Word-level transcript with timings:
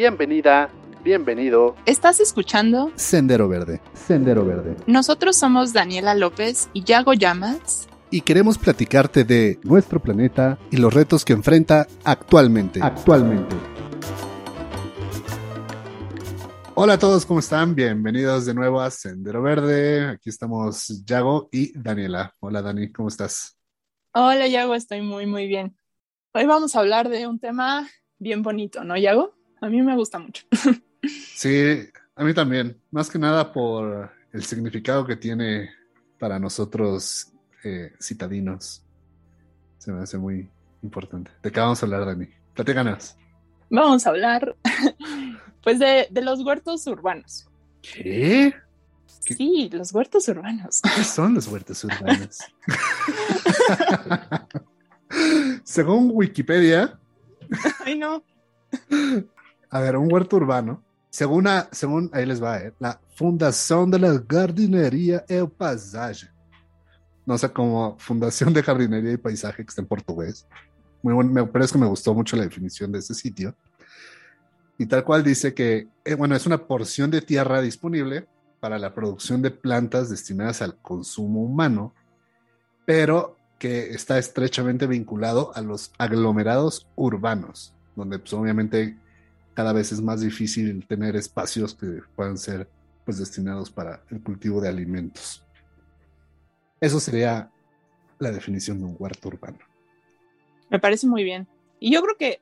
Bienvenida, 0.00 0.70
bienvenido. 1.04 1.76
¿Estás 1.84 2.20
escuchando? 2.20 2.90
Sendero 2.94 3.50
Verde. 3.50 3.82
Sendero 3.92 4.46
Verde. 4.46 4.74
Nosotros 4.86 5.36
somos 5.36 5.74
Daniela 5.74 6.14
López 6.14 6.70
y 6.72 6.84
Yago 6.84 7.12
Llamas. 7.12 7.86
Y 8.10 8.22
queremos 8.22 8.56
platicarte 8.56 9.24
de 9.24 9.60
nuestro 9.62 10.00
planeta 10.00 10.58
y 10.70 10.78
los 10.78 10.94
retos 10.94 11.22
que 11.26 11.34
enfrenta 11.34 11.86
actualmente. 12.02 12.80
Actualmente. 12.82 13.54
Hola 16.76 16.94
a 16.94 16.98
todos, 16.98 17.26
¿cómo 17.26 17.40
están? 17.40 17.74
Bienvenidos 17.74 18.46
de 18.46 18.54
nuevo 18.54 18.80
a 18.80 18.90
Sendero 18.90 19.42
Verde. 19.42 20.08
Aquí 20.12 20.30
estamos 20.30 21.04
Yago 21.04 21.50
y 21.52 21.78
Daniela. 21.78 22.34
Hola 22.40 22.62
Dani, 22.62 22.90
¿cómo 22.90 23.10
estás? 23.10 23.58
Hola 24.14 24.48
Yago, 24.48 24.74
estoy 24.74 25.02
muy, 25.02 25.26
muy 25.26 25.46
bien. 25.46 25.76
Hoy 26.32 26.46
vamos 26.46 26.74
a 26.74 26.80
hablar 26.80 27.10
de 27.10 27.26
un 27.26 27.38
tema 27.38 27.86
bien 28.18 28.40
bonito, 28.40 28.82
¿no, 28.82 28.96
Yago? 28.96 29.38
A 29.60 29.68
mí 29.68 29.82
me 29.82 29.94
gusta 29.94 30.18
mucho. 30.18 30.44
Sí, 31.34 31.88
a 32.14 32.24
mí 32.24 32.34
también. 32.34 32.80
Más 32.90 33.10
que 33.10 33.18
nada 33.18 33.52
por 33.52 34.10
el 34.32 34.44
significado 34.44 35.06
que 35.06 35.16
tiene 35.16 35.70
para 36.18 36.38
nosotros 36.38 37.32
eh, 37.64 37.92
citadinos. 38.00 38.82
Se 39.78 39.92
me 39.92 40.02
hace 40.02 40.18
muy 40.18 40.50
importante. 40.82 41.30
¿De 41.42 41.50
qué 41.50 41.60
vamos 41.60 41.82
a 41.82 41.86
hablar, 41.86 42.06
Dani? 42.06 42.28
Platícanos. 42.54 43.16
Vamos 43.70 44.06
a 44.06 44.10
hablar, 44.10 44.56
pues, 45.62 45.78
de, 45.78 46.08
de 46.10 46.22
los 46.22 46.40
huertos 46.44 46.86
urbanos. 46.86 47.48
¿Qué? 47.80 48.54
Sí, 49.06 49.70
los 49.72 49.92
huertos 49.92 50.28
urbanos. 50.28 50.80
¿Qué 50.96 51.04
son 51.04 51.34
los 51.34 51.46
huertos 51.46 51.84
urbanos? 51.84 52.38
Según 55.64 56.10
Wikipedia, 56.12 56.98
Ay, 57.84 57.98
no. 57.98 58.22
A 59.70 59.80
ver, 59.80 59.96
un 59.96 60.12
huerto 60.12 60.36
urbano, 60.36 60.82
según, 61.10 61.46
a- 61.46 61.68
según 61.72 62.10
ahí 62.12 62.26
les 62.26 62.42
va, 62.42 62.58
eh, 62.58 62.72
la 62.78 63.00
Fundación 63.14 63.90
de 63.90 63.98
la 63.98 64.22
Jardinería 64.28 65.24
e 65.28 65.46
Paisagem. 65.46 66.30
No 67.26 67.36
sé, 67.38 67.50
como 67.52 67.96
Fundación 67.98 68.52
de 68.52 68.62
Jardinería 68.62 69.12
y 69.12 69.16
Paisaje, 69.16 69.62
que 69.64 69.68
está 69.68 69.82
en 69.82 69.88
portugués. 69.88 70.46
Muy 71.02 71.14
bueno, 71.14 71.30
me, 71.30 71.64
es 71.64 71.72
que 71.72 71.78
me 71.78 71.86
gustó 71.86 72.14
mucho 72.14 72.36
la 72.36 72.42
definición 72.44 72.90
de 72.90 72.98
ese 72.98 73.14
sitio. 73.14 73.54
Y 74.78 74.86
tal 74.86 75.04
cual 75.04 75.22
dice 75.22 75.52
que, 75.54 75.88
eh, 76.04 76.14
bueno, 76.14 76.34
es 76.34 76.46
una 76.46 76.66
porción 76.66 77.10
de 77.10 77.20
tierra 77.20 77.60
disponible 77.60 78.26
para 78.60 78.78
la 78.78 78.94
producción 78.94 79.42
de 79.42 79.50
plantas 79.50 80.08
destinadas 80.08 80.62
al 80.62 80.76
consumo 80.78 81.42
humano, 81.42 81.94
pero 82.86 83.36
que 83.58 83.90
está 83.90 84.18
estrechamente 84.18 84.86
vinculado 84.86 85.52
a 85.54 85.60
los 85.60 85.92
aglomerados 85.98 86.88
urbanos, 86.96 87.74
donde 87.94 88.18
pues, 88.18 88.32
obviamente 88.32 88.98
cada 89.60 89.74
vez 89.74 89.92
es 89.92 90.00
más 90.00 90.22
difícil 90.22 90.86
tener 90.86 91.16
espacios 91.16 91.74
que 91.74 92.00
puedan 92.16 92.38
ser 92.38 92.66
pues, 93.04 93.18
destinados 93.18 93.70
para 93.70 94.02
el 94.10 94.22
cultivo 94.22 94.58
de 94.58 94.70
alimentos. 94.70 95.44
Eso 96.80 96.98
sería 96.98 97.50
la 98.18 98.30
definición 98.30 98.78
de 98.78 98.86
un 98.86 98.96
huerto 98.98 99.28
urbano. 99.28 99.58
Me 100.70 100.78
parece 100.78 101.06
muy 101.06 101.24
bien. 101.24 101.46
Y 101.78 101.92
yo 101.92 102.00
creo 102.00 102.16
que 102.16 102.40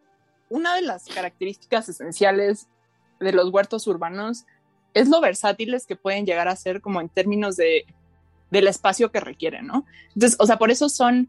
una 0.48 0.76
de 0.76 0.82
las 0.82 1.06
características 1.06 1.88
esenciales 1.88 2.68
de 3.18 3.32
los 3.32 3.52
huertos 3.52 3.88
urbanos 3.88 4.44
es 4.94 5.08
lo 5.08 5.20
versátiles 5.20 5.86
que 5.86 5.96
pueden 5.96 6.24
llegar 6.24 6.46
a 6.46 6.54
ser 6.54 6.80
como 6.80 7.00
en 7.00 7.08
términos 7.08 7.56
de 7.56 7.84
del 8.52 8.68
espacio 8.68 9.10
que 9.10 9.18
requieren, 9.18 9.66
¿no? 9.66 9.84
Entonces, 10.14 10.36
o 10.38 10.46
sea, 10.46 10.56
por 10.56 10.70
eso 10.70 10.88
son, 10.88 11.28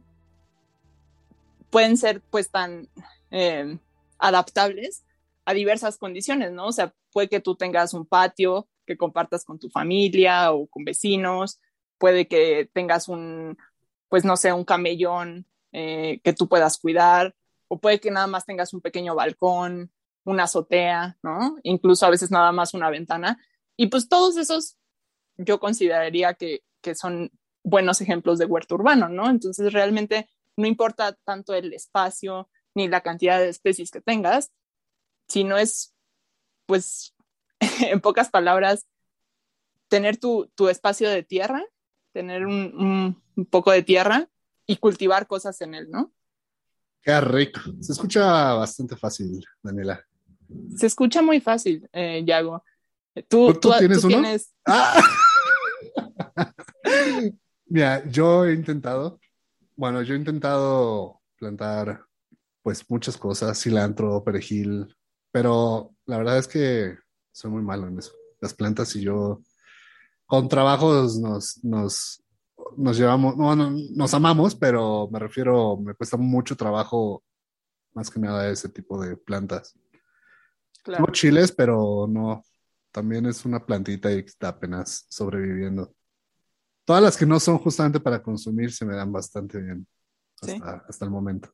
pueden 1.71 1.97
ser 1.97 2.21
pues 2.29 2.51
tan 2.51 2.87
eh, 3.31 3.79
adaptables 4.19 5.03
a 5.49 5.53
diversas 5.55 5.97
condiciones, 5.97 6.51
¿no? 6.51 6.67
O 6.67 6.71
sea, 6.71 6.93
puede 7.11 7.27
que 7.27 7.39
tú 7.39 7.55
tengas 7.55 7.95
un 7.95 8.05
patio 8.05 8.69
que 8.85 8.97
compartas 8.97 9.43
con 9.43 9.57
tu 9.57 9.67
familia 9.71 10.53
o 10.53 10.67
con 10.67 10.83
vecinos, 10.83 11.59
puede 11.97 12.27
que 12.27 12.69
tengas 12.71 13.07
un, 13.07 13.57
pues 14.09 14.23
no 14.25 14.37
sé, 14.37 14.53
un 14.53 14.63
camellón 14.63 15.47
eh, 15.71 16.21
que 16.23 16.33
tú 16.33 16.47
puedas 16.47 16.77
cuidar, 16.77 17.35
o 17.67 17.79
puede 17.79 17.99
que 17.99 18.11
nada 18.11 18.27
más 18.27 18.45
tengas 18.45 18.75
un 18.75 18.81
pequeño 18.81 19.15
balcón, 19.15 19.91
una 20.23 20.43
azotea, 20.43 21.17
¿no? 21.23 21.57
Incluso 21.63 22.05
a 22.05 22.11
veces 22.11 22.29
nada 22.29 22.51
más 22.51 22.75
una 22.75 22.91
ventana. 22.91 23.43
Y 23.75 23.87
pues 23.87 24.07
todos 24.07 24.37
esos 24.37 24.77
yo 25.35 25.59
consideraría 25.59 26.35
que, 26.35 26.61
que 26.81 26.93
son 26.93 27.31
buenos 27.63 28.01
ejemplos 28.01 28.37
de 28.37 28.45
huerto 28.45 28.75
urbano, 28.75 29.09
¿no? 29.09 29.31
Entonces 29.31 29.73
realmente 29.73 30.29
no 30.57 30.67
importa 30.67 31.17
tanto 31.23 31.55
el 31.55 31.73
espacio 31.73 32.51
ni 32.75 32.87
la 32.87 33.01
cantidad 33.01 33.39
de 33.39 33.49
especies 33.49 33.89
que 33.89 33.99
tengas, 33.99 34.51
sino 35.29 35.57
es, 35.57 35.93
pues, 36.65 37.15
en 37.81 38.01
pocas 38.01 38.29
palabras, 38.29 38.85
tener 39.87 40.17
tu, 40.17 40.51
tu 40.55 40.67
espacio 40.69 41.09
de 41.09 41.23
tierra, 41.23 41.63
tener 42.11 42.45
un, 42.45 42.73
un, 42.75 43.23
un 43.35 43.45
poco 43.45 43.71
de 43.71 43.83
tierra 43.83 44.29
y 44.65 44.77
cultivar 44.77 45.25
cosas 45.27 45.61
en 45.61 45.73
él, 45.75 45.89
¿no? 45.89 46.11
Qué 47.01 47.19
rico. 47.21 47.61
Se 47.79 47.93
escucha 47.93 48.53
bastante 48.53 48.95
fácil, 48.97 49.43
Daniela. 49.63 50.05
Se 50.75 50.85
escucha 50.87 51.21
muy 51.21 51.39
fácil, 51.39 51.87
eh, 51.93 52.23
Yago. 52.25 52.63
¿Tú, 53.27 53.53
¿Tú- 53.53 53.59
tú 53.59 53.71
tienes 53.79 54.03
uno? 54.03 54.15
tienes- 54.21 54.53
¡Ah! 54.65 55.01
Mira, 57.67 58.03
yo 58.09 58.45
he 58.45 58.53
intentado, 58.53 59.19
bueno, 59.75 60.01
yo 60.01 60.13
he 60.13 60.17
intentado 60.17 61.21
plantar 61.37 62.03
pues 62.61 62.83
muchas 62.89 63.17
cosas, 63.17 63.61
cilantro, 63.61 64.23
perejil, 64.23 64.95
pero 65.31 65.95
la 66.05 66.17
verdad 66.17 66.37
es 66.37 66.47
que 66.47 66.97
soy 67.31 67.51
muy 67.51 67.61
malo 67.61 67.87
en 67.87 67.99
eso. 67.99 68.13
Las 68.41 68.53
plantas 68.53 68.95
y 68.95 69.01
yo 69.01 69.41
con 70.25 70.47
trabajos 70.47 71.17
nos, 71.19 71.63
nos, 71.63 72.23
nos 72.77 72.97
llevamos, 72.97 73.35
no, 73.37 73.55
no, 73.55 73.71
nos 73.95 74.13
amamos, 74.13 74.55
pero 74.55 75.09
me 75.11 75.19
refiero, 75.19 75.77
me 75.77 75.93
cuesta 75.95 76.17
mucho 76.17 76.55
trabajo 76.55 77.23
más 77.93 78.09
que 78.09 78.19
nada 78.19 78.49
ese 78.49 78.69
tipo 78.69 79.01
de 79.01 79.17
plantas. 79.17 79.77
Claro. 80.83 81.03
Tengo 81.03 81.11
chiles, 81.13 81.51
pero 81.51 82.07
no, 82.07 82.43
también 82.91 83.25
es 83.25 83.43
una 83.45 83.65
plantita 83.65 84.11
y 84.11 84.19
está 84.19 84.49
apenas 84.49 85.05
sobreviviendo. 85.09 85.93
Todas 86.85 87.03
las 87.03 87.17
que 87.17 87.25
no 87.25 87.39
son 87.39 87.57
justamente 87.57 87.99
para 87.99 88.21
consumir 88.21 88.71
se 88.71 88.85
me 88.85 88.95
dan 88.95 89.11
bastante 89.11 89.59
bien 89.59 89.87
Sí. 90.41 90.53
hasta, 90.53 90.85
hasta 90.87 91.05
el 91.05 91.11
momento. 91.11 91.53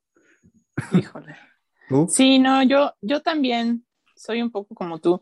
Híjole. 0.91 1.35
¿Tú? 1.89 2.07
Sí, 2.09 2.39
no, 2.39 2.63
yo, 2.63 2.93
yo 3.01 3.21
también 3.21 3.85
soy 4.15 4.41
un 4.41 4.51
poco 4.51 4.75
como 4.75 4.99
tú. 4.99 5.21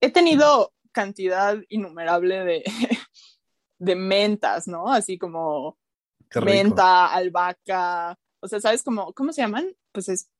He 0.00 0.10
tenido 0.10 0.72
cantidad 0.92 1.56
innumerable 1.68 2.44
de, 2.44 2.64
de 3.78 3.96
mentas, 3.96 4.66
¿no? 4.66 4.90
Así 4.92 5.18
como 5.18 5.78
menta, 6.44 7.12
albahaca, 7.12 8.18
o 8.40 8.48
sea, 8.48 8.60
¿sabes 8.60 8.82
cómo, 8.82 9.12
cómo 9.12 9.32
se 9.32 9.42
llaman? 9.42 9.74
Pues 9.92 10.08
es 10.08 10.30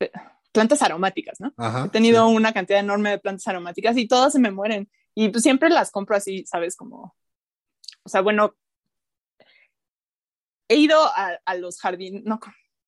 plantas 0.53 0.83
aromáticas, 0.83 1.41
¿no? 1.41 1.53
Ajá, 1.57 1.87
He 1.87 1.89
tenido 1.91 2.29
sí. 2.29 2.35
una 2.35 2.53
cantidad 2.53 2.81
enorme 2.81 3.11
de 3.11 3.19
plantas 3.19 3.47
aromáticas 3.49 3.97
y 3.97 4.09
todas 4.09 4.33
se 4.33 4.39
me 4.39 4.51
mueren. 4.51 4.91
Y 5.15 5.29
pues 5.29 5.43
siempre 5.43 5.71
las 5.71 5.91
compro 5.91 6.17
así, 6.17 6.45
¿sabes? 6.47 6.77
Como, 6.77 7.15
o 8.03 8.09
sea, 8.09 8.21
bueno, 8.21 8.55
he 10.69 10.77
ido 10.77 11.03
a, 11.03 11.39
a 11.45 11.55
los 11.57 11.81
jardines, 11.81 12.23
no, 12.25 12.41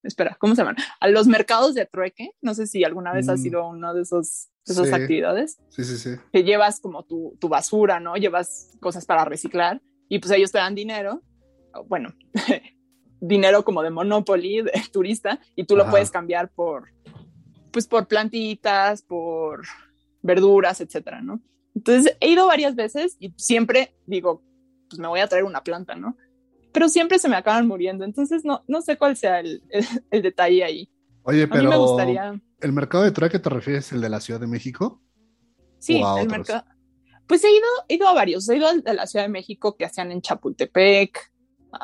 espera, 0.03 0.37
¿cómo 0.41 0.55
se 0.55 0.63
llaman? 0.63 0.77
A 1.01 1.09
los 1.09 1.27
mercados 1.27 1.75
de 1.75 1.87
trueque. 1.87 2.31
No 2.41 2.55
sé 2.55 2.67
si 2.67 2.85
alguna 2.85 3.13
vez 3.13 3.29
has 3.29 3.41
Mm. 3.41 3.43
sido 3.43 3.61
a 3.63 3.69
uno 3.69 3.95
de 3.95 4.03
esos 4.03 4.49
de 4.65 4.73
esas 4.75 4.89
Sí. 4.89 4.95
actividades 4.95 5.59
Sí, 5.71 5.83
sí, 5.85 5.97
sí. 5.99 6.11
que 6.33 6.45
llevas 6.45 6.79
como 6.79 7.03
tu, 7.05 7.37
tu 7.41 7.49
basura, 7.49 7.99
¿no? 7.99 8.15
Llevas 8.17 8.71
cosas 8.81 9.05
para 9.07 9.25
reciclar 9.25 9.83
y 10.09 10.21
pues 10.21 10.31
ellos 10.33 10.53
te 10.53 10.59
dan 10.59 10.75
dinero, 10.77 11.21
bueno, 11.89 12.15
dinero 13.21 13.65
como 13.65 13.83
de 13.83 13.91
Monopoly, 13.91 14.63
de 14.63 14.73
turista, 14.93 15.41
y 15.57 15.65
tú 15.65 15.77
lo 15.77 15.89
puedes 15.91 16.11
cambiar 16.11 16.51
por, 16.53 16.91
pues 17.73 17.87
por 17.89 18.07
plantitas, 18.07 19.03
por 19.03 19.63
verduras, 20.23 20.81
etcétera, 20.81 21.23
¿no? 21.23 21.41
Entonces 21.75 22.17
he 22.21 22.29
ido 22.31 22.47
varias 22.47 22.75
veces 22.77 23.17
y 23.19 23.33
siempre 23.37 23.97
digo, 24.07 24.43
pues 24.89 24.99
me 25.01 25.09
voy 25.09 25.21
a 25.21 25.27
traer 25.27 25.45
una 25.45 25.63
planta, 25.65 25.95
¿no? 25.95 26.17
Pero 26.73 26.89
siempre 26.89 27.19
se 27.19 27.29
me 27.29 27.37
acaban 27.37 27.67
muriendo, 27.69 28.05
entonces 28.05 28.45
no, 28.45 28.65
no 28.67 28.81
sé 28.83 28.97
cuál 28.97 29.17
sea 29.17 29.41
el, 29.41 29.63
el, 29.71 29.85
el 30.11 30.23
detalle 30.23 30.65
ahí. 30.65 30.91
Oye, 31.23 31.43
A 31.43 31.47
mí 31.47 31.51
pero 31.53 31.71
me 31.71 31.77
gustaría, 31.77 32.41
¿el 32.61 32.73
mercado 32.73 33.05
de 33.05 33.13
trueque 33.13 33.39
te 33.39 33.51
refieres 33.51 33.93
el 33.93 34.01
de 34.01 34.09
la 34.09 34.21
Ciudad 34.21 34.41
de 34.41 34.47
México? 34.47 35.01
sí, 35.79 35.97
el 35.99 36.03
otros? 36.05 36.27
mercado. 36.29 36.65
Pues 37.27 37.45
he 37.45 37.51
ido, 37.51 37.67
he 37.89 37.95
ido 37.95 38.09
a 38.09 38.15
varios, 38.15 38.49
he 38.49 38.57
ido 38.57 38.69
al 38.69 38.83
de 38.83 38.95
la 38.95 39.07
Ciudad 39.07 39.25
de 39.27 39.31
México 39.31 39.77
que 39.77 39.85
hacían 39.85 40.11
en 40.13 40.21
Chapultepec, 40.23 41.33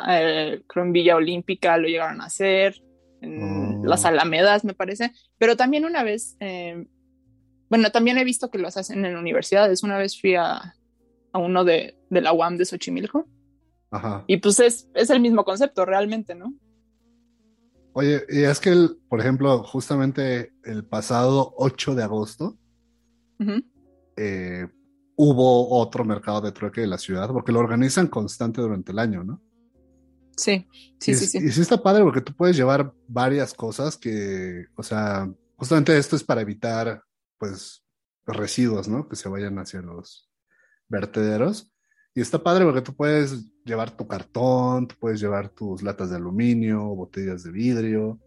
eh, 0.08 0.62
creo 0.66 0.84
en 0.84 0.92
Villa 0.92 1.16
Olímpica 1.16 1.76
lo 1.78 1.88
llegaron 1.88 2.20
a 2.20 2.26
hacer, 2.26 2.82
en 3.20 3.80
Oh. 3.80 3.84
las 3.84 4.04
Alamedas 4.04 4.64
me 4.64 4.74
parece, 4.74 5.12
pero 5.38 5.56
también 5.56 5.84
una 5.84 6.02
vez, 6.02 6.36
eh, 6.40 6.86
bueno, 7.68 7.90
también 7.90 8.18
he 8.18 8.24
visto 8.24 8.50
que 8.50 8.58
los 8.58 8.76
hacen 8.76 9.04
en 9.04 9.16
universidades, 9.16 9.82
una 9.82 9.98
vez 9.98 10.20
fui 10.20 10.34
a, 10.34 10.74
a 11.32 11.38
uno 11.38 11.64
de, 11.64 11.96
de 12.10 12.20
la 12.20 12.32
UAM 12.32 12.56
de 12.56 12.64
Xochimilco 12.64 13.26
Ajá. 13.90 14.24
y 14.26 14.36
pues 14.36 14.60
es, 14.60 14.88
es 14.94 15.08
el 15.10 15.20
mismo 15.20 15.44
concepto 15.44 15.86
realmente, 15.86 16.34
¿no? 16.34 16.54
Oye, 17.94 18.22
y 18.28 18.42
es 18.42 18.60
que, 18.60 18.70
el, 18.70 18.98
por 19.08 19.20
ejemplo, 19.20 19.62
justamente 19.64 20.52
el 20.62 20.84
pasado 20.84 21.54
8 21.56 21.94
de 21.94 22.02
agosto 22.04 22.56
eh, 24.16 24.68
hubo 25.16 25.80
otro 25.80 26.04
mercado 26.04 26.40
de 26.40 26.52
trueque 26.52 26.82
de 26.82 26.86
la 26.86 26.98
ciudad, 26.98 27.28
porque 27.32 27.50
lo 27.50 27.58
organizan 27.58 28.06
constante 28.06 28.60
durante 28.60 28.92
el 28.92 28.98
año, 29.00 29.24
¿no? 29.24 29.42
Sí, 30.36 30.68
sí, 31.00 31.10
y, 31.10 31.14
sí, 31.14 31.26
sí. 31.26 31.38
y 31.38 31.50
sí 31.50 31.60
está 31.60 31.82
padre 31.82 32.04
porque 32.04 32.20
tú 32.20 32.32
puedes 32.32 32.56
llevar 32.56 32.92
varias 33.08 33.52
cosas 33.52 33.96
que, 33.96 34.66
o 34.76 34.82
sea, 34.84 35.28
justamente 35.56 35.98
esto 35.98 36.14
es 36.14 36.22
para 36.22 36.42
evitar, 36.42 37.02
pues, 37.36 37.84
residuos, 38.26 38.86
¿no? 38.86 39.08
Que 39.08 39.16
se 39.16 39.28
vayan 39.28 39.58
hacia 39.58 39.80
los 39.80 40.30
vertederos. 40.88 41.72
Y 42.14 42.20
está 42.20 42.42
padre 42.42 42.64
porque 42.64 42.82
tú 42.82 42.94
puedes 42.94 43.44
llevar 43.64 43.90
tu 43.96 44.06
cartón, 44.08 44.88
tú 44.88 44.96
puedes 44.98 45.20
llevar 45.20 45.48
tus 45.50 45.82
latas 45.82 46.10
de 46.10 46.16
aluminio, 46.16 46.80
botellas 46.94 47.44
de 47.44 47.52
vidrio, 47.52 48.18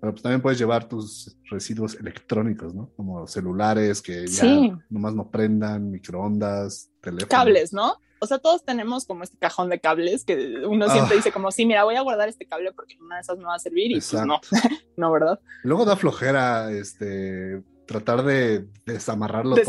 pero 0.00 0.12
pues 0.12 0.22
también 0.22 0.40
puedes 0.40 0.58
llevar 0.58 0.88
tus 0.88 1.36
residuos 1.50 1.94
electrónicos, 1.96 2.74
¿no? 2.74 2.90
Como 2.96 3.26
celulares 3.26 4.00
que 4.00 4.26
ya 4.26 4.42
Sí. 4.42 4.72
nomás 4.88 5.14
no 5.14 5.30
prendan, 5.30 5.90
microondas, 5.90 6.90
teléfonos. 7.00 7.28
Cables, 7.28 7.72
¿no? 7.72 7.94
O 8.20 8.26
sea, 8.26 8.38
todos 8.38 8.64
tenemos 8.64 9.04
como 9.04 9.24
este 9.24 9.36
cajón 9.36 9.68
de 9.68 9.80
cables 9.80 10.24
que 10.24 10.62
uno 10.66 10.88
siempre 10.88 11.14
Ah. 11.14 11.16
dice 11.16 11.32
como, 11.32 11.50
sí, 11.50 11.66
mira, 11.66 11.84
voy 11.84 11.96
a 11.96 12.00
guardar 12.00 12.28
este 12.30 12.46
cable 12.46 12.72
porque 12.72 12.96
una 12.98 13.16
de 13.16 13.20
esas 13.22 13.36
me 13.36 13.44
va 13.44 13.56
a 13.56 13.58
servir 13.58 13.90
y 13.90 13.94
pues 13.96 14.14
no, 14.24 14.40
no, 14.96 15.12
¿verdad? 15.12 15.38
Y 15.64 15.68
Luego 15.68 15.84
da 15.84 15.96
flojera, 15.96 16.70
este, 16.72 17.62
tratar 17.86 18.22
de 18.24 18.66
desamarrarlo. 18.86 19.54
todo 19.56 19.64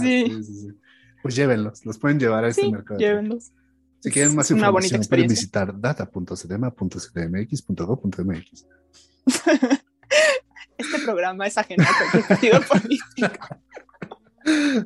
sí, 0.00 0.24
sí. 0.26 0.44
sí, 0.44 0.54
sí. 0.54 0.68
Pues 1.22 1.36
llévenlos, 1.36 1.86
los 1.86 1.98
pueden 1.98 2.18
llevar 2.18 2.44
a 2.44 2.48
este 2.48 2.62
Sí, 2.62 2.72
mercado. 2.72 2.98
llévenlos. 2.98 3.52
Si 4.00 4.10
quieren 4.10 4.34
más 4.34 4.50
información, 4.50 5.00
pueden 5.08 5.28
visitar 5.28 5.80
data.cdma.cdmx.gov.mx. 5.80 8.66
Este 10.78 10.98
programa 11.04 11.46
es 11.46 11.56
ajeno 11.56 11.84
a 11.84 11.86
cualquier 12.10 12.24
partido 12.26 12.60
político. 12.68 13.46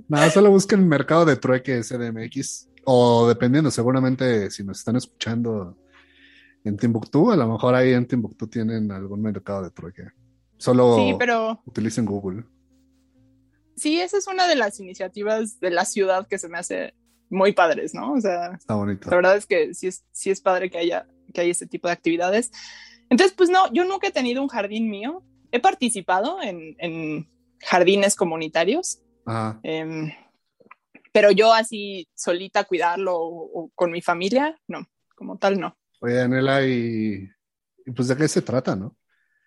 Nada, 0.08 0.28
solo 0.30 0.50
busquen 0.50 0.86
mercado 0.86 1.24
de 1.24 1.36
trueque 1.36 1.80
CDMX 1.80 2.68
o 2.84 3.26
dependiendo, 3.26 3.70
seguramente 3.70 4.50
si 4.50 4.62
nos 4.62 4.78
están 4.78 4.96
escuchando 4.96 5.78
en 6.64 6.76
Timbuktu, 6.76 7.32
a 7.32 7.36
lo 7.36 7.48
mejor 7.50 7.74
ahí 7.74 7.94
en 7.94 8.06
Timbuktu 8.06 8.46
tienen 8.48 8.92
algún 8.92 9.22
mercado 9.22 9.62
de 9.62 9.70
trueque. 9.70 10.08
Solo 10.58 10.96
Sí, 10.96 11.14
pero 11.18 11.62
utilicen 11.64 12.04
Google. 12.04 12.44
Sí, 13.76 14.00
esa 14.00 14.18
es 14.18 14.26
una 14.26 14.48
de 14.48 14.56
las 14.56 14.80
iniciativas 14.80 15.60
de 15.60 15.70
la 15.70 15.84
ciudad 15.84 16.26
que 16.26 16.38
se 16.38 16.48
me 16.48 16.58
hace 16.58 16.94
muy 17.28 17.52
padres, 17.52 17.94
¿no? 17.94 18.12
O 18.14 18.20
sea, 18.20 18.52
Está 18.54 18.74
bonito. 18.74 19.10
la 19.10 19.16
verdad 19.16 19.36
es 19.36 19.46
que 19.46 19.74
sí 19.74 19.86
es, 19.88 20.04
sí 20.12 20.30
es 20.30 20.40
padre 20.40 20.70
que 20.70 20.78
haya, 20.78 21.06
que 21.34 21.40
haya 21.42 21.50
ese 21.50 21.66
tipo 21.66 21.88
de 21.88 21.92
actividades. 21.92 22.50
Entonces, 23.10 23.34
pues 23.36 23.50
no, 23.50 23.72
yo 23.72 23.84
nunca 23.84 24.08
he 24.08 24.12
tenido 24.12 24.42
un 24.42 24.48
jardín 24.48 24.88
mío. 24.90 25.22
He 25.52 25.60
participado 25.60 26.42
en, 26.42 26.76
en 26.78 27.28
jardines 27.60 28.14
comunitarios, 28.16 29.00
Ajá. 29.24 29.60
em, 29.62 30.12
pero 31.12 31.30
yo 31.30 31.52
así 31.52 32.08
solita 32.14 32.64
cuidarlo 32.64 33.16
o, 33.16 33.62
o 33.64 33.70
con 33.74 33.90
mi 33.90 34.02
familia, 34.02 34.56
no, 34.68 34.86
como 35.14 35.38
tal 35.38 35.58
no. 35.58 35.76
Oye, 36.00 36.20
Anela, 36.20 36.64
y, 36.66 37.28
y 37.86 37.90
pues 37.92 38.08
de 38.08 38.16
qué 38.16 38.28
se 38.28 38.42
trata, 38.42 38.76
¿no? 38.76 38.96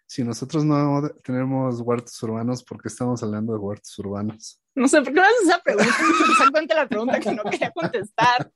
Si 0.10 0.24
nosotros 0.24 0.66
no 0.66 1.08
tenemos 1.24 1.82
huertos 1.82 2.24
urbanos, 2.24 2.64
¿por 2.64 2.82
qué 2.82 2.88
estamos 2.88 3.22
hablando 3.22 3.54
de 3.54 3.60
huertos 3.60 4.00
urbanos? 4.00 4.60
No 4.74 4.88
sé, 4.88 5.04
¿por 5.04 5.14
qué 5.14 5.20
me 5.20 5.28
haces 5.28 5.44
esa 5.44 5.62
pregunta? 5.62 5.94
Exactamente 6.32 6.74
la 6.74 6.88
pregunta 6.88 7.20
que 7.20 7.32
no 7.32 7.44
quería 7.44 7.70
contestar. 7.70 8.52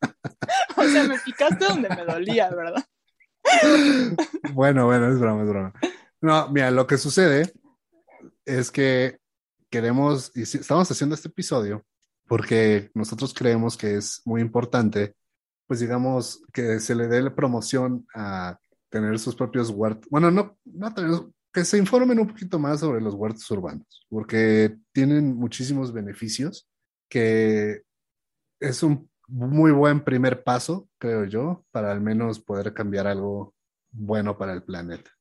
O 0.76 0.84
sea, 0.84 1.04
me 1.04 1.20
picaste 1.20 1.64
donde 1.66 1.90
me 1.90 2.06
dolía, 2.06 2.50
¿verdad? 2.50 2.84
Bueno, 4.52 4.88
bueno, 4.88 5.12
es 5.12 5.20
broma, 5.20 5.44
es 5.44 5.50
broma. 5.50 5.74
No, 6.22 6.50
mira, 6.50 6.72
lo 6.72 6.88
que 6.88 6.98
sucede 6.98 7.54
es 8.46 8.72
que 8.72 9.20
queremos, 9.70 10.32
y 10.34 10.42
estamos 10.42 10.90
haciendo 10.90 11.14
este 11.14 11.28
episodio 11.28 11.86
porque 12.28 12.90
nosotros 12.96 13.32
creemos 13.32 13.78
que 13.78 13.98
es 13.98 14.24
muy 14.26 14.42
importante, 14.42 15.16
pues 15.68 15.82
digamos, 15.82 16.42
que 16.52 16.80
se 16.80 16.96
le 16.96 17.08
dé 17.08 17.22
la 17.22 17.36
promoción 17.36 18.08
a 18.16 18.58
tener 18.90 19.20
sus 19.20 19.36
propios 19.36 19.70
huertos. 19.70 20.10
Bueno, 20.10 20.32
no, 20.32 20.58
no 20.66 20.94
tener, 20.96 21.12
que 21.54 21.64
se 21.64 21.78
informen 21.78 22.20
un 22.20 22.28
poquito 22.28 22.58
más 22.58 22.80
sobre 22.80 23.00
los 23.00 23.14
huertos 23.14 23.50
urbanos, 23.52 24.06
porque 24.10 24.76
tienen 24.92 25.36
muchísimos 25.36 25.94
beneficios 25.94 26.68
que 27.08 27.84
es 28.60 28.82
un 28.82 29.10
muy 29.28 29.72
buen 29.72 30.04
primer 30.04 30.44
paso, 30.44 30.90
creo 30.98 31.26
yo, 31.26 31.64
para 31.72 31.92
al 31.92 32.02
menos 32.02 32.40
poder 32.40 32.74
cambiar 32.74 33.08
algo 33.08 33.54
bueno 33.92 34.38
para 34.38 34.54
el 34.54 34.64
planeta. 34.64 35.12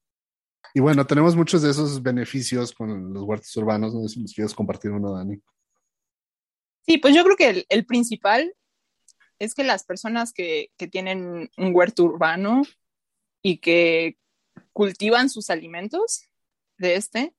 Y 0.74 0.80
bueno, 0.80 1.06
tenemos 1.06 1.36
muchos 1.36 1.60
de 1.60 1.70
esos 1.70 2.02
beneficios 2.02 2.72
con 2.72 3.12
los 3.12 3.24
huertos 3.24 3.54
urbanos. 3.56 3.94
No 3.94 4.02
sé 4.02 4.14
si 4.14 4.22
nos 4.22 4.32
quieres 4.32 4.54
compartir 4.54 4.90
uno, 4.90 5.12
Dani. 5.12 5.38
Sí, 6.86 6.96
pues 6.96 7.14
yo 7.14 7.22
creo 7.24 7.36
que 7.36 7.50
el, 7.50 7.66
el 7.68 7.84
principal 7.84 8.54
es 9.38 9.54
que 9.54 9.64
las 9.64 9.84
personas 9.84 10.32
que, 10.32 10.70
que 10.78 10.88
tienen 10.88 11.50
un 11.58 11.74
huerto 11.74 12.04
urbano 12.04 12.62
y 13.42 13.58
que 13.58 14.16
cultivan 14.72 15.28
sus 15.28 15.50
alimentos 15.50 16.24
de 16.78 16.96
este, 16.96 17.34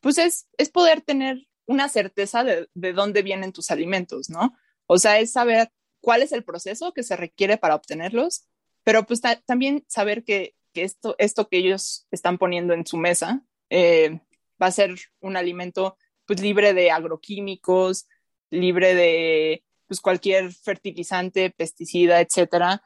pues 0.00 0.18
es, 0.18 0.48
es 0.58 0.70
poder 0.70 1.00
tener 1.00 1.46
una 1.66 1.88
certeza 1.88 2.44
de, 2.44 2.68
de 2.74 2.92
dónde 2.92 3.22
vienen 3.22 3.52
tus 3.52 3.70
alimentos, 3.70 4.30
¿no? 4.30 4.56
O 4.86 4.98
sea, 4.98 5.18
es 5.18 5.32
saber 5.32 5.70
cuál 6.00 6.22
es 6.22 6.32
el 6.32 6.44
proceso 6.44 6.92
que 6.92 7.02
se 7.02 7.16
requiere 7.16 7.58
para 7.58 7.74
obtenerlos, 7.74 8.46
pero 8.84 9.04
pues 9.04 9.20
ta- 9.20 9.40
también 9.46 9.84
saber 9.88 10.22
que, 10.22 10.54
que 10.72 10.84
esto, 10.84 11.16
esto 11.18 11.48
que 11.48 11.58
ellos 11.58 12.06
están 12.12 12.38
poniendo 12.38 12.72
en 12.72 12.86
su 12.86 12.96
mesa 12.96 13.44
eh, 13.70 14.20
va 14.62 14.66
a 14.66 14.70
ser 14.72 14.94
un 15.20 15.36
alimento 15.36 15.96
pues 16.24 16.40
libre 16.40 16.72
de 16.74 16.90
agroquímicos, 16.90 18.06
libre 18.50 18.94
de 18.94 19.64
pues, 19.88 20.00
cualquier 20.00 20.52
fertilizante, 20.52 21.50
pesticida, 21.50 22.20
etcétera. 22.20 22.82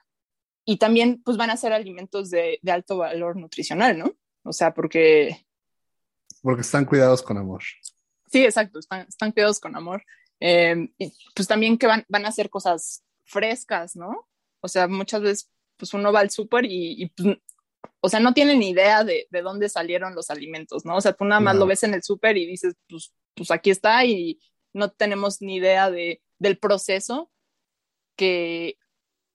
Y 0.64 0.76
también 0.76 1.22
pues 1.24 1.36
van 1.36 1.50
a 1.50 1.56
ser 1.56 1.72
alimentos 1.72 2.30
de, 2.30 2.58
de 2.62 2.72
alto 2.72 2.98
valor 2.98 3.36
nutricional, 3.36 3.98
¿no? 3.98 4.12
O 4.42 4.52
sea, 4.52 4.72
porque 4.74 5.46
Porque 6.42 6.62
están 6.62 6.84
cuidados 6.84 7.22
con 7.22 7.38
amor. 7.38 7.62
Sí, 8.30 8.44
exacto, 8.44 8.78
están, 8.78 9.06
están 9.08 9.32
cuidados 9.32 9.58
con 9.60 9.76
amor. 9.76 10.04
Eh, 10.40 10.90
y 10.98 11.12
pues 11.34 11.48
también 11.48 11.76
que 11.76 11.86
van, 11.86 12.04
van 12.08 12.24
a 12.24 12.28
hacer 12.28 12.48
cosas 12.48 13.02
frescas, 13.24 13.96
¿no? 13.96 14.28
O 14.60 14.68
sea, 14.68 14.88
muchas 14.88 15.22
veces 15.22 15.50
pues 15.76 15.94
uno 15.94 16.12
va 16.12 16.20
al 16.20 16.30
súper 16.30 16.66
y, 16.66 17.02
y, 17.02 17.06
pues, 17.08 17.38
o 18.00 18.08
sea, 18.08 18.20
no 18.20 18.34
tiene 18.34 18.56
ni 18.56 18.70
idea 18.70 19.04
de, 19.04 19.26
de 19.30 19.42
dónde 19.42 19.68
salieron 19.68 20.14
los 20.14 20.30
alimentos, 20.30 20.84
¿no? 20.84 20.96
O 20.96 21.00
sea, 21.00 21.12
tú 21.12 21.24
nada 21.24 21.40
más 21.40 21.56
lo 21.56 21.66
ves 21.66 21.82
en 21.82 21.94
el 21.94 22.02
súper 22.02 22.36
y 22.36 22.46
dices, 22.46 22.74
pues, 22.88 23.14
pues 23.34 23.50
aquí 23.50 23.70
está 23.70 24.04
y 24.04 24.38
no 24.72 24.90
tenemos 24.90 25.40
ni 25.40 25.56
idea 25.56 25.90
de, 25.90 26.22
del 26.38 26.58
proceso 26.58 27.30
que 28.16 28.76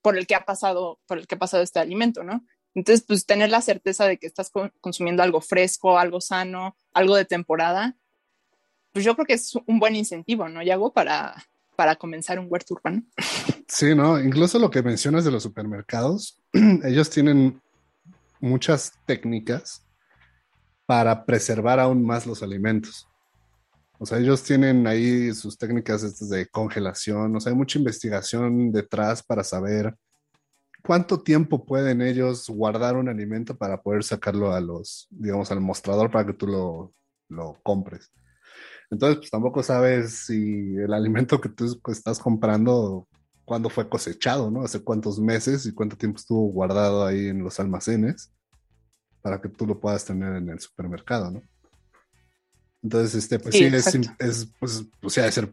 por 0.05 0.19
el 0.19 0.27
que 0.27 0.35
ha 0.35 0.45
pasado, 0.45 0.99
por 1.07 1.17
el 1.17 1.25
que 1.25 1.33
ha 1.33 1.39
pasado 1.39 1.63
este 1.63 1.79
alimento, 1.79 2.23
¿no? 2.23 2.45
Entonces, 2.75 3.03
pues 3.07 3.25
tener 3.25 3.49
la 3.49 3.61
certeza 3.61 4.05
de 4.05 4.19
que 4.19 4.27
estás 4.27 4.51
co- 4.51 4.69
consumiendo 4.79 5.23
algo 5.23 5.41
fresco, 5.41 5.97
algo 5.97 6.21
sano, 6.21 6.75
algo 6.93 7.15
de 7.15 7.25
temporada, 7.25 7.95
pues 8.91 9.03
yo 9.03 9.15
creo 9.15 9.25
que 9.25 9.33
es 9.33 9.55
un 9.65 9.79
buen 9.79 9.95
incentivo, 9.95 10.47
¿no, 10.47 10.61
Yago? 10.61 10.93
Para, 10.93 11.33
para 11.75 11.95
comenzar 11.95 12.37
un 12.37 12.45
huerto 12.51 12.75
urbano. 12.75 13.01
Sí, 13.67 13.95
¿no? 13.95 14.19
Incluso 14.19 14.59
lo 14.59 14.69
que 14.69 14.83
mencionas 14.83 15.25
de 15.25 15.31
los 15.31 15.41
supermercados, 15.41 16.37
ellos 16.83 17.09
tienen 17.09 17.59
muchas 18.39 18.93
técnicas 19.07 19.87
para 20.85 21.25
preservar 21.25 21.79
aún 21.79 22.05
más 22.05 22.27
los 22.27 22.43
alimentos. 22.43 23.07
O 23.97 24.05
sea, 24.05 24.19
ellos 24.19 24.43
tienen 24.43 24.85
ahí 24.87 25.33
sus 25.33 25.57
técnicas 25.57 26.03
estas 26.03 26.29
de 26.29 26.47
congelación, 26.47 27.35
o 27.35 27.39
sea, 27.39 27.51
hay 27.51 27.57
mucha 27.57 27.79
investigación 27.79 28.71
detrás 28.71 29.23
para 29.23 29.43
saber 29.43 29.95
cuánto 30.85 31.21
tiempo 31.21 31.65
pueden 31.65 32.01
ellos 32.01 32.49
guardar 32.49 32.95
un 32.95 33.09
alimento 33.09 33.57
para 33.57 33.81
poder 33.81 34.03
sacarlo 34.03 34.53
a 34.53 34.59
los, 34.59 35.07
digamos, 35.09 35.51
al 35.51 35.61
mostrador 35.61 36.11
para 36.11 36.25
que 36.25 36.33
tú 36.33 36.47
lo, 36.47 36.93
lo 37.29 37.59
compres. 37.63 38.11
Entonces, 38.91 39.17
pues 39.17 39.31
tampoco 39.31 39.63
sabes 39.63 40.25
si 40.25 40.75
el 40.75 40.93
alimento 40.93 41.41
que 41.41 41.49
tú 41.49 41.79
estás 41.87 42.19
comprando, 42.19 43.07
cuándo 43.45 43.69
fue 43.69 43.89
cosechado, 43.89 44.51
¿no? 44.51 44.63
Hace 44.63 44.83
cuántos 44.83 45.19
meses 45.19 45.65
y 45.65 45.73
cuánto 45.73 45.97
tiempo 45.97 46.17
estuvo 46.17 46.47
guardado 46.51 47.05
ahí 47.05 47.27
en 47.27 47.43
los 47.43 47.59
almacenes 47.59 48.31
para 49.21 49.41
que 49.41 49.49
tú 49.49 49.65
lo 49.65 49.79
puedas 49.79 50.05
tener 50.05 50.35
en 50.35 50.49
el 50.49 50.59
supermercado, 50.59 51.31
¿no? 51.31 51.41
Entonces, 52.85 53.15
este, 53.15 53.39
pues 53.39 53.55
Sí, 53.55 53.67
sí, 53.81 54.01
es, 54.19 54.47
pues, 54.59 54.83
o 55.01 55.09
sea, 55.09 55.31
ser 55.31 55.51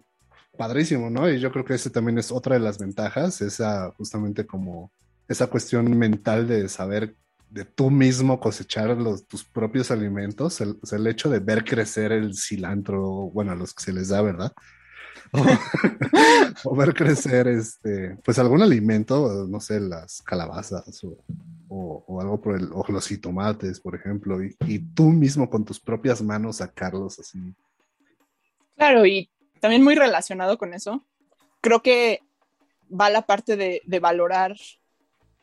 padrísimo, 0.58 1.08
¿no? 1.08 1.30
Y 1.30 1.40
yo 1.40 1.50
creo 1.50 1.64
que 1.64 1.72
ese 1.72 1.88
también 1.88 2.18
es 2.18 2.30
otra 2.30 2.56
de 2.56 2.60
las 2.60 2.76
ventajas, 2.76 3.40
esa 3.40 3.90
justamente 3.96 4.44
como 4.44 4.92
esa 5.28 5.46
cuestión 5.46 5.96
mental 5.96 6.46
de 6.46 6.68
saber 6.68 7.16
de 7.48 7.64
tú 7.64 7.90
mismo 7.90 8.38
cosechar 8.38 8.94
los, 8.98 9.26
tus 9.26 9.44
propios 9.44 9.90
alimentos, 9.90 10.60
el, 10.60 10.78
el 10.90 11.06
hecho 11.06 11.30
de 11.30 11.38
ver 11.38 11.64
crecer 11.64 12.12
el 12.12 12.36
cilantro, 12.36 13.00
bueno, 13.32 13.52
a 13.52 13.54
los 13.54 13.72
que 13.72 13.82
se 13.82 13.94
les 13.94 14.08
da, 14.08 14.20
¿verdad? 14.20 14.52
O, 16.64 16.76
ver 16.76 16.94
crecer, 16.94 17.48
este, 17.48 18.16
pues 18.24 18.38
algún 18.38 18.62
alimento, 18.62 19.46
no 19.48 19.60
sé, 19.60 19.80
las 19.80 20.22
calabazas 20.22 21.02
o, 21.02 21.16
o, 21.68 22.20
algo 22.20 22.40
por 22.40 22.56
el, 22.56 22.68
o 22.72 22.84
los 22.88 23.08
jitomates, 23.08 23.80
por 23.80 23.94
ejemplo, 23.94 24.42
y, 24.44 24.54
y 24.66 24.78
tú 24.78 25.04
mismo 25.04 25.48
con 25.48 25.64
tus 25.64 25.80
propias 25.80 26.22
manos 26.22 26.58
sacarlos 26.58 27.18
así. 27.18 27.38
Claro, 28.76 29.06
y 29.06 29.30
también 29.60 29.82
muy 29.82 29.94
relacionado 29.94 30.58
con 30.58 30.74
eso, 30.74 31.04
creo 31.60 31.82
que 31.82 32.20
va 32.88 33.10
la 33.10 33.22
parte 33.22 33.56
de, 33.56 33.80
de 33.84 34.00
valorar 34.00 34.54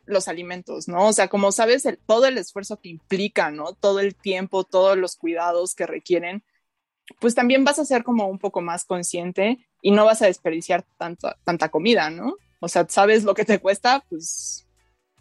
los 0.06 0.28
alimentos, 0.28 0.88
¿no? 0.88 1.08
O 1.08 1.12
sea, 1.12 1.28
como 1.28 1.52
sabes, 1.52 1.84
el, 1.86 1.98
todo 1.98 2.26
el 2.26 2.38
esfuerzo 2.38 2.78
que 2.80 2.88
implica, 2.88 3.50
¿no? 3.50 3.74
Todo 3.74 4.00
el 4.00 4.14
tiempo, 4.14 4.64
todos 4.64 4.96
los 4.96 5.16
cuidados 5.16 5.74
que 5.74 5.86
requieren, 5.86 6.44
pues 7.18 7.34
también 7.34 7.64
vas 7.64 7.78
a 7.78 7.84
ser 7.84 8.04
como 8.04 8.26
un 8.28 8.38
poco 8.38 8.60
más 8.60 8.84
consciente 8.84 9.66
y 9.82 9.90
no 9.90 10.04
vas 10.04 10.22
a 10.22 10.26
desperdiciar 10.26 10.84
tanta, 10.98 11.36
tanta 11.44 11.68
comida, 11.68 12.10
¿no? 12.10 12.36
O 12.60 12.68
sea, 12.68 12.86
sabes 12.88 13.24
lo 13.24 13.34
que 13.34 13.44
te 13.44 13.58
cuesta, 13.58 14.04
pues, 14.08 14.66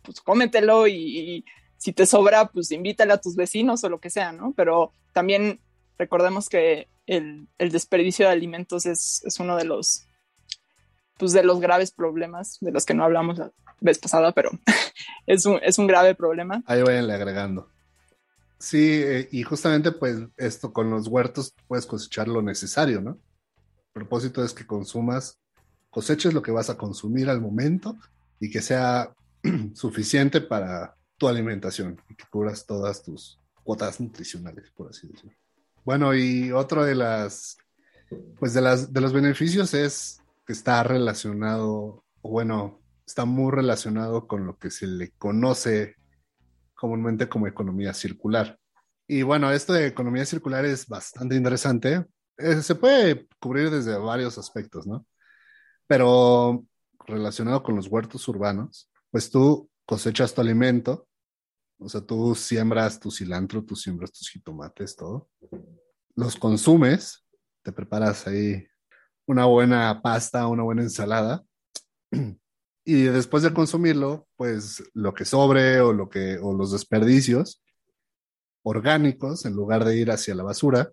pues 0.04 0.22
cómetelo 0.22 0.88
y, 0.88 0.94
y 0.94 1.46
si 1.78 1.94
te 1.94 2.06
sobra, 2.06 2.50
pues 2.50 2.72
invítale 2.72 3.14
a 3.14 3.22
tus 3.22 3.36
vecinos 3.36 3.84
o 3.84 3.90
lo 3.90 4.00
que 4.00 4.10
sea, 4.10 4.32
¿no? 4.32 4.54
Pero 4.56 4.92
también 5.14 5.60
recordemos 5.98 6.50
que 6.50 6.88
el, 7.08 7.48
el 7.58 7.72
desperdicio 7.72 8.26
de 8.26 8.34
alimentos 8.34 8.86
es, 8.86 9.24
es, 9.26 9.40
uno 9.40 9.56
de 9.56 9.64
los, 9.64 10.06
pues 11.18 11.32
de 11.32 11.44
los 11.44 11.60
graves 11.60 11.92
problemas 11.92 12.58
de 12.62 12.72
los 12.72 12.86
que 12.86 12.94
no 12.94 13.04
hablamos 13.04 13.38
la 13.38 13.52
vez 13.80 13.98
pasada, 13.98 14.32
pero 14.32 14.52
es 15.26 15.46
un, 15.46 15.60
es 15.64 15.80
un 15.80 15.88
grave 15.88 16.16
problema. 16.16 16.62
Ahí 16.66 16.84
vayanle 16.84 17.14
agregando. 17.14 17.70
Sí, 18.60 19.02
eh, 19.02 19.30
y 19.32 19.44
justamente 19.44 19.94
pues 19.94 20.18
esto 20.36 20.74
con 20.74 20.90
los 20.90 21.08
huertos 21.08 21.54
puedes 21.68 21.86
cosechar 21.86 22.28
lo 22.28 22.42
necesario, 22.42 23.00
¿no? 23.02 23.18
Propósito 23.94 24.44
es 24.44 24.54
que 24.54 24.66
consumas, 24.66 25.40
coseches 25.90 26.34
lo 26.34 26.42
que 26.42 26.52
vas 26.52 26.70
a 26.70 26.78
consumir 26.78 27.30
al 27.30 27.42
momento 27.42 27.98
y 28.40 28.50
que 28.50 28.62
sea 28.62 29.14
suficiente 29.74 30.42
para 30.42 30.96
tu 31.18 31.28
alimentación 31.28 32.02
y 32.10 32.16
que 32.16 32.26
cubras 32.30 32.66
todas 32.66 33.04
tus 33.04 33.40
cuotas 33.64 34.00
nutricionales, 34.00 34.72
por 34.72 34.90
así 34.90 35.08
decirlo. 35.08 35.36
Bueno, 35.84 36.14
y 36.14 36.52
otro 36.52 36.84
de 36.86 36.96
las, 36.96 37.58
pues 38.40 38.54
de 38.54 38.62
las, 38.62 38.94
de 38.94 39.02
los 39.02 39.14
beneficios 39.14 39.74
es 39.74 40.22
que 40.46 40.54
está 40.54 40.84
relacionado, 40.84 42.04
bueno, 42.22 42.80
está 43.06 43.26
muy 43.26 43.52
relacionado 43.52 44.28
con 44.28 44.46
lo 44.46 44.58
que 44.58 44.72
se 44.72 44.88
le 44.88 45.12
conoce 45.12 45.96
comúnmente 46.76 47.28
como 47.28 47.48
economía 47.48 47.94
circular. 47.94 48.58
Y 49.08 49.24
bueno, 49.24 49.52
esto 49.52 49.74
de 49.74 49.88
economía 49.88 50.26
circular 50.26 50.66
es 50.66 50.88
bastante 50.88 51.36
interesante. 51.36 52.06
Eh, 52.40 52.62
se 52.62 52.74
puede 52.76 53.28
cubrir 53.40 53.70
desde 53.70 53.98
varios 53.98 54.38
aspectos, 54.38 54.88
¿no? 54.88 55.06
Pero 55.88 56.66
relacionado 57.06 57.62
con 57.62 57.76
los 57.76 57.88
huertos 57.88 58.26
urbanos, 58.30 58.90
pues 59.12 59.30
tú 59.30 59.70
cosechas 59.86 60.34
tu 60.34 60.40
alimento, 60.40 61.08
o 61.80 61.90
sea, 61.90 62.02
tú 62.02 62.36
siembras 62.36 63.00
tu 63.00 63.12
cilantro, 63.12 63.64
tú 63.64 63.76
siembras 63.76 64.12
tus 64.12 64.30
jitomates, 64.30 64.96
todo. 64.96 65.30
Los 66.16 66.38
consumes, 66.38 67.26
te 67.62 67.74
preparas 67.74 68.26
ahí 68.28 68.66
una 69.26 69.46
buena 69.46 70.02
pasta, 70.02 70.48
una 70.48 70.64
buena 70.64 70.84
ensalada. 70.84 71.44
Y 72.86 73.04
después 73.04 73.44
de 73.44 73.54
consumirlo, 73.54 74.28
pues 74.36 74.82
lo 74.96 75.14
que 75.14 75.24
sobre 75.24 75.80
o, 75.80 75.94
lo 75.94 76.10
que, 76.10 76.40
o 76.42 76.54
los 76.54 76.72
desperdicios 76.72 77.62
orgánicos, 78.64 79.46
en 79.46 79.54
lugar 79.54 79.86
de 79.86 79.96
ir 79.96 80.10
hacia 80.10 80.34
la 80.34 80.42
basura, 80.42 80.92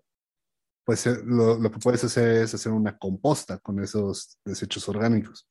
pues 0.87 1.05
eh, 1.05 1.17
lo, 1.25 1.59
lo, 1.59 1.69
que 1.69 1.79
puedes 1.79 2.01
hacer 2.05 2.43
es 2.43 2.53
hacer 2.53 2.71
una 2.71 2.97
composta 2.97 3.57
con 3.57 3.83
esos 3.83 4.39
desechos 4.45 4.87
orgánicos. 4.87 5.45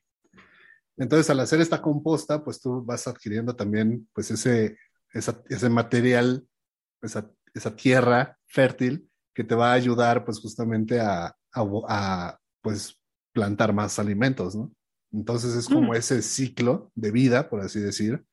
Entonces, 0.97 1.28
al 1.28 1.40
hacer 1.40 1.61
esta 1.61 1.83
composta, 1.83 2.43
pues 2.43 2.59
tú 2.59 2.83
vas 2.83 3.07
adquiriendo 3.07 3.55
también 3.55 4.09
pues 4.14 4.31
ese, 4.31 4.78
esa, 5.12 5.43
ese 5.50 5.69
material, 5.69 6.49
esa, 7.02 7.31
esa, 7.52 7.76
tierra 7.76 8.38
fértil 8.47 9.11
que 9.35 9.45
te 9.45 9.55
va 9.55 9.73
a 9.73 9.75
ayudar 9.75 10.25
pues 10.25 10.40
justamente 10.40 11.00
a, 11.00 11.26
a, 11.26 11.37
a 11.87 12.38
pues 12.62 12.99
plantar 13.35 13.75
más 13.75 13.99
alimentos, 13.99 14.57
¿no? 14.57 14.73
Entonces 15.12 15.55
es 15.55 15.69
como 15.69 15.93
mm. 15.93 15.97
ese 15.97 16.23
ciclo 16.23 16.90
de 16.95 17.11
vida, 17.11 17.50
por 17.50 17.61
así 17.61 17.78
decir, 17.78 18.25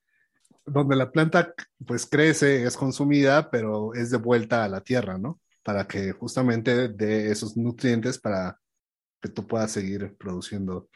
donde 0.65 0.95
la 0.95 1.11
planta 1.11 1.53
pues 1.85 2.05
crece, 2.05 2.63
es 2.63 2.77
consumida, 2.77 3.51
pero 3.51 3.93
es 3.93 4.09
de 4.09 4.17
vuelta 4.17 4.63
a 4.63 4.69
la 4.69 4.79
tierra, 4.79 5.17
¿no? 5.17 5.41
Para 5.63 5.87
que 5.87 6.11
justamente 6.11 6.89
dé 6.89 7.31
esos 7.31 7.55
nutrientes 7.55 8.19
para 8.19 8.59
que 9.21 9.29
tú 9.29 9.47
puedas 9.47 9.71
seguir 9.71 10.15
produciendo, 10.17 10.89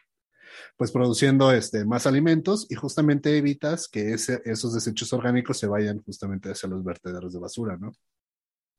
pues 0.76 0.92
produciendo 0.92 1.52
este, 1.52 1.86
más 1.86 2.06
alimentos 2.06 2.68
y 2.70 2.76
justamente 2.76 3.38
evitas 3.38 3.88
que 3.88 4.14
ese, 4.14 4.42
esos 4.46 4.74
desechos 4.74 5.14
orgánicos 5.14 5.58
se 5.58 5.68
vayan 5.68 6.04
justamente 6.04 6.52
hacia 6.52 6.70
los 6.70 6.84
vertederos 6.84 7.34
de 7.34 7.40
basura, 7.40 7.78
¿no? 7.78 7.94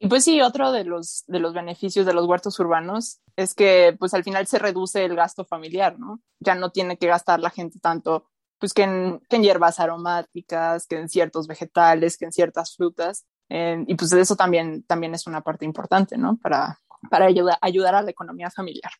Y 0.01 0.07
pues 0.07 0.25
sí, 0.25 0.41
otro 0.41 0.71
de 0.71 0.85
los, 0.85 1.25
de 1.27 1.41
los 1.41 1.55
beneficios 1.55 2.07
de 2.07 2.13
los 2.13 2.27
huertos 2.27 2.61
urbanos 2.61 3.21
es 3.35 3.55
que 3.55 3.97
pues 3.99 4.15
al 4.15 4.23
final 4.23 4.47
se 4.47 4.59
reduce 4.59 5.05
el 5.05 5.17
gasto 5.17 5.45
familiar, 5.45 5.99
¿no? 5.99 6.21
Ya 6.39 6.55
no 6.55 6.71
tiene 6.71 6.99
que 6.99 7.09
gastar 7.09 7.41
la 7.41 7.51
gente 7.51 7.81
tanto 7.81 8.29
pues 8.59 8.73
que 8.73 8.83
en, 8.83 9.21
que 9.29 9.37
en 9.37 9.43
hierbas 9.43 9.81
aromáticas, 9.81 10.87
que 10.87 10.99
en 10.99 11.09
ciertos 11.09 11.47
vegetales, 11.47 12.17
que 12.17 12.27
en 12.27 12.33
ciertas 12.33 12.77
frutas. 12.77 13.27
Eh, 13.49 13.85
y 13.87 13.95
pues 13.95 14.13
eso 14.13 14.37
también, 14.37 14.83
también 14.85 15.15
es 15.15 15.27
una 15.27 15.41
parte 15.41 15.65
importante, 15.65 16.19
¿no? 16.19 16.37
Para, 16.37 16.81
para 17.11 17.27
ayuda, 17.27 17.59
ayudar 17.61 17.95
a 17.95 18.03
la 18.03 18.11
economía 18.11 18.51
familiar. 18.51 18.93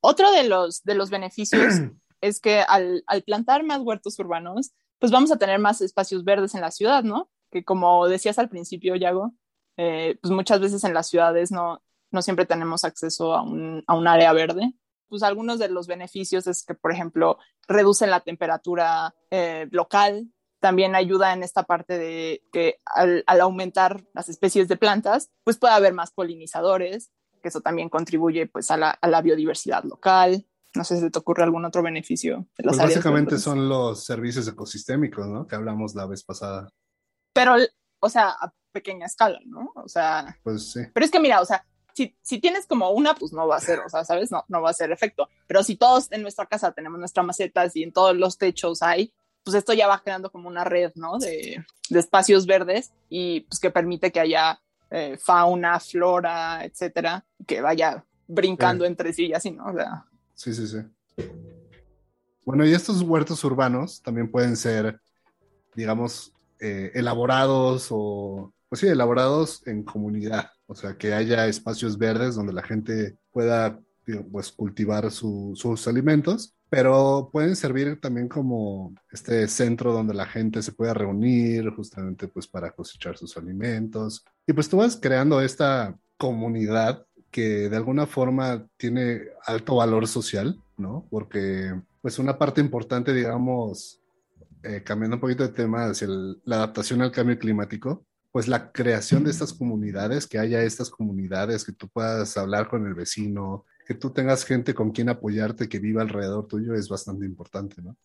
Otro 0.00 0.30
de 0.30 0.44
los, 0.44 0.82
de 0.84 0.94
los 0.94 1.10
beneficios 1.10 1.74
es 2.20 2.40
que 2.40 2.60
al, 2.60 3.02
al 3.06 3.22
plantar 3.22 3.64
más 3.64 3.80
huertos 3.80 4.18
urbanos, 4.18 4.72
pues 4.98 5.12
vamos 5.12 5.30
a 5.30 5.36
tener 5.36 5.58
más 5.58 5.80
espacios 5.80 6.24
verdes 6.24 6.54
en 6.54 6.60
la 6.60 6.70
ciudad, 6.70 7.02
¿no? 7.02 7.28
Que 7.50 7.64
como 7.64 8.06
decías 8.08 8.38
al 8.38 8.48
principio, 8.48 8.96
Yago, 8.96 9.34
eh, 9.76 10.18
pues 10.20 10.32
muchas 10.32 10.60
veces 10.60 10.84
en 10.84 10.94
las 10.94 11.08
ciudades 11.08 11.50
no, 11.50 11.82
no 12.10 12.22
siempre 12.22 12.46
tenemos 12.46 12.84
acceso 12.84 13.34
a 13.34 13.42
un, 13.42 13.84
a 13.86 13.94
un 13.94 14.08
área 14.08 14.32
verde. 14.32 14.72
Pues 15.08 15.22
algunos 15.22 15.58
de 15.58 15.68
los 15.68 15.86
beneficios 15.86 16.46
es 16.46 16.64
que, 16.64 16.74
por 16.74 16.92
ejemplo, 16.92 17.38
reducen 17.68 18.10
la 18.10 18.20
temperatura 18.20 19.14
eh, 19.30 19.68
local, 19.70 20.32
también 20.66 20.96
ayuda 20.96 21.32
en 21.32 21.44
esta 21.44 21.62
parte 21.62 21.96
de 21.96 22.42
que 22.52 22.80
al, 22.84 23.22
al, 23.28 23.40
aumentar 23.40 24.02
las 24.14 24.28
especies 24.28 24.66
de 24.66 24.76
plantas, 24.76 25.30
pues 25.44 25.58
puede 25.58 25.74
haber 25.74 25.94
más 25.94 26.10
polinizadores, 26.10 27.12
que 27.40 27.50
eso 27.50 27.60
también 27.60 27.88
contribuye 27.88 28.48
pues 28.48 28.68
a 28.72 28.76
la, 28.76 28.90
a 28.90 29.06
la 29.06 29.22
biodiversidad 29.22 29.84
local. 29.84 30.44
No 30.74 30.82
sé 30.82 30.98
si 30.98 31.08
te 31.08 31.18
ocurre 31.20 31.44
algún 31.44 31.64
otro 31.64 31.84
beneficio. 31.84 32.48
De 32.58 32.64
las 32.64 32.78
pues 32.78 32.88
básicamente 32.88 33.38
son 33.38 33.68
los 33.68 34.04
servicios 34.04 34.48
ecosistémicos, 34.48 35.28
¿no? 35.28 35.46
Que 35.46 35.54
hablamos 35.54 35.94
la 35.94 36.06
vez 36.06 36.24
pasada. 36.24 36.68
Pero, 37.32 37.54
o 38.00 38.08
sea, 38.08 38.30
a 38.30 38.52
pequeña 38.72 39.06
escala, 39.06 39.38
¿no? 39.46 39.70
O 39.76 39.88
sea, 39.88 40.36
pues 40.42 40.72
sí. 40.72 40.80
Pero 40.92 41.06
es 41.06 41.12
que 41.12 41.20
mira, 41.20 41.40
o 41.40 41.44
sea, 41.44 41.64
si, 41.94 42.18
si, 42.22 42.40
tienes 42.40 42.66
como 42.66 42.90
una, 42.90 43.14
pues 43.14 43.32
no 43.32 43.46
va 43.46 43.54
a 43.54 43.60
ser, 43.60 43.78
o 43.78 43.88
sea, 43.88 44.02
¿sabes? 44.02 44.32
No, 44.32 44.44
no 44.48 44.62
va 44.62 44.70
a 44.70 44.74
ser 44.74 44.90
efecto. 44.90 45.28
Pero 45.46 45.62
si 45.62 45.76
todos 45.76 46.10
en 46.10 46.22
nuestra 46.22 46.46
casa 46.46 46.72
tenemos 46.72 46.98
nuestras 46.98 47.24
macetas 47.24 47.76
y 47.76 47.84
en 47.84 47.92
todos 47.92 48.16
los 48.16 48.36
techos 48.36 48.82
hay, 48.82 49.14
pues 49.46 49.54
esto 49.54 49.72
ya 49.72 49.86
va 49.86 50.02
creando 50.02 50.32
como 50.32 50.48
una 50.48 50.64
red, 50.64 50.90
¿no? 50.96 51.18
De, 51.18 51.64
de 51.88 51.98
espacios 52.00 52.46
verdes 52.46 52.90
y 53.08 53.42
pues 53.42 53.60
que 53.60 53.70
permite 53.70 54.10
que 54.10 54.18
haya 54.18 54.60
eh, 54.90 55.16
fauna, 55.22 55.78
flora, 55.78 56.64
etcétera, 56.64 57.24
que 57.46 57.60
vaya 57.60 58.04
brincando 58.26 58.84
sí. 58.84 58.88
entre 58.88 59.12
sí 59.12 59.26
y 59.26 59.34
así, 59.34 59.52
¿no? 59.52 59.66
O 59.66 59.72
sea. 59.72 60.04
Sí, 60.34 60.52
sí, 60.52 60.66
sí. 60.66 60.78
Bueno, 62.44 62.66
y 62.66 62.74
estos 62.74 63.02
huertos 63.02 63.44
urbanos 63.44 64.02
también 64.02 64.28
pueden 64.28 64.56
ser, 64.56 65.00
digamos, 65.76 66.32
eh, 66.58 66.90
elaborados 66.94 67.86
o, 67.90 68.52
pues 68.68 68.80
sí, 68.80 68.88
elaborados 68.88 69.64
en 69.68 69.84
comunidad, 69.84 70.50
o 70.66 70.74
sea, 70.74 70.98
que 70.98 71.14
haya 71.14 71.46
espacios 71.46 71.96
verdes 71.96 72.34
donde 72.34 72.52
la 72.52 72.64
gente 72.64 73.16
pueda 73.30 73.78
pues, 74.32 74.50
cultivar 74.50 75.08
su, 75.12 75.52
sus 75.54 75.86
alimentos, 75.86 76.55
pero 76.76 77.30
pueden 77.32 77.56
servir 77.56 77.98
también 78.02 78.28
como 78.28 78.94
este 79.10 79.48
centro 79.48 79.94
donde 79.94 80.12
la 80.12 80.26
gente 80.26 80.60
se 80.60 80.72
pueda 80.72 80.92
reunir 80.92 81.70
justamente 81.70 82.28
pues 82.28 82.46
para 82.46 82.70
cosechar 82.70 83.16
sus 83.16 83.34
alimentos. 83.38 84.26
Y 84.46 84.52
pues 84.52 84.68
tú 84.68 84.76
vas 84.76 84.98
creando 85.00 85.40
esta 85.40 85.98
comunidad 86.18 87.06
que 87.30 87.70
de 87.70 87.76
alguna 87.78 88.06
forma 88.06 88.66
tiene 88.76 89.22
alto 89.46 89.76
valor 89.76 90.06
social, 90.06 90.62
¿no? 90.76 91.06
Porque 91.08 91.72
pues 92.02 92.18
una 92.18 92.36
parte 92.36 92.60
importante, 92.60 93.14
digamos, 93.14 94.02
eh, 94.62 94.82
cambiando 94.84 95.16
un 95.16 95.22
poquito 95.22 95.44
de 95.44 95.54
tema 95.54 95.86
hacia 95.86 96.08
el, 96.08 96.42
la 96.44 96.56
adaptación 96.56 97.00
al 97.00 97.10
cambio 97.10 97.38
climático, 97.38 98.04
pues 98.32 98.48
la 98.48 98.70
creación 98.70 99.24
de 99.24 99.30
estas 99.30 99.54
comunidades, 99.54 100.26
que 100.26 100.38
haya 100.38 100.60
estas 100.60 100.90
comunidades, 100.90 101.64
que 101.64 101.72
tú 101.72 101.88
puedas 101.88 102.36
hablar 102.36 102.68
con 102.68 102.86
el 102.86 102.92
vecino, 102.92 103.64
que 103.86 103.94
tú 103.94 104.10
tengas 104.10 104.44
gente 104.44 104.74
con 104.74 104.90
quien 104.90 105.08
apoyarte, 105.08 105.68
que 105.68 105.78
viva 105.78 106.02
alrededor 106.02 106.46
tuyo, 106.48 106.74
es 106.74 106.88
bastante 106.88 107.24
importante, 107.24 107.80
¿no? 107.80 107.96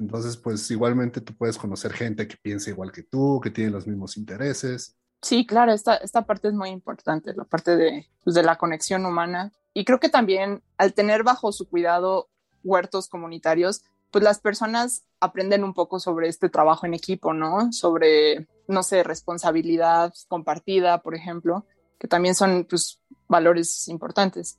Entonces, 0.00 0.36
pues 0.36 0.70
igualmente 0.70 1.20
tú 1.20 1.34
puedes 1.36 1.58
conocer 1.58 1.92
gente 1.92 2.26
que 2.26 2.36
piensa 2.36 2.70
igual 2.70 2.90
que 2.90 3.02
tú, 3.02 3.40
que 3.42 3.50
tiene 3.50 3.70
los 3.70 3.86
mismos 3.86 4.16
intereses. 4.16 4.96
Sí, 5.22 5.46
claro, 5.46 5.72
esta, 5.72 5.96
esta 5.96 6.26
parte 6.26 6.48
es 6.48 6.54
muy 6.54 6.70
importante, 6.70 7.34
la 7.34 7.44
parte 7.44 7.76
de, 7.76 8.06
pues, 8.24 8.34
de 8.34 8.42
la 8.42 8.56
conexión 8.56 9.04
humana. 9.04 9.52
Y 9.74 9.84
creo 9.84 10.00
que 10.00 10.08
también 10.08 10.62
al 10.78 10.94
tener 10.94 11.22
bajo 11.22 11.52
su 11.52 11.68
cuidado 11.68 12.28
huertos 12.64 13.08
comunitarios, 13.08 13.82
pues 14.10 14.24
las 14.24 14.40
personas 14.40 15.04
aprenden 15.20 15.64
un 15.64 15.74
poco 15.74 16.00
sobre 16.00 16.28
este 16.28 16.48
trabajo 16.48 16.86
en 16.86 16.94
equipo, 16.94 17.34
¿no? 17.34 17.72
Sobre, 17.72 18.48
no 18.68 18.82
sé, 18.82 19.02
responsabilidad 19.02 20.14
compartida, 20.28 21.02
por 21.02 21.14
ejemplo, 21.14 21.66
que 21.98 22.08
también 22.08 22.34
son 22.34 22.66
pues, 22.68 23.00
valores 23.28 23.88
importantes. 23.88 24.58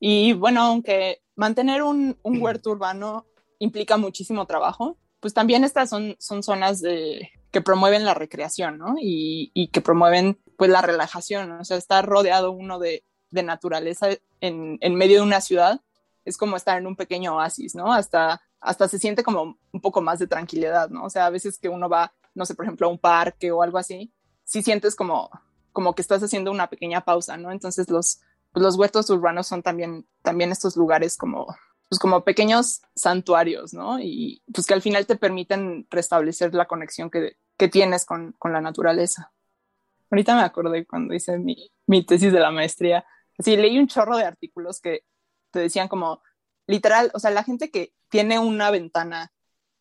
Y 0.00 0.32
bueno, 0.32 0.62
aunque 0.62 1.22
mantener 1.36 1.82
un, 1.82 2.18
un 2.22 2.42
huerto 2.42 2.70
urbano 2.70 3.26
implica 3.58 3.98
muchísimo 3.98 4.46
trabajo, 4.46 4.96
pues 5.20 5.34
también 5.34 5.62
estas 5.62 5.90
son, 5.90 6.16
son 6.18 6.42
zonas 6.42 6.82
que 6.82 7.60
promueven 7.60 8.04
la 8.04 8.14
recreación, 8.14 8.78
¿no? 8.78 8.94
Y, 9.00 9.50
y, 9.54 9.68
que 9.68 9.82
promueven 9.82 10.40
pues 10.56 10.70
la 10.70 10.82
relajación, 10.82 11.52
o 11.52 11.64
sea, 11.64 11.76
estar 11.76 12.06
rodeado 12.06 12.52
uno 12.52 12.78
de, 12.78 13.04
de 13.30 13.42
naturaleza 13.42 14.08
en, 14.40 14.78
en, 14.80 14.94
medio 14.94 15.18
de 15.18 15.26
una 15.26 15.40
ciudad 15.40 15.80
es 16.24 16.36
como 16.36 16.56
estar 16.56 16.78
en 16.78 16.86
un 16.86 16.96
pequeño 16.96 17.36
oasis, 17.36 17.74
¿no? 17.74 17.92
Hasta, 17.92 18.40
hasta 18.60 18.88
se 18.88 18.98
siente 18.98 19.22
como 19.22 19.58
un 19.72 19.80
poco 19.80 20.00
más 20.00 20.18
de 20.18 20.26
tranquilidad, 20.26 20.88
¿no? 20.88 21.04
O 21.04 21.10
sea, 21.10 21.26
a 21.26 21.30
veces 21.30 21.58
que 21.58 21.68
uno 21.68 21.88
va, 21.88 22.12
no 22.34 22.46
sé, 22.46 22.54
por 22.54 22.64
ejemplo, 22.64 22.86
a 22.86 22.90
un 22.90 22.98
parque 22.98 23.50
o 23.50 23.62
algo 23.62 23.78
así, 23.78 24.12
sí 24.44 24.62
sientes 24.62 24.94
como, 24.94 25.30
como 25.72 25.94
que 25.94 26.02
estás 26.02 26.22
haciendo 26.22 26.50
una 26.50 26.68
pequeña 26.68 27.02
pausa, 27.02 27.36
¿no? 27.36 27.52
Entonces 27.52 27.90
los, 27.90 28.20
los 28.54 28.76
huertos 28.76 29.08
urbanos 29.10 29.46
son 29.46 29.62
también, 29.62 30.06
también 30.22 30.52
estos 30.52 30.76
lugares 30.76 31.16
como, 31.16 31.46
pues 31.88 31.98
como 31.98 32.24
pequeños 32.24 32.82
santuarios, 32.94 33.72
¿no? 33.72 33.98
Y 34.00 34.42
pues 34.52 34.66
que 34.66 34.74
al 34.74 34.82
final 34.82 35.06
te 35.06 35.16
permiten 35.16 35.86
restablecer 35.90 36.54
la 36.54 36.66
conexión 36.66 37.10
que, 37.10 37.36
que 37.56 37.68
tienes 37.68 38.04
con, 38.04 38.32
con, 38.38 38.52
la 38.52 38.60
naturaleza. 38.60 39.32
Ahorita 40.10 40.34
me 40.34 40.42
acordé 40.42 40.86
cuando 40.86 41.14
hice 41.14 41.38
mi, 41.38 41.70
mi 41.86 42.04
tesis 42.04 42.32
de 42.32 42.40
la 42.40 42.50
maestría, 42.50 43.04
así 43.38 43.56
leí 43.56 43.78
un 43.78 43.86
chorro 43.86 44.16
de 44.16 44.24
artículos 44.24 44.80
que 44.80 45.04
te 45.50 45.60
decían 45.60 45.88
como, 45.88 46.22
literal, 46.66 47.10
o 47.14 47.18
sea, 47.18 47.30
la 47.30 47.44
gente 47.44 47.70
que 47.70 47.94
tiene 48.08 48.38
una 48.38 48.70
ventana 48.70 49.32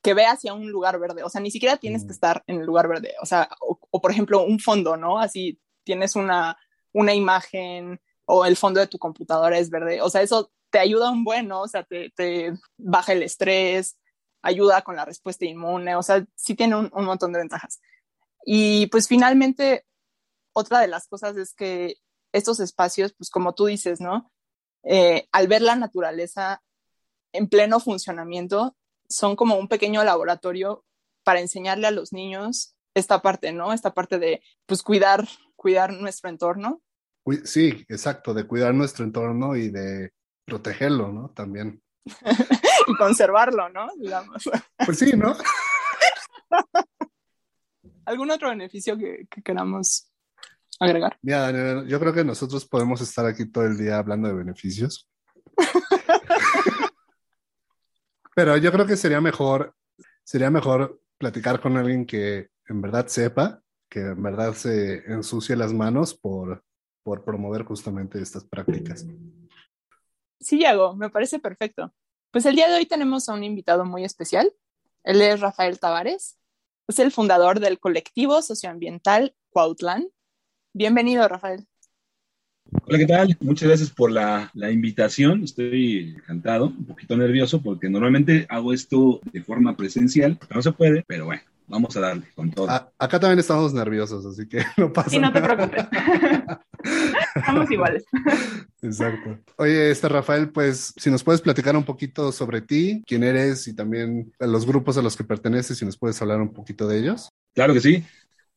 que 0.01 0.13
ve 0.13 0.25
hacia 0.25 0.53
un 0.53 0.71
lugar 0.71 0.99
verde, 0.99 1.23
o 1.23 1.29
sea, 1.29 1.41
ni 1.41 1.51
siquiera 1.51 1.77
tienes 1.77 2.05
que 2.05 2.11
estar 2.11 2.43
en 2.47 2.59
el 2.59 2.65
lugar 2.65 2.87
verde, 2.87 3.15
o 3.21 3.25
sea, 3.25 3.49
o, 3.59 3.79
o 3.89 4.01
por 4.01 4.11
ejemplo 4.11 4.43
un 4.43 4.59
fondo, 4.59 4.95
¿no? 4.95 5.19
Así 5.19 5.59
tienes 5.83 6.15
una, 6.15 6.57
una 6.93 7.13
imagen 7.13 7.99
o 8.31 8.45
el 8.45 8.55
fondo 8.55 8.79
de 8.79 8.87
tu 8.87 8.99
computadora 8.99 9.57
es 9.57 9.71
verde, 9.71 10.01
o 10.01 10.09
sea, 10.09 10.21
eso 10.21 10.51
te 10.69 10.77
ayuda 10.77 11.09
un 11.09 11.23
buen, 11.23 11.47
¿no? 11.47 11.61
O 11.61 11.67
sea, 11.67 11.83
te, 11.83 12.53
baja 12.77 13.13
el 13.13 13.23
estrés, 13.23 13.97
ayuda 14.43 14.83
con 14.83 14.95
la 14.95 15.03
respuesta 15.03 15.45
inmune, 15.45 15.95
o 15.95 16.03
sea, 16.03 16.23
sí 16.35 16.53
tiene 16.53 16.75
un, 16.75 16.91
un 16.93 17.05
montón 17.05 17.33
de 17.33 17.39
ventajas. 17.39 17.81
Y 18.45 18.85
pues 18.87 19.07
finalmente, 19.07 19.83
otra 20.53 20.79
de 20.79 20.87
las 20.87 21.07
cosas 21.07 21.37
es 21.37 21.55
que 21.55 21.95
estos 22.31 22.59
espacios, 22.59 23.13
pues 23.17 23.31
como 23.31 23.55
tú 23.55 23.65
dices, 23.65 23.99
¿no? 23.99 24.31
Eh, 24.83 25.27
al 25.31 25.47
ver 25.47 25.63
la 25.63 25.75
naturaleza 25.75 26.61
en 27.33 27.49
pleno 27.49 27.79
funcionamiento, 27.79 28.75
son 29.09 29.35
como 29.35 29.55
un 29.55 29.67
pequeño 29.67 30.03
laboratorio 30.03 30.85
para 31.23 31.39
enseñarle 31.39 31.87
a 31.87 31.91
los 31.91 32.13
niños 32.13 32.75
esta 32.93 33.23
parte, 33.23 33.53
¿no? 33.53 33.73
Esta 33.73 33.95
parte 33.95 34.19
de, 34.19 34.43
pues, 34.67 34.83
cuidar, 34.83 35.27
cuidar 35.55 35.93
nuestro 35.93 36.29
entorno. 36.29 36.81
Sí, 37.43 37.85
exacto, 37.87 38.33
de 38.33 38.45
cuidar 38.45 38.73
nuestro 38.73 39.05
entorno 39.05 39.55
y 39.55 39.69
de 39.69 40.11
protegerlo, 40.45 41.11
¿no? 41.11 41.29
También. 41.29 41.81
y 42.87 42.95
conservarlo, 42.95 43.69
¿no? 43.69 43.87
Digamos. 43.97 44.49
Pues 44.85 44.99
sí, 44.99 45.13
¿no? 45.15 45.35
¿Algún 48.05 48.31
otro 48.31 48.49
beneficio 48.49 48.97
que, 48.97 49.27
que 49.29 49.43
queramos 49.43 50.11
agregar? 50.79 51.17
Mira, 51.21 51.51
Daniel, 51.51 51.87
yo 51.87 51.99
creo 51.99 52.13
que 52.13 52.23
nosotros 52.23 52.65
podemos 52.65 53.01
estar 53.01 53.25
aquí 53.25 53.45
todo 53.45 53.65
el 53.65 53.77
día 53.77 53.99
hablando 53.99 54.27
de 54.27 54.33
beneficios. 54.33 55.07
Pero 58.35 58.57
yo 58.57 58.71
creo 58.71 58.87
que 58.87 58.95
sería 58.95 59.21
mejor, 59.21 59.75
sería 60.23 60.49
mejor 60.49 61.01
platicar 61.17 61.59
con 61.59 61.77
alguien 61.77 62.05
que 62.05 62.49
en 62.67 62.81
verdad 62.81 63.07
sepa, 63.07 63.61
que 63.89 63.99
en 63.99 64.23
verdad 64.23 64.53
se 64.53 65.11
ensucie 65.11 65.55
las 65.55 65.73
manos 65.73 66.13
por, 66.15 66.63
por 67.03 67.23
promover 67.23 67.63
justamente 67.63 68.21
estas 68.21 68.43
prácticas. 68.43 69.05
Sí, 70.39 70.59
Yago, 70.59 70.95
me 70.95 71.09
parece 71.09 71.39
perfecto. 71.39 71.93
Pues 72.31 72.45
el 72.45 72.55
día 72.55 72.69
de 72.69 72.75
hoy 72.75 72.85
tenemos 72.85 73.27
a 73.27 73.33
un 73.33 73.43
invitado 73.43 73.85
muy 73.85 74.03
especial. 74.05 74.53
Él 75.03 75.21
es 75.21 75.39
Rafael 75.39 75.79
Tavares. 75.79 76.37
Es 76.87 76.99
el 76.99 77.11
fundador 77.11 77.59
del 77.59 77.79
colectivo 77.79 78.41
socioambiental 78.41 79.35
Cuautlán. 79.49 80.07
Bienvenido, 80.73 81.27
Rafael. 81.27 81.65
Hola, 82.85 82.97
¿qué 82.99 83.07
tal? 83.07 83.37
Muchas 83.41 83.67
gracias 83.67 83.89
por 83.89 84.11
la, 84.11 84.51
la, 84.53 84.71
invitación. 84.71 85.43
Estoy 85.43 86.15
encantado, 86.15 86.67
un 86.67 86.85
poquito 86.85 87.17
nervioso 87.17 87.61
porque 87.61 87.89
normalmente 87.89 88.45
hago 88.49 88.73
esto 88.73 89.19
de 89.33 89.41
forma 89.41 89.75
presencial. 89.75 90.37
No 90.53 90.61
se 90.61 90.71
puede, 90.71 91.03
pero 91.07 91.25
bueno, 91.25 91.41
vamos 91.69 91.95
a 91.95 92.01
darle 92.01 92.25
con 92.35 92.51
todo. 92.51 92.69
A, 92.69 92.91
acá 92.97 93.19
también 93.19 93.39
estamos 93.39 93.73
nerviosos, 93.73 94.25
así 94.25 94.47
que 94.47 94.63
no 94.77 94.91
pasa 94.91 95.09
sí, 95.11 95.19
no 95.19 95.31
te 95.31 95.41
preocupes. 95.41 95.85
Estamos 97.35 97.69
iguales. 97.71 98.05
Exacto. 98.81 99.37
Oye, 99.57 99.91
este 99.91 100.07
Rafael, 100.07 100.49
pues 100.49 100.93
si 100.95 101.11
nos 101.11 101.23
puedes 101.23 101.41
platicar 101.41 101.75
un 101.75 101.83
poquito 101.83 102.31
sobre 102.31 102.61
ti, 102.61 103.03
quién 103.05 103.23
eres 103.23 103.67
y 103.67 103.75
también 103.75 104.31
los 104.39 104.65
grupos 104.65 104.97
a 104.97 105.01
los 105.01 105.15
que 105.17 105.23
perteneces, 105.23 105.77
si 105.77 105.85
nos 105.85 105.97
puedes 105.97 106.21
hablar 106.21 106.41
un 106.41 106.53
poquito 106.53 106.87
de 106.87 106.99
ellos. 106.99 107.29
Claro 107.53 107.73
que 107.73 107.81
sí. 107.81 108.03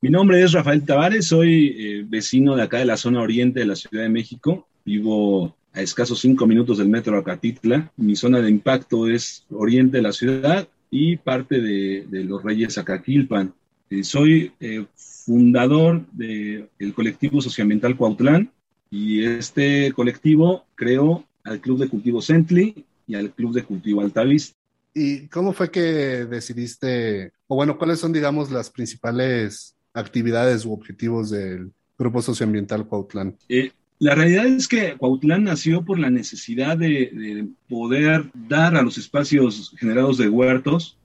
Mi 0.00 0.10
nombre 0.10 0.42
es 0.42 0.52
Rafael 0.52 0.84
Tavares, 0.84 1.26
soy 1.26 1.76
eh, 1.78 2.04
vecino 2.06 2.56
de 2.56 2.62
acá 2.62 2.78
de 2.78 2.84
la 2.84 2.96
zona 2.96 3.20
oriente 3.20 3.60
de 3.60 3.66
la 3.66 3.76
Ciudad 3.76 4.04
de 4.04 4.08
México. 4.08 4.68
Vivo 4.84 5.56
a 5.72 5.80
escasos 5.80 6.20
cinco 6.20 6.46
minutos 6.46 6.78
del 6.78 6.88
metro 6.88 7.18
Acatitla. 7.18 7.92
Mi 7.96 8.16
zona 8.16 8.40
de 8.40 8.50
impacto 8.50 9.08
es 9.08 9.46
oriente 9.50 9.98
de 9.98 10.02
la 10.02 10.12
ciudad 10.12 10.68
y 10.92 11.16
parte 11.16 11.60
de, 11.60 12.06
de 12.06 12.22
los 12.22 12.42
Reyes 12.42 12.76
Acaquilpan. 12.76 13.54
Eh, 13.88 14.04
soy 14.04 14.52
eh, 14.60 14.84
fundador 14.94 16.06
del 16.12 16.68
de 16.78 16.92
colectivo 16.94 17.40
socioambiental 17.40 17.96
Cuautlán 17.96 18.52
y 18.90 19.24
este 19.24 19.90
colectivo 19.92 20.66
creó 20.74 21.26
al 21.44 21.60
Club 21.60 21.78
de 21.78 21.88
Cultivo 21.88 22.20
Centli 22.20 22.84
y 23.06 23.14
al 23.14 23.32
Club 23.32 23.54
de 23.54 23.64
Cultivo 23.64 24.02
Altavista. 24.02 24.54
¿Y 24.94 25.28
cómo 25.28 25.54
fue 25.54 25.70
que 25.70 25.80
decidiste, 26.26 27.32
o 27.46 27.56
bueno, 27.56 27.78
cuáles 27.78 27.98
son, 27.98 28.12
digamos, 28.12 28.50
las 28.50 28.68
principales 28.68 29.74
actividades 29.94 30.66
u 30.66 30.74
objetivos 30.74 31.30
del 31.30 31.72
Grupo 31.98 32.20
Socioambiental 32.20 32.86
Cuautlán? 32.86 33.38
Eh, 33.48 33.72
la 34.02 34.16
realidad 34.16 34.46
es 34.46 34.66
que 34.66 34.96
Cuautlán 34.96 35.44
nació 35.44 35.84
por 35.84 35.96
la 35.96 36.10
necesidad 36.10 36.76
de, 36.76 37.12
de, 37.12 37.46
poder 37.68 38.32
dar 38.34 38.74
a 38.74 38.82
los 38.82 38.98
espacios 38.98 39.72
generados 39.78 40.18
de 40.18 40.28
huertos. 40.28 40.98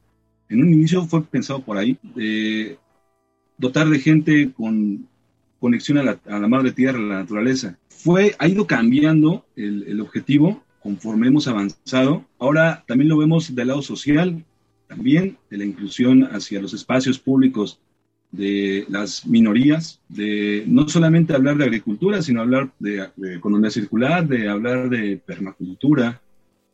En 0.50 0.64
un 0.64 0.74
inicio 0.74 1.06
fue 1.06 1.24
pensado 1.24 1.62
por 1.62 1.78
ahí, 1.78 2.00
de 2.16 2.80
dotar 3.56 3.88
de 3.88 4.00
gente 4.00 4.52
con 4.52 5.08
conexión 5.60 6.00
a 6.00 6.04
la, 6.04 6.20
a 6.26 6.40
la 6.40 6.48
madre 6.48 6.72
tierra, 6.72 6.98
a 6.98 7.04
la 7.04 7.20
naturaleza. 7.20 7.78
Fue, 7.88 8.36
ha 8.40 8.48
ido 8.48 8.66
cambiando 8.66 9.46
el, 9.56 9.84
el 9.84 10.02
objetivo 10.02 10.64
conforme 10.82 11.28
hemos 11.28 11.48
avanzado. 11.48 12.26
Ahora 12.40 12.84
también 12.88 13.10
lo 13.10 13.18
vemos 13.18 13.54
del 13.54 13.68
lado 13.68 13.84
social, 13.84 14.44
también 14.88 15.38
de 15.52 15.58
la 15.60 15.66
inclusión 15.66 16.24
hacia 16.24 16.60
los 16.60 16.74
espacios 16.74 17.20
públicos 17.20 17.80
de 18.32 18.86
las 18.90 19.26
minorías, 19.26 20.02
de 20.10 20.64
no 20.68 20.88
solamente 20.88 21.34
hablar 21.34 21.58
de 21.58 21.66
agricultura, 21.66 22.22
sino 22.22 22.42
hablar 22.42 22.72
de, 22.80 23.10
economía 23.36 23.70
circular, 23.70 24.28
de 24.28 24.50
hablar 24.50 24.90
de 24.90 25.18
permacultura, 25.18 26.22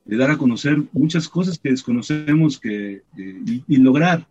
de 0.06 0.18
dar 0.18 0.32
a 0.32 0.38
conocer 0.38 0.82
muchas 0.92 1.30
cosas 1.30 1.58
que 1.60 1.70
desconocemos 1.70 2.60
que, 2.60 3.04
y, 3.16 3.78
lograr 3.78 4.26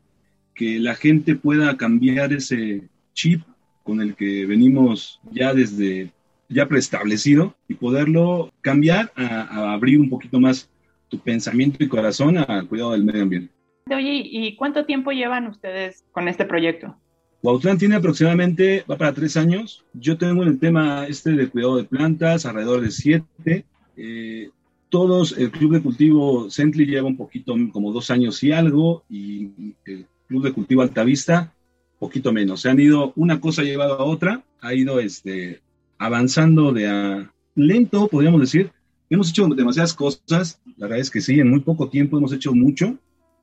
que 0.55 0.79
la 0.79 0.95
gente 0.95 1.35
pueda 1.35 1.77
cambiar 1.77 2.33
ese 2.33 2.83
chip 3.15 3.43
con 3.83 4.01
el 4.01 4.15
que 4.15 4.45
venimos 4.47 5.21
ya 5.31 5.55
desde 5.55 6.11
ya 6.49 6.67
preestablecido 6.67 7.57
y 7.67 7.75
poderlo 7.75 8.53
cambiar 8.61 9.11
a 9.17 9.73
abrir 9.73 9.99
un 9.99 10.11
poquito 10.11 10.39
más 10.39 10.69
tu 11.09 11.19
pensamiento 11.19 11.83
y 11.83 11.89
corazón 11.89 12.37
al 12.37 12.69
cuidado 12.69 12.93
del 12.93 13.05
medio 13.05 13.23
ambiente. 13.23 13.53
Oye, 13.91 14.23
¿y 14.25 14.55
cuánto 14.57 14.85
tiempo 14.85 15.13
llevan 15.13 15.47
ustedes 15.47 16.05
con 16.13 16.29
este 16.29 16.45
proyecto? 16.45 16.97
Cuautlán 17.43 17.77
tiene 17.77 17.97
aproximadamente, 17.97 18.85
va 18.89 18.97
para 18.97 19.13
tres 19.13 19.37
años. 19.37 19.85
Yo 19.95 20.17
tengo 20.17 20.45
el 20.45 20.61
tema 20.61 21.07
este 21.09 21.33
de 21.33 21.49
cuidado 21.49 21.77
de 21.77 21.83
plantas, 21.83 22.47
alrededor 22.47 22.83
de 22.83 22.93
siete. 22.93 23.67
Eh, 23.97 24.51
todos, 24.89 25.37
el 25.37 25.51
Club 25.51 25.73
de 25.73 25.83
Cultivo 25.83 26.49
Centli 26.51 26.87
lleva 26.87 27.09
un 27.09 27.17
poquito, 27.17 27.57
como 27.73 27.93
dos 27.93 28.13
años 28.13 28.41
y 28.45 28.53
algo, 28.53 29.03
y 29.11 29.75
el 29.87 30.07
Club 30.29 30.45
de 30.45 30.53
Cultivo 30.53 30.83
Altavista, 30.83 31.53
poquito 31.99 32.33
menos. 32.33 32.61
Se 32.61 32.71
han 32.71 32.79
ido, 32.79 33.13
una 33.17 33.41
cosa 33.41 33.63
ha 33.63 33.65
llevado 33.65 33.95
a 33.95 34.05
otra, 34.05 34.45
ha 34.61 34.73
ido 34.73 35.01
este, 35.01 35.63
avanzando 35.99 36.73
de 36.73 36.87
a 36.87 37.33
lento, 37.57 38.07
podríamos 38.07 38.41
decir. 38.41 38.71
Hemos 39.11 39.31
hecho 39.31 39.49
demasiadas 39.49 39.95
cosas, 39.95 40.61
la 40.77 40.87
verdad 40.87 41.01
es 41.01 41.11
que 41.11 41.21
sí, 41.21 41.41
en 41.41 41.51
muy 41.51 41.61
poco 41.61 41.89
tiempo 41.89 42.19
hemos 42.19 42.33
hecho 42.33 42.55
mucho, 42.55 42.99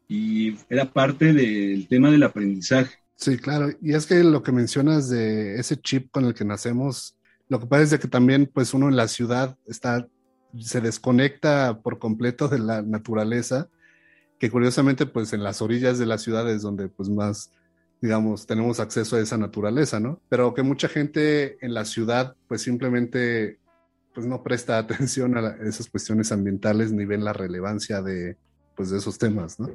y 0.08 0.56
era 0.70 0.86
parte 0.86 1.34
del 1.34 1.86
tema 1.88 2.10
del 2.10 2.24
aprendizaje. 2.24 2.96
Sí, 3.20 3.38
claro. 3.38 3.70
Y 3.82 3.94
es 3.94 4.06
que 4.08 4.24
lo 4.24 4.44
que 4.44 4.54
mencionas 4.54 5.10
de 5.10 5.60
ese 5.60 5.76
chip 5.76 6.10
con 6.10 6.24
el 6.24 6.34
que 6.34 6.46
nacemos, 6.46 7.18
lo 7.50 7.60
que 7.60 7.66
pasa 7.66 7.96
es 7.96 8.00
que 8.00 8.08
también, 8.08 8.50
pues 8.52 8.74
uno 8.74 8.88
en 8.88 8.96
la 8.96 9.10
ciudad 9.10 9.58
está, 9.68 10.08
se 10.58 10.80
desconecta 10.80 11.82
por 11.82 12.00
completo 12.00 12.48
de 12.48 12.60
la 12.60 12.82
naturaleza, 12.82 13.68
que 14.40 14.50
curiosamente, 14.50 15.06
pues 15.06 15.34
en 15.34 15.44
las 15.44 15.62
orillas 15.62 16.00
de 16.00 16.06
la 16.06 16.18
ciudad 16.18 16.50
es 16.50 16.62
donde, 16.62 16.88
pues 16.88 17.10
más, 17.10 17.52
digamos, 18.02 18.48
tenemos 18.48 18.80
acceso 18.80 19.18
a 19.18 19.20
esa 19.20 19.38
naturaleza, 19.38 20.00
¿no? 20.00 20.22
Pero 20.30 20.54
que 20.54 20.64
mucha 20.64 20.88
gente 20.88 21.58
en 21.60 21.74
la 21.74 21.84
ciudad, 21.84 22.38
pues 22.48 22.62
simplemente, 22.62 23.60
pues 24.14 24.28
no 24.28 24.44
presta 24.44 24.78
atención 24.78 25.38
a 25.38 25.58
esas 25.68 25.90
cuestiones 25.90 26.32
ambientales 26.32 26.94
ni 26.94 27.04
ven 27.04 27.26
la 27.26 27.34
relevancia 27.34 28.02
de, 28.02 28.38
pues, 28.78 28.92
de 28.92 29.00
esos 29.00 29.18
temas, 29.18 29.60
¿no? 29.60 29.72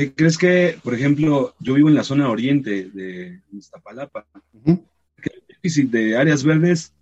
¿Qué 0.00 0.14
crees 0.14 0.38
que, 0.38 0.78
por 0.82 0.94
ejemplo, 0.94 1.54
yo 1.60 1.74
vivo 1.74 1.90
en 1.90 1.94
la 1.94 2.04
zona 2.04 2.30
oriente 2.30 2.88
de 2.88 3.42
Iztapalapa? 3.52 4.26
Uh 4.64 4.70
El 4.70 5.42
déficit 5.46 5.90
de 5.90 6.16
áreas 6.16 6.42
verdes, 6.42 6.94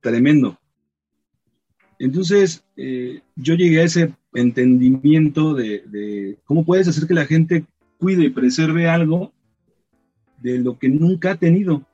tremendo. 0.00 0.58
Entonces, 1.98 2.64
eh, 2.78 3.20
yo 3.34 3.56
llegué 3.56 3.80
a 3.80 3.84
ese 3.84 4.14
entendimiento 4.32 5.52
de, 5.52 6.38
cómo 6.46 6.64
puedes 6.64 6.88
hacer 6.88 7.06
que 7.06 7.12
la 7.12 7.26
gente 7.26 7.66
cuide 7.98 8.24
y 8.24 8.30
preserve 8.30 8.88
algo 8.88 9.34
de 10.40 10.58
lo 10.58 10.78
que 10.78 10.88
nunca 10.88 11.32
ha 11.32 11.36
tenido, 11.36 11.84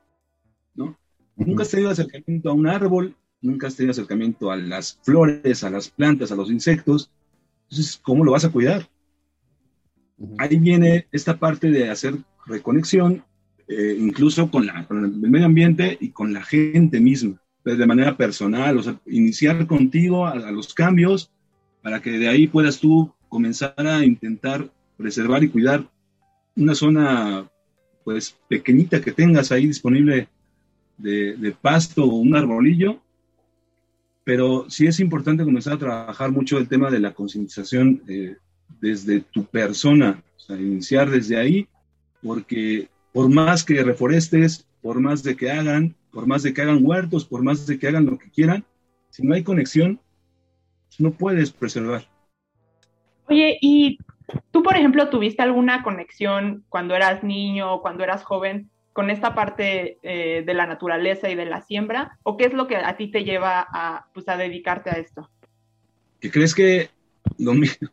¿no? 0.75 0.97
Nunca 1.35 1.63
has 1.63 1.71
tenido 1.71 1.89
acercamiento 1.89 2.49
a 2.49 2.53
un 2.53 2.67
árbol, 2.67 3.17
nunca 3.41 3.67
has 3.67 3.75
tenido 3.75 3.91
acercamiento 3.91 4.49
a 4.49 4.55
las 4.55 4.97
flores, 5.03 5.65
a 5.65 5.69
las 5.69 5.89
plantas, 5.89 6.31
a 6.31 6.37
los 6.37 6.49
insectos. 6.49 7.11
Entonces, 7.63 7.99
¿cómo 8.01 8.23
lo 8.23 8.31
vas 8.31 8.45
a 8.45 8.49
cuidar? 8.49 8.87
Ahí 10.37 10.57
viene 10.57 11.07
esta 11.11 11.37
parte 11.37 11.69
de 11.69 11.89
hacer 11.89 12.15
reconexión, 12.45 13.23
eh, 13.67 13.95
incluso 13.99 14.49
con, 14.49 14.67
el 14.69 15.29
medio 15.29 15.45
ambiente 15.45 15.97
y 15.99 16.09
con 16.09 16.33
la 16.33 16.43
gente 16.43 16.99
misma, 16.99 17.41
pues, 17.63 17.77
de 17.77 17.85
manera 17.85 18.17
personal, 18.17 18.77
o 18.77 18.83
sea, 18.83 18.99
iniciar 19.05 19.65
contigo 19.67 20.25
a, 20.25 20.51
los 20.51 20.73
cambios 20.73 21.31
para 21.81 22.01
que 22.01 22.11
de 22.11 22.27
ahí 22.27 22.47
puedas 22.47 22.79
tú 22.79 23.13
comenzar 23.29 23.73
a 23.77 24.05
intentar 24.05 24.69
preservar 24.97 25.43
y 25.43 25.49
cuidar 25.49 25.89
una 26.55 26.75
zona 26.75 27.49
pues 28.03 28.37
pequeñita 28.49 29.01
que 29.01 29.13
tengas 29.13 29.51
ahí 29.51 29.65
disponible 29.65 30.27
de, 30.97 31.35
de 31.37 31.51
pasto 31.51 32.03
o 32.03 32.17
un 32.17 32.35
arbolillo, 32.35 33.01
pero 34.23 34.69
sí 34.69 34.87
es 34.87 34.99
importante 34.99 35.43
comenzar 35.43 35.73
a 35.73 35.77
trabajar 35.77 36.31
mucho 36.31 36.57
el 36.57 36.67
tema 36.67 36.89
de 36.89 36.99
la 36.99 37.13
concientización 37.13 38.03
eh, 38.07 38.37
desde 38.79 39.21
tu 39.21 39.45
persona, 39.45 40.23
o 40.35 40.39
sea, 40.39 40.57
iniciar 40.57 41.09
desde 41.09 41.37
ahí, 41.37 41.67
porque 42.21 42.89
por 43.11 43.29
más 43.29 43.63
que 43.63 43.83
reforestes, 43.83 44.65
por 44.81 44.99
más 44.99 45.23
de 45.23 45.35
que 45.35 45.51
hagan, 45.51 45.95
por 46.11 46.27
más 46.27 46.43
de 46.43 46.53
que 46.53 46.61
hagan 46.61 46.85
huertos, 46.85 47.25
por 47.25 47.43
más 47.43 47.65
de 47.65 47.79
que 47.79 47.87
hagan 47.87 48.05
lo 48.05 48.17
que 48.17 48.29
quieran, 48.29 48.65
si 49.09 49.25
no 49.25 49.35
hay 49.35 49.43
conexión, 49.43 49.99
no 50.99 51.11
puedes 51.11 51.51
preservar. 51.51 52.07
Oye, 53.27 53.57
y 53.61 53.97
tú, 54.51 54.63
por 54.63 54.75
ejemplo, 54.75 55.09
tuviste 55.09 55.41
alguna 55.41 55.83
conexión 55.83 56.65
cuando 56.69 56.95
eras 56.95 57.23
niño 57.23 57.73
o 57.73 57.81
cuando 57.81 58.03
eras 58.03 58.23
joven 58.23 58.69
con 58.93 59.09
esta 59.09 59.33
parte 59.33 59.97
eh, 60.03 60.43
de 60.45 60.53
la 60.53 60.67
naturaleza 60.67 61.29
y 61.29 61.35
de 61.35 61.45
la 61.45 61.61
siembra? 61.61 62.17
¿O 62.23 62.37
qué 62.37 62.45
es 62.45 62.53
lo 62.53 62.67
que 62.67 62.77
a 62.77 62.95
ti 62.95 63.07
te 63.07 63.23
lleva 63.23 63.67
a, 63.69 64.05
pues, 64.13 64.29
a 64.29 64.37
dedicarte 64.37 64.91
a 64.91 64.93
esto? 64.93 65.29
¿Qué 66.21 66.31
crees 66.31 66.55
que 66.55 66.89
lo 67.39 67.53
mismo? 67.53 67.89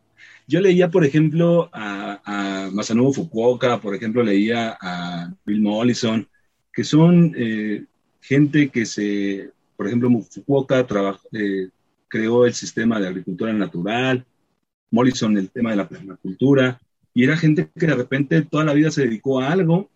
Yo 0.50 0.60
leía, 0.60 0.90
por 0.90 1.04
ejemplo, 1.04 1.70
a, 1.72 2.20
a 2.24 2.70
Masanobu 2.72 3.12
Fukuoka, 3.12 3.80
por 3.80 3.94
ejemplo, 3.94 4.24
leía 4.24 4.76
a 4.80 5.32
Bill 5.46 5.62
Mollison, 5.62 6.26
que 6.72 6.82
son 6.82 7.32
eh, 7.36 7.84
gente 8.20 8.68
que 8.70 8.84
se, 8.84 9.52
por 9.76 9.86
ejemplo, 9.86 10.10
Fukuoka 10.28 10.84
eh, 11.30 11.68
creó 12.08 12.46
el 12.46 12.54
sistema 12.54 12.98
de 12.98 13.06
agricultura 13.06 13.52
natural, 13.52 14.26
Mollison 14.90 15.38
el 15.38 15.50
tema 15.50 15.70
de 15.70 15.76
la 15.76 15.88
permacultura, 15.88 16.80
y 17.14 17.22
era 17.22 17.36
gente 17.36 17.70
que 17.72 17.86
de 17.86 17.94
repente 17.94 18.42
toda 18.42 18.64
la 18.64 18.74
vida 18.74 18.90
se 18.90 19.02
dedicó 19.02 19.40
a 19.40 19.52
algo 19.52 19.88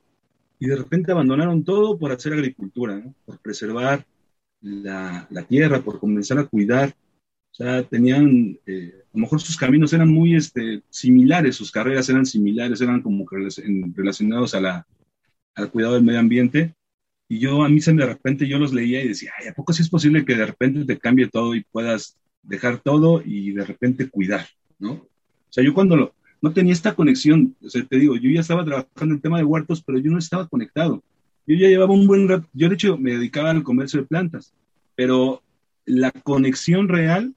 y 0.60 0.68
de 0.68 0.76
repente 0.76 1.10
abandonaron 1.10 1.64
todo 1.64 1.98
por 1.98 2.12
hacer 2.12 2.32
agricultura, 2.32 3.02
por 3.26 3.40
preservar 3.40 4.06
la, 4.60 5.26
tierra, 5.48 5.82
por 5.82 5.98
comenzar 5.98 6.38
a 6.38 6.46
cuidar. 6.46 6.94
O 7.54 7.56
sea, 7.56 7.84
tenían 7.84 8.58
eh, 8.66 8.92
a 9.00 9.16
lo 9.16 9.20
mejor 9.20 9.40
sus 9.40 9.56
caminos 9.56 9.92
eran 9.92 10.08
muy 10.08 10.34
este, 10.34 10.82
similares, 10.90 11.54
sus 11.54 11.70
carreras 11.70 12.08
eran 12.08 12.26
similares, 12.26 12.80
eran 12.80 13.00
como 13.00 13.24
relacionados 13.94 14.56
a 14.56 14.60
la, 14.60 14.86
al 15.54 15.70
cuidado 15.70 15.94
del 15.94 16.02
medio 16.02 16.18
ambiente. 16.18 16.74
Y 17.28 17.38
yo 17.38 17.62
a 17.62 17.68
mí 17.68 17.80
se 17.80 17.92
de 17.92 18.06
repente 18.06 18.48
yo 18.48 18.58
los 18.58 18.74
leía 18.74 19.04
y 19.04 19.08
decía, 19.08 19.30
ay, 19.38 19.46
¿a 19.46 19.54
poco 19.54 19.72
sí 19.72 19.82
es 19.82 19.88
posible 19.88 20.24
que 20.24 20.34
de 20.34 20.46
repente 20.46 20.84
te 20.84 20.98
cambie 20.98 21.28
todo 21.28 21.54
y 21.54 21.62
puedas 21.62 22.18
dejar 22.42 22.80
todo 22.80 23.22
y 23.24 23.52
de 23.52 23.64
repente 23.64 24.10
cuidar, 24.10 24.48
¿no? 24.80 24.94
O 24.94 25.08
sea, 25.48 25.62
yo 25.62 25.74
cuando 25.74 25.96
lo, 25.96 26.14
no 26.42 26.52
tenía 26.52 26.72
esta 26.72 26.96
conexión, 26.96 27.54
o 27.64 27.70
sea, 27.70 27.84
te 27.84 28.00
digo, 28.00 28.16
yo 28.16 28.30
ya 28.30 28.40
estaba 28.40 28.64
trabajando 28.64 29.14
en 29.14 29.20
tema 29.20 29.38
de 29.38 29.44
huertos, 29.44 29.80
pero 29.80 30.00
yo 30.00 30.10
no 30.10 30.18
estaba 30.18 30.48
conectado. 30.48 31.04
Yo 31.46 31.56
ya 31.56 31.68
llevaba 31.68 31.94
un 31.94 32.08
buen 32.08 32.28
rato, 32.28 32.48
yo 32.52 32.68
de 32.68 32.74
hecho 32.74 32.98
me 32.98 33.12
dedicaba 33.12 33.50
al 33.50 33.62
comercio 33.62 34.00
de 34.00 34.06
plantas, 34.06 34.52
pero 34.96 35.40
la 35.86 36.10
conexión 36.10 36.88
real 36.88 37.32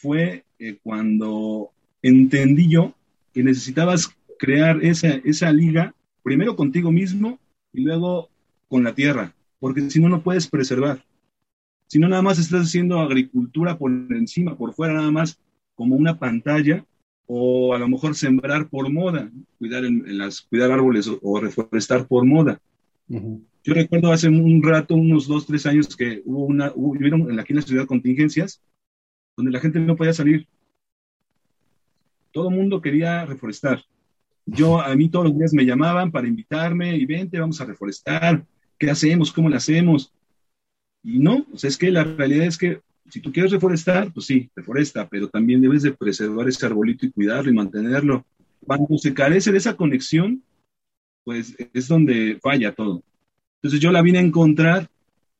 fue 0.00 0.44
eh, 0.58 0.78
cuando 0.82 1.70
entendí 2.02 2.68
yo 2.68 2.94
que 3.34 3.42
necesitabas 3.42 4.10
crear 4.38 4.82
esa, 4.84 5.08
esa 5.24 5.52
liga, 5.52 5.94
primero 6.22 6.56
contigo 6.56 6.90
mismo 6.90 7.38
y 7.72 7.82
luego 7.82 8.28
con 8.68 8.82
la 8.84 8.94
tierra, 8.94 9.34
porque 9.58 9.90
si 9.90 10.00
no, 10.00 10.08
no 10.08 10.22
puedes 10.22 10.48
preservar. 10.48 11.04
Si 11.86 11.98
no, 11.98 12.08
nada 12.08 12.22
más 12.22 12.38
estás 12.38 12.66
haciendo 12.66 13.00
agricultura 13.00 13.76
por 13.76 13.90
encima, 13.90 14.56
por 14.56 14.74
fuera, 14.74 14.94
nada 14.94 15.10
más 15.10 15.38
como 15.74 15.96
una 15.96 16.18
pantalla, 16.18 16.84
o 17.26 17.74
a 17.74 17.78
lo 17.78 17.88
mejor 17.88 18.14
sembrar 18.14 18.68
por 18.68 18.90
moda, 18.90 19.30
cuidar, 19.58 19.84
en, 19.84 20.18
las, 20.18 20.40
cuidar 20.42 20.70
árboles 20.70 21.10
o, 21.20 21.40
reforestar 21.40 22.06
por 22.06 22.24
moda. 22.24 22.60
Yo 23.08 23.74
recuerdo 23.74 24.12
hace 24.12 24.28
un 24.28 24.62
rato, 24.62 24.94
unos 24.94 25.26
dos, 25.26 25.46
tres 25.46 25.66
años, 25.66 25.96
que 25.96 26.22
hubo 26.24 26.44
una, 26.44 26.72
hubo, 26.74 26.94
aquí 27.40 27.52
en 27.52 27.56
la 27.56 27.62
ciudad 27.62 27.86
contingencias 27.86 28.60
donde 29.36 29.52
la 29.52 29.60
gente 29.60 29.80
no 29.80 29.96
podía 29.96 30.12
salir. 30.12 30.46
Todo 32.32 32.48
el 32.48 32.56
mundo 32.56 32.80
quería 32.80 33.24
reforestar. 33.24 33.82
Yo, 34.46 34.80
a 34.80 34.94
mí 34.94 35.08
todos 35.08 35.26
los 35.26 35.38
días 35.38 35.52
me 35.52 35.64
llamaban 35.64 36.10
para 36.10 36.28
invitarme 36.28 36.96
y 36.96 37.06
vente, 37.06 37.38
vamos 37.38 37.60
a 37.60 37.64
reforestar. 37.64 38.44
¿Qué 38.78 38.90
hacemos? 38.90 39.32
¿Cómo 39.32 39.48
lo 39.48 39.56
hacemos? 39.56 40.12
Y 41.02 41.18
no, 41.18 41.46
sea, 41.54 41.68
es 41.68 41.76
que 41.76 41.90
la 41.90 42.04
realidad 42.04 42.46
es 42.46 42.58
que 42.58 42.80
si 43.08 43.20
tú 43.20 43.32
quieres 43.32 43.52
reforestar, 43.52 44.12
pues 44.12 44.26
sí, 44.26 44.50
reforesta, 44.54 45.08
pero 45.08 45.28
también 45.28 45.60
debes 45.60 45.82
de 45.82 45.92
preservar 45.92 46.48
ese 46.48 46.64
arbolito 46.66 47.06
y 47.06 47.10
cuidarlo 47.10 47.50
y 47.50 47.54
mantenerlo. 47.54 48.24
Cuando 48.64 48.98
se 48.98 49.14
carece 49.14 49.50
de 49.52 49.58
esa 49.58 49.76
conexión, 49.76 50.42
pues 51.24 51.56
es 51.72 51.88
donde 51.88 52.38
falla 52.40 52.72
todo. 52.72 53.02
Entonces 53.56 53.80
yo 53.80 53.90
la 53.92 54.02
vine 54.02 54.18
a 54.18 54.22
encontrar 54.22 54.88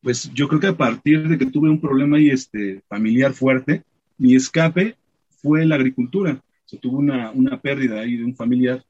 pues 0.01 0.31
yo 0.33 0.47
creo 0.47 0.59
que 0.59 0.67
a 0.67 0.77
partir 0.77 1.27
de 1.27 1.37
que 1.37 1.45
tuve 1.45 1.69
un 1.69 1.79
problema 1.79 2.17
ahí 2.17 2.29
este, 2.29 2.81
familiar 2.87 3.33
fuerte, 3.33 3.83
mi 4.17 4.35
escape 4.35 4.95
fue 5.41 5.65
la 5.65 5.75
agricultura. 5.75 6.41
O 6.73 6.77
tuve 6.77 6.97
una, 6.97 7.31
una, 7.31 7.59
pérdida 7.59 7.99
ahí 7.99 8.15
de 8.15 8.23
un 8.23 8.33
familiar 8.33 8.83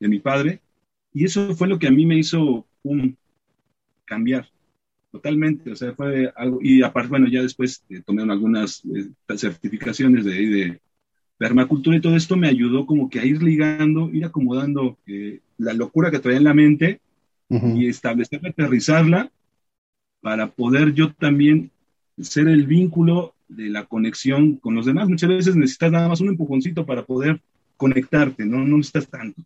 de 0.00 0.08
mi 0.08 0.18
padre 0.18 0.60
y 1.14 1.24
eso 1.24 1.54
fue 1.54 1.68
lo 1.68 1.78
que 1.78 1.86
a 1.86 1.90
mí 1.90 2.04
me 2.04 2.18
hizo 2.18 2.66
un 2.82 3.16
cambiar 4.04 4.48
totalmente. 5.12 5.70
O 5.70 5.76
sea, 5.76 5.94
fue 5.94 6.32
algo, 6.34 6.58
y 6.60 6.82
aparte, 6.82 7.10
bueno, 7.10 7.28
ya 7.28 7.42
después 7.42 7.84
eh, 7.90 8.02
tomé 8.04 8.22
algunas 8.22 8.82
eh, 8.86 9.08
certificaciones 9.36 10.24
de, 10.24 10.32
de 10.32 10.80
permacultura 11.38 11.96
y 11.96 12.00
todo 12.00 12.16
esto 12.16 12.36
me 12.36 12.48
ayudó 12.48 12.84
como 12.86 13.08
que 13.08 13.20
a 13.20 13.24
ir 13.24 13.42
ligando, 13.42 14.10
ir 14.10 14.24
acomodando 14.24 14.98
eh, 15.06 15.40
la 15.56 15.72
locura 15.72 16.10
que 16.10 16.18
traía 16.18 16.38
en 16.38 16.44
la 16.44 16.54
mente 16.54 17.00
y 17.50 17.86
establecer, 17.86 18.46
aterrizarla 18.46 19.30
para 20.20 20.48
poder 20.48 20.92
yo 20.92 21.12
también 21.12 21.70
ser 22.20 22.48
el 22.48 22.66
vínculo 22.66 23.34
de 23.48 23.68
la 23.68 23.84
conexión 23.84 24.56
con 24.56 24.74
los 24.74 24.86
demás. 24.86 25.08
Muchas 25.08 25.28
veces 25.28 25.56
necesitas 25.56 25.92
nada 25.92 26.08
más 26.08 26.20
un 26.20 26.28
empujoncito 26.28 26.84
para 26.84 27.04
poder 27.04 27.40
conectarte, 27.76 28.44
no, 28.44 28.58
no 28.58 28.76
necesitas 28.76 29.08
tanto. 29.08 29.42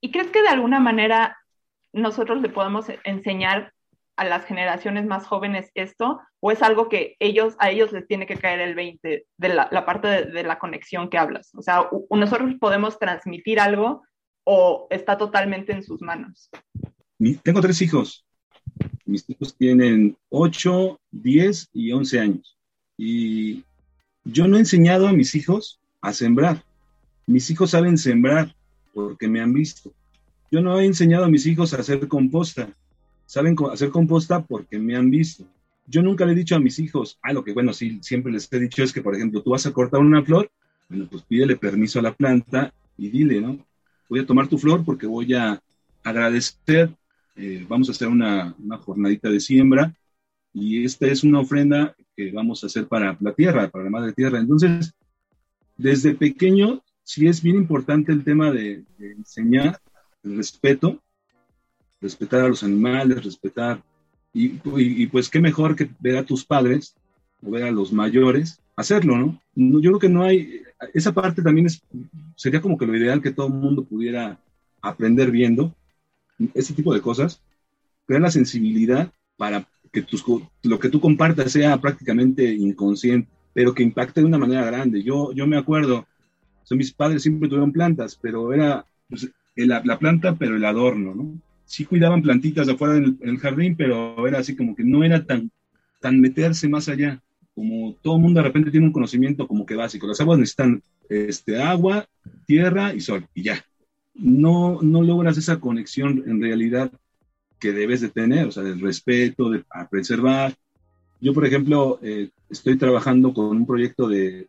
¿Y 0.00 0.10
crees 0.10 0.28
que 0.28 0.42
de 0.42 0.48
alguna 0.48 0.80
manera 0.80 1.38
nosotros 1.92 2.42
le 2.42 2.50
podemos 2.50 2.86
enseñar 3.04 3.72
a 4.16 4.24
las 4.24 4.44
generaciones 4.44 5.06
más 5.06 5.26
jóvenes 5.26 5.70
esto? 5.74 6.20
¿O 6.40 6.52
es 6.52 6.62
algo 6.62 6.88
que 6.88 7.16
ellos, 7.18 7.56
a 7.58 7.70
ellos 7.70 7.90
les 7.92 8.06
tiene 8.06 8.26
que 8.26 8.36
caer 8.36 8.60
el 8.60 8.74
20 8.74 9.26
de 9.36 9.48
la, 9.48 9.68
la 9.72 9.86
parte 9.86 10.08
de, 10.08 10.24
de, 10.26 10.42
la 10.44 10.58
conexión 10.58 11.08
que 11.08 11.18
hablas? 11.18 11.50
O 11.54 11.62
sea, 11.62 11.88
¿nosotros 12.10 12.54
podemos 12.60 12.98
transmitir 12.98 13.58
algo 13.58 14.02
o 14.44 14.86
está 14.90 15.16
totalmente 15.16 15.72
en 15.72 15.82
sus 15.82 16.02
manos? 16.02 16.50
Tengo 17.42 17.60
tres 17.62 17.80
hijos. 17.80 18.26
Mis 19.06 19.28
hijos 19.28 19.54
tienen 19.56 20.16
8, 20.30 21.00
10 21.10 21.68
y 21.72 21.92
11 21.92 22.20
años. 22.20 22.56
Y 22.96 23.64
yo 24.24 24.48
no 24.48 24.56
he 24.56 24.60
enseñado 24.60 25.06
a 25.06 25.12
mis 25.12 25.34
hijos 25.34 25.78
a 26.00 26.12
sembrar. 26.12 26.62
Mis 27.26 27.50
hijos 27.50 27.70
saben 27.70 27.98
sembrar 27.98 28.54
porque 28.92 29.28
me 29.28 29.40
han 29.40 29.52
visto. 29.52 29.92
Yo 30.50 30.60
no 30.60 30.78
he 30.78 30.86
enseñado 30.86 31.24
a 31.24 31.28
mis 31.28 31.46
hijos 31.46 31.74
a 31.74 31.80
hacer 31.80 32.06
composta. 32.08 32.68
Saben 33.26 33.56
hacer 33.72 33.90
composta 33.90 34.42
porque 34.42 34.78
me 34.78 34.96
han 34.96 35.10
visto. 35.10 35.44
Yo 35.86 36.02
nunca 36.02 36.24
le 36.24 36.32
he 36.32 36.36
dicho 36.36 36.56
a 36.56 36.60
mis 36.60 36.78
hijos, 36.78 37.18
ah, 37.22 37.32
lo 37.32 37.44
que 37.44 37.52
bueno, 37.52 37.72
sí, 37.72 37.98
siempre 38.02 38.32
les 38.32 38.50
he 38.50 38.58
dicho 38.58 38.82
es 38.82 38.92
que, 38.92 39.02
por 39.02 39.14
ejemplo, 39.14 39.42
tú 39.42 39.50
vas 39.50 39.66
a 39.66 39.72
cortar 39.72 40.00
una 40.00 40.22
flor, 40.22 40.50
bueno, 40.88 41.06
pues 41.10 41.22
pídele 41.24 41.56
permiso 41.56 41.98
a 41.98 42.02
la 42.02 42.14
planta 42.14 42.72
y 42.96 43.10
dile, 43.10 43.40
¿no? 43.40 43.58
Voy 44.08 44.20
a 44.20 44.26
tomar 44.26 44.48
tu 44.48 44.58
flor 44.58 44.84
porque 44.84 45.06
voy 45.06 45.34
a 45.34 45.60
agradecer 46.02 46.90
eh, 47.36 47.64
vamos 47.68 47.88
a 47.88 47.92
hacer 47.92 48.08
una, 48.08 48.54
una, 48.58 48.78
jornadita 48.78 49.28
de 49.28 49.40
siembra 49.40 49.94
y 50.52 50.84
esta 50.84 51.06
es 51.06 51.24
una 51.24 51.40
ofrenda 51.40 51.96
que 52.16 52.30
vamos 52.30 52.62
a 52.62 52.66
hacer 52.66 52.86
para 52.86 53.16
la 53.20 53.32
tierra, 53.32 53.68
para 53.68 53.84
la 53.84 53.90
madre 53.90 54.12
tierra. 54.12 54.38
Entonces, 54.38 54.94
desde 55.76 56.14
pequeño, 56.14 56.82
sí 57.02 57.26
es 57.26 57.42
bien 57.42 57.56
importante 57.56 58.12
el 58.12 58.22
tema 58.22 58.52
de, 58.52 58.84
enseñar 58.98 59.80
el 60.22 60.36
respeto, 60.36 61.02
respetar 62.00 62.42
a 62.42 62.48
los 62.48 62.62
animales, 62.62 63.24
respetar, 63.24 63.82
y, 64.32 64.60
y, 64.76 65.06
pues 65.06 65.28
qué 65.28 65.40
mejor 65.40 65.76
que 65.76 65.88
ver 66.00 66.16
a 66.16 66.24
tus 66.24 66.44
padres 66.44 66.96
o 67.44 67.50
ver 67.50 67.64
a 67.64 67.70
los 67.70 67.92
mayores 67.92 68.60
hacerlo, 68.76 69.16
¿no? 69.16 69.40
Yo 69.80 69.90
creo 69.90 69.98
que 70.00 70.08
no 70.08 70.24
hay, 70.24 70.62
esa 70.92 71.12
parte 71.12 71.42
también 71.42 71.66
es, 71.66 71.82
sería 72.34 72.60
como 72.60 72.76
que 72.76 72.86
lo 72.86 72.96
ideal 72.96 73.22
que 73.22 73.30
todo 73.30 73.46
el 73.46 73.52
mundo 73.54 73.84
pudiera 73.84 74.40
aprender 74.82 75.30
viendo 75.30 75.72
ese 76.54 76.74
tipo 76.74 76.94
de 76.94 77.00
cosas, 77.00 77.42
crear 78.06 78.22
la 78.22 78.30
sensibilidad 78.30 79.12
para 79.36 79.66
que 79.92 80.02
tus, 80.02 80.24
lo 80.62 80.78
que 80.78 80.88
tú 80.88 81.00
compartas 81.00 81.52
sea 81.52 81.80
prácticamente 81.80 82.52
inconsciente, 82.52 83.28
pero 83.52 83.74
que 83.74 83.82
impacte 83.82 84.20
de 84.20 84.26
una 84.26 84.38
manera 84.38 84.64
grande. 84.64 85.02
Yo, 85.02 85.32
yo 85.32 85.46
me 85.46 85.56
acuerdo, 85.56 86.06
mis 86.70 86.92
padres 86.92 87.22
siempre 87.22 87.48
tuvieron 87.48 87.72
plantas, 87.72 88.18
pero 88.20 88.52
era 88.52 88.84
pues, 89.08 89.30
la, 89.54 89.82
la, 89.84 89.98
planta, 89.98 90.34
pero 90.34 90.56
el 90.56 90.64
adorno, 90.64 91.14
¿no? 91.14 91.40
Sí 91.64 91.84
cuidaban 91.84 92.22
plantitas 92.22 92.68
afuera 92.68 92.96
en 92.96 93.18
el, 93.22 93.38
jardín, 93.38 93.76
pero 93.76 94.26
era 94.26 94.38
así 94.38 94.54
como 94.54 94.74
que 94.74 94.84
no 94.84 95.02
era 95.04 95.24
tan, 95.24 95.50
tan 96.00 96.20
meterse 96.20 96.68
más 96.68 96.88
allá. 96.88 97.22
Como 97.54 97.94
todo 98.02 98.16
el 98.16 98.22
mundo 98.22 98.40
de 98.40 98.46
repente 98.48 98.70
tiene 98.70 98.86
un 98.86 98.92
conocimiento 98.92 99.46
como 99.46 99.64
que 99.64 99.76
básico. 99.76 100.06
Las 100.06 100.20
aguas 100.20 100.38
necesitan 100.38 100.82
este, 101.08 101.62
agua, 101.62 102.06
tierra 102.46 102.92
y 102.92 103.00
sol, 103.00 103.26
y 103.34 103.44
ya. 103.44 103.64
No, 104.14 104.80
no 104.80 105.02
logras 105.02 105.36
esa 105.36 105.58
conexión 105.58 106.22
en 106.26 106.40
realidad 106.40 106.92
que 107.58 107.72
debes 107.72 108.00
de 108.00 108.10
tener, 108.10 108.46
o 108.46 108.52
sea, 108.52 108.62
del 108.62 108.80
respeto, 108.80 109.50
de 109.50 109.64
preservar. 109.90 110.54
Yo, 111.20 111.32
por 111.32 111.46
ejemplo, 111.46 111.98
eh, 112.02 112.30
estoy 112.50 112.76
trabajando 112.76 113.32
con 113.32 113.46
un 113.46 113.66
proyecto 113.66 114.08
de, 114.08 114.48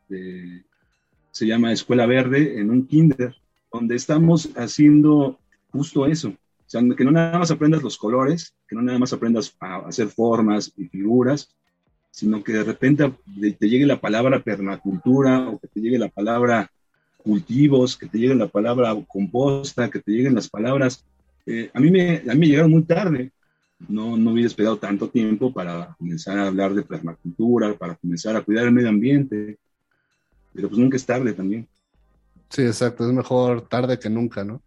se 1.31 1.47
llama 1.47 1.71
Escuela 1.71 2.05
Verde, 2.05 2.59
en 2.59 2.69
un 2.69 2.85
kinder, 2.85 3.35
donde 3.71 3.95
estamos 3.95 4.49
haciendo 4.55 5.39
justo 5.71 6.05
eso. 6.05 6.29
O 6.29 6.69
sea, 6.69 6.81
que 6.95 7.03
no 7.03 7.11
nada 7.11 7.39
más 7.39 7.51
aprendas 7.51 7.83
los 7.83 7.97
colores, 7.97 8.53
que 8.67 8.75
no 8.75 8.81
nada 8.81 8.99
más 8.99 9.13
aprendas 9.13 9.55
a 9.59 9.77
hacer 9.87 10.07
formas 10.07 10.73
y 10.77 10.85
figuras, 10.87 11.55
sino 12.11 12.43
que 12.43 12.53
de 12.53 12.63
repente 12.63 13.11
te 13.59 13.69
llegue 13.69 13.85
la 13.85 13.99
palabra 13.99 14.41
permacultura 14.41 15.49
o 15.49 15.59
que 15.59 15.67
te 15.67 15.81
llegue 15.81 15.99
la 15.99 16.09
palabra 16.09 16.71
cultivos, 17.25 17.97
que 17.97 18.05
te 18.07 18.19
llegue 18.19 18.35
la 18.35 18.47
palabra 18.47 18.95
composta, 19.07 19.89
que 19.89 19.99
te 19.99 20.11
lleguen 20.11 20.35
las 20.35 20.49
palabras 20.49 21.03
eh, 21.45 21.69
a, 21.73 21.79
mí 21.79 21.91
me, 21.91 22.17
a 22.17 22.33
mí 22.33 22.39
me 22.39 22.47
llegaron 22.47 22.71
muy 22.71 22.83
tarde. 22.83 23.31
No, 23.87 24.17
no 24.17 24.31
hubiera 24.31 24.47
esperado 24.47 24.77
tanto 24.77 25.09
tiempo 25.09 25.53
para 25.53 25.95
comenzar 25.99 26.39
a 26.39 26.47
hablar 26.47 26.73
de 26.73 26.81
permacultura, 26.81 27.73
para 27.77 27.95
comenzar 27.95 28.35
a 28.35 28.41
cuidar 28.41 28.65
el 28.65 28.71
medio 28.71 28.89
ambiente. 28.89 29.59
Pero 30.53 30.69
pues 30.69 30.79
nunca 30.79 30.97
es 30.97 31.05
tarde 31.05 31.33
también. 31.33 31.67
Sí, 32.49 32.63
exacto. 32.63 33.05
Es 33.07 33.13
mejor 33.13 33.67
tarde 33.67 33.99
que 33.99 34.09
nunca, 34.09 34.43
¿no? 34.43 34.61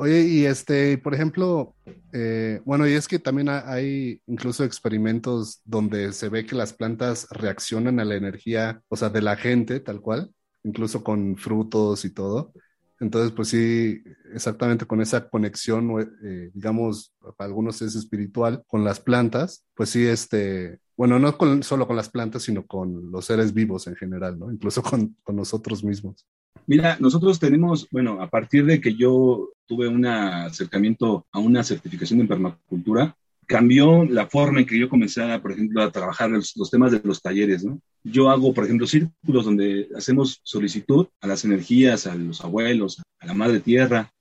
Oye, 0.00 0.22
y 0.22 0.46
este, 0.46 0.96
por 0.96 1.12
ejemplo, 1.12 1.74
eh, 2.12 2.60
bueno, 2.64 2.86
y 2.86 2.92
es 2.92 3.08
que 3.08 3.18
también 3.18 3.48
hay 3.48 4.20
incluso 4.28 4.62
experimentos 4.62 5.60
donde 5.64 6.12
se 6.12 6.28
ve 6.28 6.46
que 6.46 6.54
las 6.54 6.72
plantas 6.72 7.26
reaccionan 7.30 7.98
a 7.98 8.04
la 8.04 8.14
energía, 8.14 8.80
o 8.88 8.96
sea, 8.96 9.08
de 9.10 9.22
la 9.22 9.34
gente, 9.34 9.80
tal 9.80 10.00
cual, 10.00 10.30
incluso 10.64 11.02
con 11.02 11.36
frutos 11.36 12.04
y 12.04 12.10
todo. 12.10 12.52
Entonces, 13.00 13.32
pues 13.32 13.48
sí, 13.48 14.02
exactamente 14.32 14.84
con 14.84 15.00
esa 15.00 15.28
conexión, 15.28 16.00
eh, 16.24 16.50
digamos, 16.52 17.14
para 17.36 17.46
algunos 17.46 17.80
es 17.80 17.94
espiritual, 17.94 18.64
con 18.66 18.84
las 18.84 18.98
plantas, 18.98 19.64
pues 19.74 19.90
sí, 19.90 20.04
este, 20.04 20.80
bueno, 20.96 21.18
no 21.20 21.36
solo 21.62 21.86
con 21.86 21.94
las 21.94 22.10
plantas, 22.10 22.42
sino 22.42 22.66
con 22.66 23.12
los 23.12 23.24
seres 23.24 23.54
vivos 23.54 23.86
en 23.86 23.94
general, 23.94 24.38
¿no? 24.38 24.50
Incluso 24.50 24.82
con, 24.82 25.16
con 25.22 25.36
nosotros 25.36 25.84
mismos. 25.84 26.26
Mira, 26.66 26.96
nosotros 26.98 27.38
tenemos, 27.38 27.88
bueno, 27.90 28.20
a 28.20 28.28
partir 28.28 28.66
de 28.66 28.80
que 28.80 28.94
yo 28.94 29.50
tuve 29.64 29.86
un 29.86 30.04
acercamiento 30.04 31.26
a 31.30 31.38
una 31.38 31.62
certificación 31.62 32.20
en 32.20 32.28
permacultura, 32.28 33.16
cambió 33.48 34.04
la 34.04 34.26
forma 34.26 34.60
en 34.60 34.66
que 34.66 34.78
yo 34.78 34.90
comencé, 34.90 35.22
por 35.40 35.52
ejemplo, 35.52 35.82
a 35.82 35.90
trabajar 35.90 36.30
los, 36.30 36.54
temas 36.70 36.92
de 36.92 37.00
los 37.02 37.22
talleres, 37.22 37.64
¿no? 37.64 37.80
Yo 38.04 38.30
hago, 38.30 38.52
por 38.52 38.64
ejemplo, 38.64 38.86
círculos 38.86 39.46
donde 39.46 39.88
hacemos 39.96 40.40
solicitud 40.44 41.08
a 41.22 41.26
las 41.26 41.46
energías, 41.46 42.06
a 42.06 42.14
los 42.14 42.42
abuelos, 42.42 43.02
a 43.18 43.26
la 43.26 43.32
madre 43.32 43.60
tierra, 43.60 44.12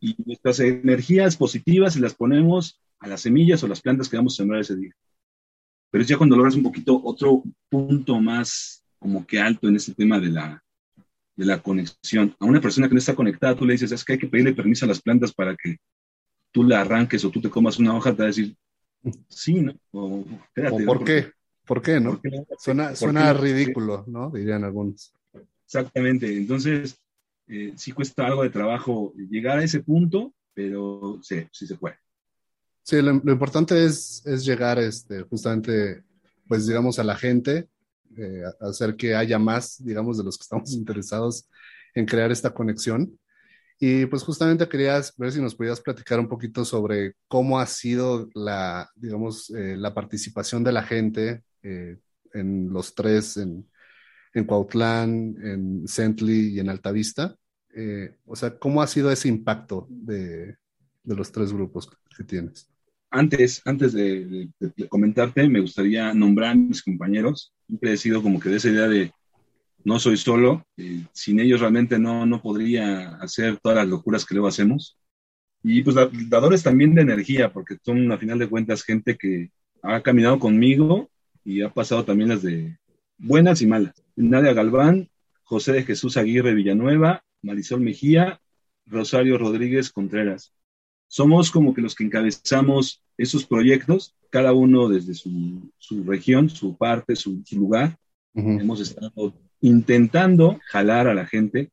y 0.00 0.14
nuestras 0.26 0.60
energías 0.60 1.38
positivas 1.38 1.94
se 1.94 2.00
las 2.00 2.14
ponemos 2.14 2.78
a 3.00 3.08
las 3.08 3.22
semillas 3.22 3.62
o 3.64 3.68
las 3.68 3.80
plantas 3.80 4.08
que 4.08 4.18
vamos 4.18 4.34
a 4.34 4.36
sembrar 4.36 4.60
ese 4.60 4.76
día. 4.76 4.92
Pero 5.90 6.02
es 6.02 6.08
ya 6.08 6.18
cuando 6.18 6.36
logras 6.36 6.54
un 6.54 6.62
poquito 6.62 7.00
otro 7.02 7.42
punto 7.70 8.20
más 8.20 8.84
como 8.98 9.26
que 9.26 9.40
alto 9.40 9.68
en 9.68 9.76
ese 9.76 9.94
tema 9.94 10.20
de 10.20 10.28
la, 10.28 10.62
de 11.34 11.46
la 11.46 11.62
conexión. 11.62 12.36
A 12.38 12.44
una 12.44 12.60
persona 12.60 12.86
que 12.86 12.94
no 12.94 12.98
está 12.98 13.14
conectada, 13.14 13.56
tú 13.56 13.64
le 13.64 13.72
dices, 13.72 13.92
es 13.92 14.04
que 14.04 14.12
hay 14.12 14.18
que 14.18 14.26
pedirle 14.26 14.52
permiso 14.52 14.84
a 14.84 14.88
las 14.88 15.00
plantas 15.00 15.32
para 15.32 15.56
que 15.56 15.78
tú 16.52 16.64
la 16.64 16.80
arranques 16.80 17.24
o 17.24 17.30
tú 17.30 17.40
te 17.40 17.50
comas 17.50 17.78
una 17.78 17.96
hoja, 17.96 18.12
te 18.12 18.18
va 18.18 18.24
a 18.24 18.26
decir, 18.28 18.56
sí, 19.28 19.60
¿no? 19.60 19.74
O, 19.92 20.24
por 20.86 21.04
qué, 21.04 21.32
¿por 21.66 21.82
qué, 21.82 22.00
no? 22.00 22.20
suena, 22.58 22.94
suena 22.96 23.32
ridículo, 23.32 24.04
¿no? 24.06 24.30
Dirían 24.30 24.64
algunos. 24.64 25.12
Exactamente, 25.64 26.34
entonces 26.36 26.98
eh, 27.46 27.72
sí 27.76 27.92
cuesta 27.92 28.26
algo 28.26 28.42
de 28.42 28.50
trabajo 28.50 29.12
llegar 29.30 29.58
a 29.58 29.64
ese 29.64 29.80
punto, 29.80 30.32
pero 30.54 31.20
sí, 31.22 31.46
sí 31.52 31.66
se 31.66 31.76
puede. 31.76 31.96
Sí, 32.82 33.02
lo, 33.02 33.12
importante 33.12 33.84
es, 33.84 34.22
es, 34.26 34.44
llegar 34.46 34.78
este, 34.78 35.22
justamente, 35.22 36.02
pues 36.46 36.66
digamos, 36.66 36.98
a 36.98 37.04
la 37.04 37.16
gente, 37.16 37.68
eh, 38.16 38.42
hacer 38.60 38.96
que 38.96 39.14
haya 39.14 39.38
más, 39.38 39.84
digamos, 39.84 40.16
de 40.16 40.24
los 40.24 40.38
que 40.38 40.42
estamos 40.42 40.72
interesados 40.74 41.48
en 41.94 42.06
crear 42.06 42.32
esta 42.32 42.50
conexión 42.50 43.18
y 43.80 44.06
pues 44.06 44.24
justamente 44.24 44.68
querías 44.68 45.14
ver 45.16 45.30
si 45.30 45.40
nos 45.40 45.54
podías 45.54 45.80
platicar 45.80 46.18
un 46.18 46.28
poquito 46.28 46.64
sobre 46.64 47.14
cómo 47.28 47.60
ha 47.60 47.66
sido 47.66 48.28
la, 48.34 48.90
digamos, 48.96 49.50
eh, 49.50 49.76
la 49.76 49.94
participación 49.94 50.64
de 50.64 50.72
la 50.72 50.82
gente 50.82 51.42
eh, 51.62 51.96
en 52.34 52.72
los 52.72 52.94
tres, 52.94 53.36
en, 53.36 53.68
en 54.34 54.44
Cuautlán, 54.44 55.36
en 55.42 55.86
Cently 55.86 56.54
y 56.54 56.60
en 56.60 56.70
Altavista. 56.70 57.36
Eh, 57.72 58.16
o 58.26 58.34
sea, 58.34 58.58
¿cómo 58.58 58.82
ha 58.82 58.88
sido 58.88 59.12
ese 59.12 59.28
impacto 59.28 59.86
de, 59.88 60.56
de 61.04 61.14
los 61.14 61.30
tres 61.30 61.52
grupos 61.52 61.88
que 62.16 62.24
tienes? 62.24 62.68
Antes, 63.10 63.62
antes 63.64 63.92
de, 63.92 64.50
de, 64.58 64.88
comentarte, 64.88 65.48
me 65.48 65.60
gustaría 65.60 66.12
nombrar 66.12 66.50
a 66.50 66.54
mis 66.56 66.82
compañeros. 66.82 67.54
Siempre 67.66 67.92
he 67.92 67.96
sido 67.96 68.22
como 68.22 68.40
que 68.40 68.48
de 68.48 68.56
esa 68.56 68.68
idea 68.68 68.88
de 68.88 69.12
no 69.84 69.98
soy 69.98 70.16
solo, 70.16 70.66
eh, 70.76 71.04
sin 71.12 71.40
ellos 71.40 71.60
realmente 71.60 71.98
no, 71.98 72.26
no 72.26 72.42
podría 72.42 73.16
hacer 73.16 73.58
todas 73.58 73.76
las 73.78 73.88
locuras 73.88 74.24
que 74.24 74.34
luego 74.34 74.48
hacemos. 74.48 74.98
Y 75.62 75.82
pues 75.82 75.96
dadores 76.28 76.62
también 76.62 76.94
de 76.94 77.02
energía, 77.02 77.52
porque 77.52 77.76
son 77.82 78.10
a 78.12 78.18
final 78.18 78.38
de 78.38 78.48
cuentas 78.48 78.84
gente 78.84 79.16
que 79.16 79.50
ha 79.82 80.02
caminado 80.02 80.38
conmigo 80.38 81.10
y 81.44 81.62
ha 81.62 81.70
pasado 81.72 82.04
también 82.04 82.28
las 82.28 82.42
de 82.42 82.78
buenas 83.16 83.62
y 83.62 83.66
malas. 83.66 83.94
Nadia 84.16 84.52
Galván, 84.52 85.08
José 85.42 85.72
de 85.72 85.84
Jesús 85.84 86.16
Aguirre 86.16 86.54
Villanueva, 86.54 87.22
Marisol 87.42 87.80
Mejía, 87.80 88.40
Rosario 88.86 89.38
Rodríguez 89.38 89.90
Contreras. 89.90 90.52
Somos 91.08 91.50
como 91.50 91.74
que 91.74 91.80
los 91.80 91.94
que 91.94 92.04
encabezamos 92.04 93.02
esos 93.16 93.46
proyectos, 93.46 94.14
cada 94.30 94.52
uno 94.52 94.88
desde 94.88 95.14
su, 95.14 95.72
su 95.78 96.04
región, 96.04 96.50
su 96.50 96.76
parte, 96.76 97.16
su, 97.16 97.42
lugar. 97.52 97.98
Hemos 98.34 98.80
estado 98.80 99.34
intentando 99.60 100.60
jalar 100.66 101.08
a 101.08 101.14
la 101.14 101.26
gente, 101.26 101.70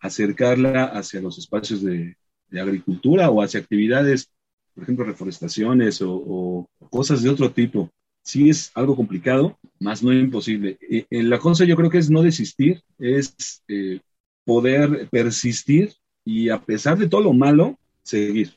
acercarla 0.00 0.84
hacia 0.84 1.20
los 1.20 1.38
espacios 1.38 1.82
de, 1.82 2.16
agricultura 2.52 3.30
o 3.30 3.42
hacia 3.42 3.60
actividades, 3.60 4.28
por 4.74 4.82
ejemplo, 4.82 5.04
reforestaciones 5.04 6.00
o, 6.02 6.68
cosas 6.90 7.22
de 7.22 7.30
otro 7.30 7.52
tipo. 7.52 7.90
Sí 8.22 8.50
es 8.50 8.72
algo 8.74 8.96
complicado, 8.96 9.56
más 9.78 10.02
no 10.02 10.12
imposible. 10.12 10.76
En 10.80 11.06
eh, 11.10 11.22
la 11.22 11.38
cosa 11.38 11.64
yo 11.64 11.76
creo 11.76 11.90
que 11.90 11.98
es 11.98 12.10
no 12.10 12.22
desistir, 12.22 12.82
es 12.98 13.62
eh, 13.68 14.00
poder 14.44 15.08
persistir 15.10 15.94
y 16.24 16.48
a 16.48 16.60
pesar 16.60 16.98
de 16.98 17.08
todo 17.08 17.22
lo 17.22 17.32
malo, 17.32 17.78
seguir. 18.02 18.54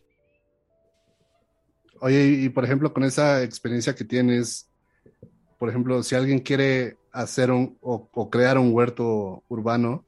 Oye, 2.02 2.28
y 2.28 2.50
por 2.50 2.66
ejemplo, 2.66 2.92
con 2.92 3.04
esa 3.04 3.44
experiencia 3.44 3.96
que 3.96 4.04
tienes, 4.04 4.70
por 5.64 5.70
ejemplo, 5.70 6.04
si 6.04 6.14
alguien 6.14 6.40
quiere 6.40 6.98
hacer 7.14 7.50
un 7.50 7.78
o, 7.80 8.30
crear 8.30 8.58
un 8.58 8.74
huerto 8.74 9.44
urbano, 9.48 10.04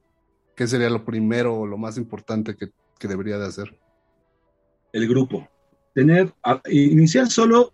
¿qué 0.54 0.68
sería 0.68 0.90
lo 0.90 1.06
primero 1.06 1.58
o 1.58 1.66
lo 1.66 1.78
más 1.78 1.98
importante 1.98 2.58
que, 2.58 2.72
que 3.00 3.08
debería 3.08 3.38
de 3.38 3.46
hacer? 3.46 3.74
El 4.92 5.08
grupo. 5.08 5.48
Tener, 5.94 6.34
iniciar 6.70 7.30
solo, 7.30 7.72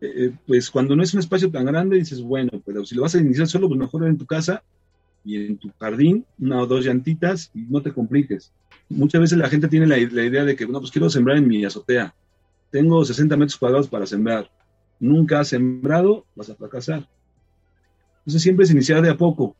eh, 0.00 0.12
eh, 0.16 0.32
pues 0.46 0.70
cuando 0.70 0.96
no 0.96 1.02
es 1.02 1.12
un 1.12 1.20
espacio 1.20 1.50
tan 1.50 1.66
grande, 1.66 1.98
dices, 1.98 2.22
bueno, 2.22 2.52
pero 2.64 2.86
si 2.86 2.94
lo 2.94 3.02
vas 3.02 3.14
a 3.14 3.20
iniciar 3.20 3.48
solo, 3.48 3.68
pues 3.68 3.78
mejor 3.78 4.06
en 4.06 4.16
tu 4.16 4.24
casa 4.24 4.62
y 5.26 5.44
en 5.44 5.58
tu 5.58 5.70
jardín, 5.78 6.24
una 6.38 6.62
o 6.62 6.66
dos 6.66 6.86
llantitas 6.86 7.50
y 7.52 7.66
no 7.68 7.82
te 7.82 7.92
compliques. 7.92 8.50
Muchas 8.88 9.20
veces 9.20 9.36
la 9.36 9.50
gente 9.50 9.68
tiene 9.68 9.86
la, 9.86 9.98
la 9.98 10.24
idea 10.24 10.46
de 10.46 10.56
que, 10.56 10.64
bueno, 10.64 10.80
pues 10.80 10.90
quiero 10.90 11.10
sembrar 11.10 11.36
en 11.36 11.48
mi 11.48 11.66
azotea. 11.66 12.14
Tengo 12.70 13.04
60 13.04 13.36
metros 13.36 13.58
cuadrados 13.58 13.88
para 13.88 14.06
sembrar. 14.06 14.50
Nunca 15.00 15.40
has 15.40 15.48
sembrado, 15.48 16.26
vas 16.34 16.50
a 16.50 16.54
fracasar. 16.54 17.08
Entonces 18.18 18.42
siempre 18.42 18.64
es 18.64 18.70
iniciar 18.70 19.02
de 19.02 19.10
a 19.10 19.16
poco. 19.16 19.56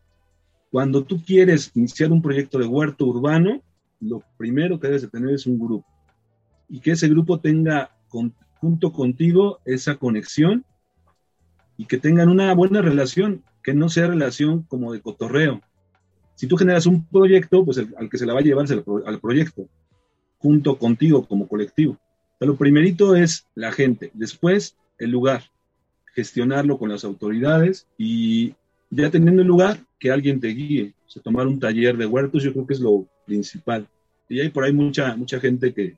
Cuando 0.71 1.05
tú 1.05 1.23
quieres 1.23 1.71
iniciar 1.75 2.11
un 2.11 2.23
proyecto 2.23 2.59
de 2.59 2.67
huerto 2.67 3.07
urbano, 3.07 3.63
lo 4.01 4.23
primero 4.37 4.81
que 4.81 4.89
debes 4.89 5.03
de 5.03 5.09
tener 5.09 5.35
es 5.35 5.47
un 5.47 5.59
grupo. 5.59 5.87
Y 6.69 6.81
que 6.81 6.93
ese 6.93 7.09
grupo 7.09 7.39
tenga 7.41 7.91
junto 8.61 8.93
contigo 8.93 9.61
esa 9.65 9.97
conexión 9.97 10.65
y 11.77 11.87
que 11.87 11.99
tengan 11.99 12.29
una 12.29 12.55
buena 12.55 12.81
relación, 12.81 13.45
que 13.63 13.75
no 13.75 13.89
sea 13.89 14.07
relación 14.07 14.63
como 14.63 14.93
de 14.93 15.01
cotorreo. 15.01 15.61
Si 16.35 16.47
tú 16.47 16.57
generas 16.57 16.87
un 16.87 17.05
proyecto, 17.07 17.65
pues 17.65 17.79
al 17.79 18.09
que 18.09 18.19
se 18.19 18.27
la 18.27 18.35
va 18.35 18.41
a 18.41 18.43
llevar 18.43 18.65
es 18.65 18.73
al 18.73 19.21
proyecto, 19.21 19.69
junto 20.39 20.79
contigo 20.79 21.27
como 21.27 21.49
colectivo. 21.49 21.99
lo 22.41 22.57
primerito 22.57 23.15
es 23.15 23.47
la 23.55 23.73
gente, 23.73 24.11
después 24.15 24.77
el 24.99 25.11
lugar, 25.11 25.43
gestionarlo 26.15 26.79
con 26.79 26.91
las 26.91 27.05
autoridades 27.05 27.87
y 27.99 28.55
ya 28.91 29.11
teniendo 29.11 29.43
el 29.43 29.49
lugar, 29.49 29.79
que 29.99 30.11
alguien 30.11 30.41
te 30.41 30.49
guíe. 30.49 30.95
O 31.07 31.11
sea, 31.11 31.23
tomar 31.23 31.47
un 31.47 31.59
taller 31.59 31.97
de 31.97 32.07
huertos, 32.07 32.43
yo 32.43 32.53
creo 32.53 32.67
que 32.67 32.75
es 32.75 32.81
lo 32.81 33.07
principal. 33.27 33.89
Y 34.29 34.41
hay 34.41 34.51
por 34.51 34.65
ahí 34.65 34.73
mucha, 34.73 35.17
mucha 35.17 35.41
gente 35.41 35.73
que 35.73 35.97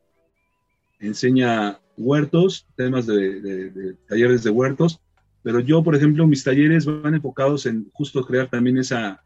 enseña 1.01 1.79
huertos, 1.97 2.67
temas 2.77 3.07
de, 3.07 3.97
talleres 4.09 4.43
de 4.43 4.51
huertos, 4.51 5.01
pero 5.43 5.61
yo, 5.61 5.83
por 5.83 5.95
ejemplo, 5.95 6.27
mis 6.27 6.43
talleres 6.43 6.87
van 6.87 7.15
enfocados 7.15 7.67
en 7.67 7.89
justo 7.93 8.25
crear 8.25 8.49
también 8.49 8.79
esa, 8.79 9.23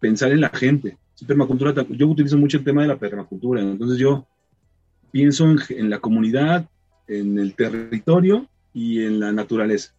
pensar 0.00 0.32
en 0.32 0.40
la 0.40 0.50
gente. 0.50 0.98
Permacultura, 1.26 1.74
yo 1.90 2.08
utilizo 2.08 2.36
mucho 2.36 2.58
el 2.58 2.64
tema 2.64 2.82
de 2.82 2.88
la 2.88 2.98
permacultura, 2.98 3.62
entonces 3.62 3.98
yo 3.98 4.26
pienso 5.10 5.46
en 5.70 5.88
la 5.88 5.98
comunidad, 5.98 6.68
en 7.08 7.38
el 7.38 7.54
territorio 7.54 8.46
y 8.72 9.04
en 9.04 9.20
la 9.20 9.32
naturaleza. 9.32 9.96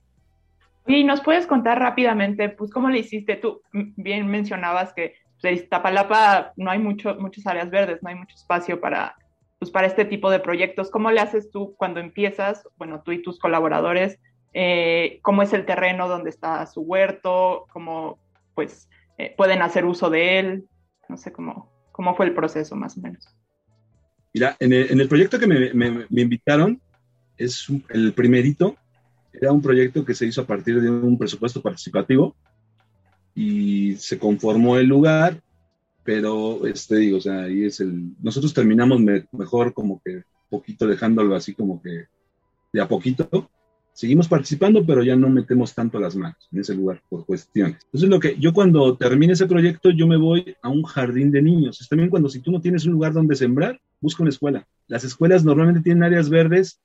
Y 0.88 1.04
nos 1.04 1.20
puedes 1.22 1.46
contar 1.46 1.80
rápidamente, 1.80 2.48
pues, 2.50 2.72
cómo 2.72 2.90
le 2.90 3.00
hiciste 3.00 3.36
tú. 3.36 3.62
Bien 3.74 4.26
mencionabas 4.28 4.94
que 4.94 5.16
pues, 5.34 5.44
en 5.44 5.54
Iztapalapa 5.56 6.54
no 6.56 6.72
hay 6.72 6.80
mucho, 6.80 7.16
muchas 7.20 7.46
áreas 7.46 7.70
verdes, 7.70 8.02
no 8.02 8.10
hay 8.10 8.16
mucho 8.16 8.36
espacio 8.36 8.80
para, 8.80 9.16
pues, 9.60 9.70
para 9.70 9.88
este 9.88 10.06
tipo 10.06 10.30
de 10.30 10.40
proyectos. 10.40 10.90
¿Cómo 10.90 11.12
le 11.12 11.20
haces 11.20 11.52
tú 11.52 11.76
cuando 11.76 12.00
empiezas, 12.00 12.68
bueno, 12.78 13.02
tú 13.04 13.12
y 13.12 13.22
tus 13.22 13.38
colaboradores, 13.38 14.18
eh, 14.54 15.20
cómo 15.24 15.42
es 15.42 15.52
el 15.52 15.66
terreno 15.66 16.08
donde 16.08 16.30
está 16.30 16.66
su 16.68 16.82
huerto, 16.82 17.68
cómo, 17.74 18.18
pues, 18.56 18.90
eh, 19.18 19.34
pueden 19.36 19.62
hacer 19.62 19.84
uso 19.84 20.10
de 20.10 20.40
él? 20.40 20.70
No 21.10 21.18
sé 21.18 21.34
cómo, 21.34 21.70
cómo 21.92 22.16
fue 22.16 22.28
el 22.28 22.34
proceso, 22.34 22.78
más 22.78 22.98
o 22.98 23.02
menos. 23.02 23.28
Mira, 24.34 24.56
en 24.60 24.72
el, 24.72 25.08
proyecto 25.10 25.38
que 25.40 25.48
me, 25.48 25.74
me 25.74 26.22
invitaron, 26.22 26.80
es 27.38 27.68
el 27.90 28.14
primerito, 28.14 28.76
era 29.34 29.52
un 29.52 29.62
proyecto 29.62 30.04
que 30.04 30.14
se 30.14 30.26
hizo 30.26 30.42
a 30.42 30.48
partir 30.48 30.82
de 30.82 30.90
un 30.90 31.18
presupuesto 31.18 31.62
participativo 31.62 32.36
y 33.36 33.96
se 33.98 34.18
conformó 34.18 34.78
el 34.78 34.88
lugar, 34.88 35.42
pero 36.04 36.66
este 36.66 36.98
digo, 36.98 37.18
o 37.18 37.22
sea, 37.22 37.44
ahí 37.44 37.66
es 37.66 37.80
el, 37.80 38.14
nosotros 38.22 38.54
terminamos 38.54 39.00
mejor 39.32 39.74
como 39.74 40.02
que 40.04 40.24
poquito 40.50 40.88
dejándolo 40.88 41.36
así 41.36 41.54
como 41.54 41.82
que 41.82 42.06
de 42.74 42.82
a 42.82 42.88
poquito. 42.88 43.50
Seguimos 43.94 44.28
participando, 44.28 44.86
pero 44.86 45.04
ya 45.04 45.16
no 45.16 45.28
metemos 45.28 45.74
tanto 45.74 46.00
las 46.00 46.16
manos 46.16 46.48
en 46.52 46.60
ese 46.60 46.76
lugar 46.76 47.02
por 47.10 47.26
cuestiones. 47.26 47.80
Entonces, 47.86 48.10
lo 48.10 48.20
que 48.20 48.38
yo 48.38 48.54
cuando 48.54 48.96
termine 48.96 49.34
ese 49.34 49.48
proyecto, 49.48 49.90
yo 49.90 50.06
me 50.06 50.18
voy 50.18 50.56
a 50.62 50.70
un 50.70 50.84
jardín 50.84 51.32
de 51.32 51.42
niños. 51.42 51.82
Es 51.82 51.90
también 51.90 52.12
cuando 52.12 52.30
si 52.30 52.40
tú 52.40 52.52
no 52.52 52.62
tienes 52.62 52.86
un 52.86 52.94
lugar 52.94 53.14
donde 53.14 53.36
sembrar, 53.36 53.82
busca 54.00 54.22
una 54.22 54.30
escuela. 54.30 54.68
Las 54.88 55.04
escuelas 55.04 55.44
normalmente 55.44 55.82
tienen 55.82 56.04
áreas 56.04 56.30
verdes 56.30 56.80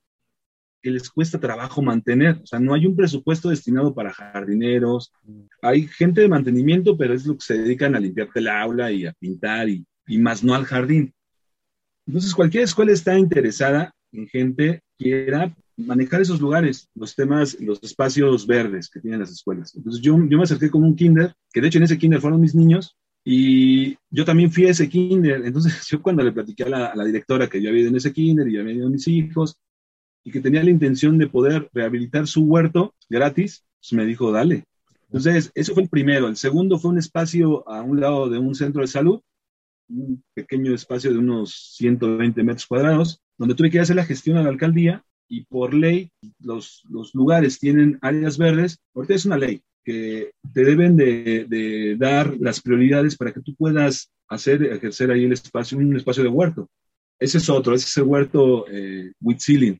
que 0.83 0.91
les 0.91 1.09
cuesta 1.09 1.39
trabajo 1.39 1.81
mantener. 1.81 2.41
O 2.43 2.45
sea, 2.45 2.59
no 2.59 2.73
hay 2.73 2.85
un 2.85 2.95
presupuesto 2.95 3.49
destinado 3.49 3.95
para 3.95 4.13
jardineros. 4.13 5.13
Hay 5.61 5.87
gente 5.87 6.21
de 6.21 6.27
mantenimiento, 6.27 6.97
pero 6.97 7.13
es 7.13 7.25
lo 7.25 7.35
que 7.35 7.45
se 7.45 7.57
dedican 7.57 7.95
a 7.95 8.01
limpiarte 8.01 8.41
el 8.41 8.49
aula 8.49 8.91
y 8.91 9.05
a 9.05 9.13
pintar 9.13 9.69
y, 9.69 9.85
más 10.19 10.43
no 10.43 10.53
al 10.53 10.65
jardín. 10.65 11.13
Entonces, 12.05 12.35
cualquier 12.35 12.65
escuela 12.65 12.91
está 12.91 13.17
interesada 13.17 13.95
en 14.11 14.27
gente 14.27 14.81
que 14.99 15.05
quiera 15.05 15.55
manejar 15.77 16.21
esos 16.21 16.41
lugares, 16.41 16.89
los 16.93 17.15
temas, 17.15 17.57
los 17.61 17.81
espacios 17.81 18.45
verdes 18.45 18.89
que 18.89 18.99
tienen 18.99 19.21
las 19.21 19.31
escuelas. 19.31 19.73
Entonces, 19.75 20.01
yo, 20.01 20.17
yo 20.27 20.37
me 20.37 20.43
acerqué 20.43 20.69
con 20.69 20.83
un 20.83 20.97
kinder, 20.97 21.33
que 21.51 21.61
de 21.61 21.67
hecho 21.67 21.77
en 21.77 21.85
ese 21.85 21.97
kinder 21.97 22.19
fueron 22.19 22.41
mis 22.41 22.53
niños, 22.53 22.97
y 23.25 23.95
yo 24.09 24.25
también 24.25 24.51
fui 24.51 24.65
a 24.65 24.71
ese 24.71 24.89
kinder. 24.89 25.45
Entonces, 25.45 25.87
yo 25.89 26.01
cuando 26.01 26.23
le 26.23 26.33
platiqué 26.33 26.63
a 26.63 26.69
la, 26.69 26.91
a 26.91 27.05
directora 27.05 27.47
que 27.47 27.61
yo 27.61 27.69
había 27.69 27.81
ido 27.81 27.89
en 27.89 27.95
ese 27.95 28.11
kinder 28.11 28.47
y 28.49 28.57
había 28.57 28.73
ido 28.73 28.89
mis 28.89 29.07
hijos, 29.07 29.57
y 30.23 30.31
que 30.31 30.41
tenía 30.41 30.63
la 30.63 30.69
intención 30.69 31.17
de 31.17 31.27
poder 31.27 31.69
rehabilitar 31.73 32.27
su 32.27 32.43
huerto 32.43 32.95
gratis, 33.09 33.65
pues 33.79 33.93
me 33.93 34.05
dijo, 34.05 34.31
dale. 34.31 34.65
Entonces, 35.07 35.51
eso 35.53 35.73
fue 35.73 35.83
el 35.83 35.89
primero. 35.89 36.27
El 36.27 36.37
segundo 36.37 36.79
fue 36.79 36.91
un 36.91 36.97
espacio 36.97 37.67
a 37.69 37.81
un 37.81 37.99
lado 37.99 38.29
de 38.29 38.39
un 38.39 38.55
centro 38.55 38.81
de 38.81 38.87
salud, 38.87 39.21
un 39.89 40.23
pequeño 40.33 40.73
espacio 40.73 41.11
de 41.11 41.19
unos 41.19 41.75
120 41.75 42.41
metros 42.43 42.65
cuadrados, 42.65 43.21
donde 43.37 43.55
tuve 43.55 43.69
que 43.69 43.79
hacer 43.79 43.95
la 43.95 44.05
gestión 44.05 44.37
a 44.37 44.43
la 44.43 44.49
alcaldía 44.49 45.03
y 45.27 45.45
por 45.45 45.73
ley 45.73 46.11
los, 46.39 46.83
los 46.89 47.13
lugares 47.13 47.59
tienen 47.59 47.99
áreas 48.01 48.37
verdes. 48.37 48.79
Ahorita 48.95 49.13
es 49.13 49.25
una 49.25 49.37
ley 49.37 49.61
que 49.83 50.31
te 50.53 50.63
deben 50.63 50.95
de, 50.95 51.45
de, 51.47 51.95
dar 51.97 52.35
las 52.39 52.61
prioridades 52.61 53.17
para 53.17 53.33
que 53.33 53.41
tú 53.41 53.53
puedas 53.55 54.11
hacer, 54.29 54.63
ejercer 54.63 55.11
ahí 55.11 55.25
el 55.25 55.33
espacio, 55.33 55.77
un 55.77 55.95
espacio 55.95 56.23
de 56.23 56.29
huerto. 56.29 56.69
Ese 57.19 57.37
es 57.37 57.49
otro, 57.49 57.75
ese 57.75 57.85
es 57.85 57.97
el 57.97 58.03
huerto 58.03 58.65
eh, 58.69 59.11
ceiling. 59.37 59.77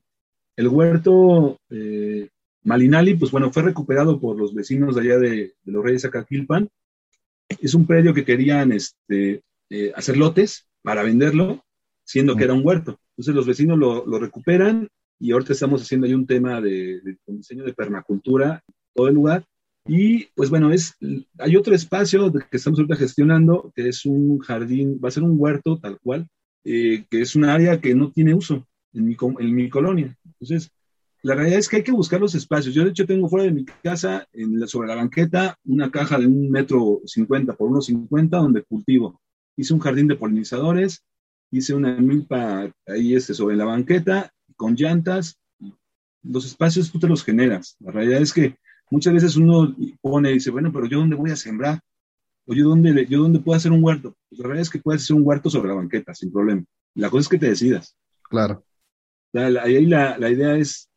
El 0.56 0.68
huerto 0.68 1.58
eh, 1.70 2.28
Malinali, 2.62 3.14
pues 3.14 3.30
bueno, 3.30 3.52
fue 3.52 3.62
recuperado 3.62 4.20
por 4.20 4.38
los 4.38 4.54
vecinos 4.54 4.94
de 4.94 5.02
allá 5.02 5.18
de, 5.18 5.54
los 5.64 5.84
Reyes 5.84 6.04
Acaquilpan. 6.04 6.68
Es 7.60 7.74
un 7.74 7.86
predio 7.86 8.14
que 8.14 8.24
querían 8.24 8.72
este, 8.72 9.42
eh, 9.70 9.92
hacer 9.94 10.16
lotes 10.16 10.66
para 10.82 11.02
venderlo, 11.02 11.64
siendo 12.04 12.36
que 12.36 12.44
era 12.44 12.54
un 12.54 12.64
huerto. 12.64 12.98
Entonces 13.10 13.34
los 13.34 13.46
vecinos 13.46 13.78
lo, 13.78 14.18
recuperan 14.18 14.88
y 15.18 15.32
ahorita 15.32 15.52
estamos 15.52 15.82
haciendo 15.82 16.06
ahí 16.06 16.14
un 16.14 16.26
tema 16.26 16.60
de, 16.60 17.00
diseño 17.26 17.64
de 17.64 17.74
permacultura 17.74 18.62
en 18.66 18.74
todo 18.94 19.08
el 19.08 19.14
lugar. 19.14 19.44
Y 19.86 20.26
pues 20.34 20.48
bueno, 20.48 20.72
es, 20.72 20.94
hay 21.38 21.56
otro 21.56 21.74
espacio 21.74 22.32
que 22.32 22.56
estamos 22.56 22.78
ahorita 22.78 22.96
gestionando, 22.96 23.72
que 23.74 23.88
es 23.88 24.06
un 24.06 24.38
jardín, 24.38 24.98
va 25.04 25.08
a 25.08 25.12
ser 25.12 25.22
un 25.22 25.34
huerto 25.36 25.78
tal 25.78 25.98
cual, 26.00 26.26
eh, 26.64 27.04
que 27.10 27.20
es 27.20 27.36
un 27.36 27.44
área 27.44 27.80
que 27.80 27.94
no 27.94 28.10
tiene 28.10 28.32
uso 28.32 28.66
en 28.94 29.04
mi, 29.04 29.16
en 29.38 29.54
mi 29.54 29.68
colonia. 29.68 30.16
Entonces, 30.24 30.70
la 31.22 31.34
realidad 31.34 31.58
es 31.58 31.68
que 31.68 31.76
hay 31.76 31.82
que 31.82 31.92
buscar 31.92 32.20
los 32.20 32.34
espacios. 32.34 32.74
Yo, 32.74 32.84
de 32.84 32.90
hecho, 32.90 33.06
tengo 33.06 33.28
fuera 33.28 33.44
de 33.44 33.52
mi 33.52 33.64
casa, 33.64 34.26
en 34.32 34.66
sobre 34.68 34.88
la 34.88 34.96
banqueta, 34.96 35.58
una 35.64 35.90
caja 35.90 36.18
de 36.18 36.26
un 36.26 36.50
metro 36.50 37.00
cincuenta 37.06 37.54
por 37.54 37.70
uno 37.70 37.80
cincuenta 37.80 38.38
donde 38.38 38.62
cultivo. 38.62 39.20
Hice 39.56 39.72
un 39.72 39.80
jardín 39.80 40.06
de 40.06 40.16
polinizadores, 40.16 41.02
hice 41.50 41.74
una 41.74 41.96
milpa 41.98 42.70
ahí 42.86 43.14
este, 43.14 43.32
sobre 43.34 43.56
la 43.56 43.64
banqueta, 43.64 44.32
con 44.56 44.74
llantas. 44.74 45.38
Los 46.22 46.44
espacios 46.44 46.90
tú 46.90 46.98
te 46.98 47.08
los 47.08 47.24
generas. 47.24 47.76
La 47.80 47.92
realidad 47.92 48.20
es 48.20 48.32
que 48.32 48.56
muchas 48.90 49.14
veces 49.14 49.36
uno 49.36 49.74
pone 50.00 50.30
y 50.30 50.34
dice, 50.34 50.50
bueno, 50.50 50.72
pero 50.72 50.86
¿yo 50.86 50.98
dónde 50.98 51.16
voy 51.16 51.30
a 51.30 51.36
sembrar? 51.36 51.80
¿O 52.46 52.54
yo 52.54 52.68
dónde, 52.68 53.06
yo 53.06 53.22
dónde 53.22 53.40
puedo 53.40 53.56
hacer 53.56 53.72
un 53.72 53.82
huerto? 53.82 54.14
Pues 54.28 54.40
la 54.40 54.48
realidad 54.48 54.62
es 54.62 54.70
que 54.70 54.78
puedes 54.78 55.02
hacer 55.02 55.16
un 55.16 55.22
huerto 55.24 55.48
sobre 55.48 55.68
la 55.68 55.76
banqueta, 55.76 56.14
sin 56.14 56.30
problema. 56.30 56.62
La 56.94 57.08
cosa 57.08 57.22
es 57.22 57.28
que 57.28 57.38
te 57.38 57.48
decidas. 57.48 57.96
Claro. 58.28 58.62
Ahí 59.34 59.86
la, 59.86 60.16
la 60.18 60.30
idea 60.30 60.56
es, 60.56 60.88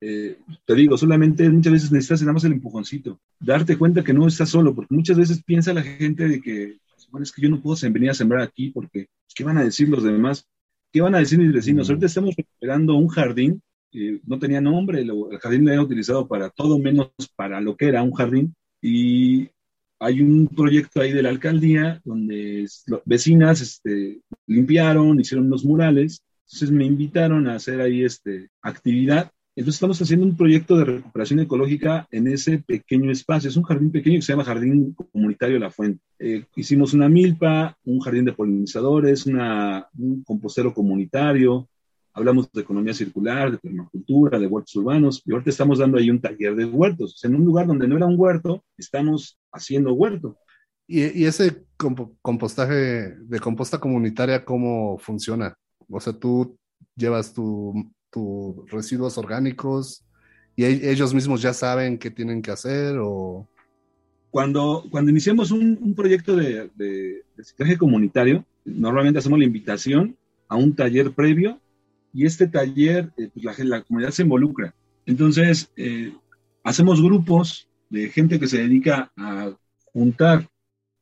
eh, 0.00 0.38
te 0.64 0.74
digo, 0.74 0.96
solamente 0.96 1.48
muchas 1.48 1.72
veces 1.72 1.92
necesitas 1.92 2.22
nada 2.22 2.34
más 2.34 2.44
el 2.44 2.52
empujoncito, 2.52 3.20
darte 3.40 3.76
cuenta 3.76 4.04
que 4.04 4.12
no 4.12 4.26
estás 4.26 4.50
solo, 4.50 4.74
porque 4.74 4.94
muchas 4.94 5.16
veces 5.16 5.42
piensa 5.42 5.72
la 5.72 5.82
gente 5.82 6.28
de 6.28 6.40
que, 6.40 6.78
bueno, 7.10 7.24
es 7.24 7.32
que 7.32 7.42
yo 7.42 7.48
no 7.48 7.60
puedo 7.60 7.76
venir 7.90 8.10
a 8.10 8.14
sembrar 8.14 8.42
aquí 8.42 8.70
porque, 8.70 9.08
pues, 9.24 9.34
¿qué 9.34 9.44
van 9.44 9.58
a 9.58 9.64
decir 9.64 9.88
los 9.88 10.02
demás? 10.02 10.46
¿Qué 10.92 11.00
van 11.00 11.14
a 11.14 11.18
decir 11.18 11.38
mis 11.38 11.52
vecinos? 11.52 11.88
Mm. 11.88 11.90
Ahorita 11.90 12.06
estamos 12.06 12.34
recuperando 12.36 12.94
un 12.94 13.08
jardín, 13.08 13.62
no 14.26 14.38
tenía 14.38 14.60
nombre, 14.60 15.00
el 15.00 15.38
jardín 15.40 15.64
lo 15.64 15.70
había 15.70 15.82
utilizado 15.82 16.28
para 16.28 16.50
todo 16.50 16.78
menos 16.78 17.10
para 17.34 17.60
lo 17.60 17.76
que 17.76 17.86
era 17.88 18.02
un 18.02 18.12
jardín, 18.12 18.54
y 18.82 19.48
hay 19.98 20.20
un 20.20 20.48
proyecto 20.48 21.00
ahí 21.00 21.12
de 21.12 21.22
la 21.22 21.30
alcaldía 21.30 22.00
donde 22.04 22.66
vecinas 23.04 23.60
este, 23.62 24.20
limpiaron, 24.46 25.18
hicieron 25.18 25.46
unos 25.46 25.64
murales, 25.64 26.22
entonces 26.46 26.70
me 26.70 26.84
invitaron 26.84 27.48
a 27.48 27.56
hacer 27.56 27.80
ahí 27.80 28.04
este, 28.04 28.50
actividad. 28.62 29.32
Entonces 29.56 29.76
estamos 29.76 30.00
haciendo 30.00 30.26
un 30.26 30.36
proyecto 30.36 30.76
de 30.76 30.84
recuperación 30.84 31.40
ecológica 31.40 32.06
en 32.12 32.28
ese 32.28 32.58
pequeño 32.58 33.10
espacio. 33.10 33.48
Es 33.48 33.56
un 33.56 33.64
jardín 33.64 33.90
pequeño 33.90 34.16
que 34.16 34.22
se 34.22 34.32
llama 34.32 34.44
Jardín 34.44 34.94
Comunitario 34.94 35.58
La 35.58 35.70
Fuente. 35.70 36.04
Eh, 36.18 36.44
hicimos 36.54 36.94
una 36.94 37.08
milpa, 37.08 37.76
un 37.84 37.98
jardín 38.00 38.26
de 38.26 38.32
polinizadores, 38.32 39.26
una, 39.26 39.88
un 39.98 40.22
compostero 40.22 40.72
comunitario. 40.72 41.68
Hablamos 42.12 42.50
de 42.52 42.60
economía 42.60 42.94
circular, 42.94 43.50
de 43.50 43.58
permacultura, 43.58 44.38
de 44.38 44.46
huertos 44.46 44.76
urbanos. 44.76 45.22
Y 45.24 45.32
ahorita 45.32 45.50
estamos 45.50 45.78
dando 45.78 45.98
ahí 45.98 46.10
un 46.10 46.20
taller 46.20 46.54
de 46.54 46.64
huertos. 46.64 47.24
En 47.24 47.34
un 47.34 47.44
lugar 47.44 47.66
donde 47.66 47.88
no 47.88 47.96
era 47.96 48.06
un 48.06 48.14
huerto, 48.16 48.62
estamos 48.76 49.36
haciendo 49.50 49.94
huerto. 49.94 50.36
¿Y, 50.86 51.22
y 51.22 51.24
ese 51.24 51.64
compostaje 52.22 53.16
de 53.18 53.40
composta 53.40 53.80
comunitaria, 53.80 54.44
cómo 54.44 54.96
funciona? 54.98 55.56
O 55.88 56.00
sea, 56.00 56.12
tú 56.12 56.56
llevas 56.96 57.32
tus 57.32 58.70
residuos 58.70 59.18
orgánicos 59.18 60.06
¿Y 60.56 60.64
ellos 60.64 61.12
mismos 61.12 61.42
ya 61.42 61.52
saben 61.52 61.98
qué 61.98 62.10
tienen 62.10 62.40
que 62.40 62.50
hacer 62.50 62.96
o...? 62.98 63.46
Cuando, 64.30 64.84
cuando 64.90 65.10
iniciamos 65.10 65.50
un, 65.50 65.78
un 65.80 65.94
proyecto 65.94 66.34
de, 66.34 66.70
de 66.74 67.24
reciclaje 67.36 67.76
comunitario, 67.76 68.44
normalmente 68.64 69.18
hacemos 69.18 69.38
la 69.38 69.44
invitación 69.44 70.16
a 70.48 70.56
un 70.56 70.74
taller 70.74 71.12
previo 71.12 71.60
y 72.12 72.24
este 72.24 72.46
taller, 72.46 73.12
eh, 73.18 73.28
pues 73.32 73.44
la, 73.44 73.64
la, 73.64 73.82
comunidad 73.82 74.10
se 74.10 74.22
involucra. 74.22 74.74
Entonces, 75.04 75.70
eh, 75.76 76.12
hacemos 76.64 77.02
grupos 77.02 77.68
de 77.90 78.08
gente 78.08 78.40
que 78.40 78.46
se 78.46 78.58
dedica 78.58 79.12
a 79.16 79.52
juntar 79.92 80.48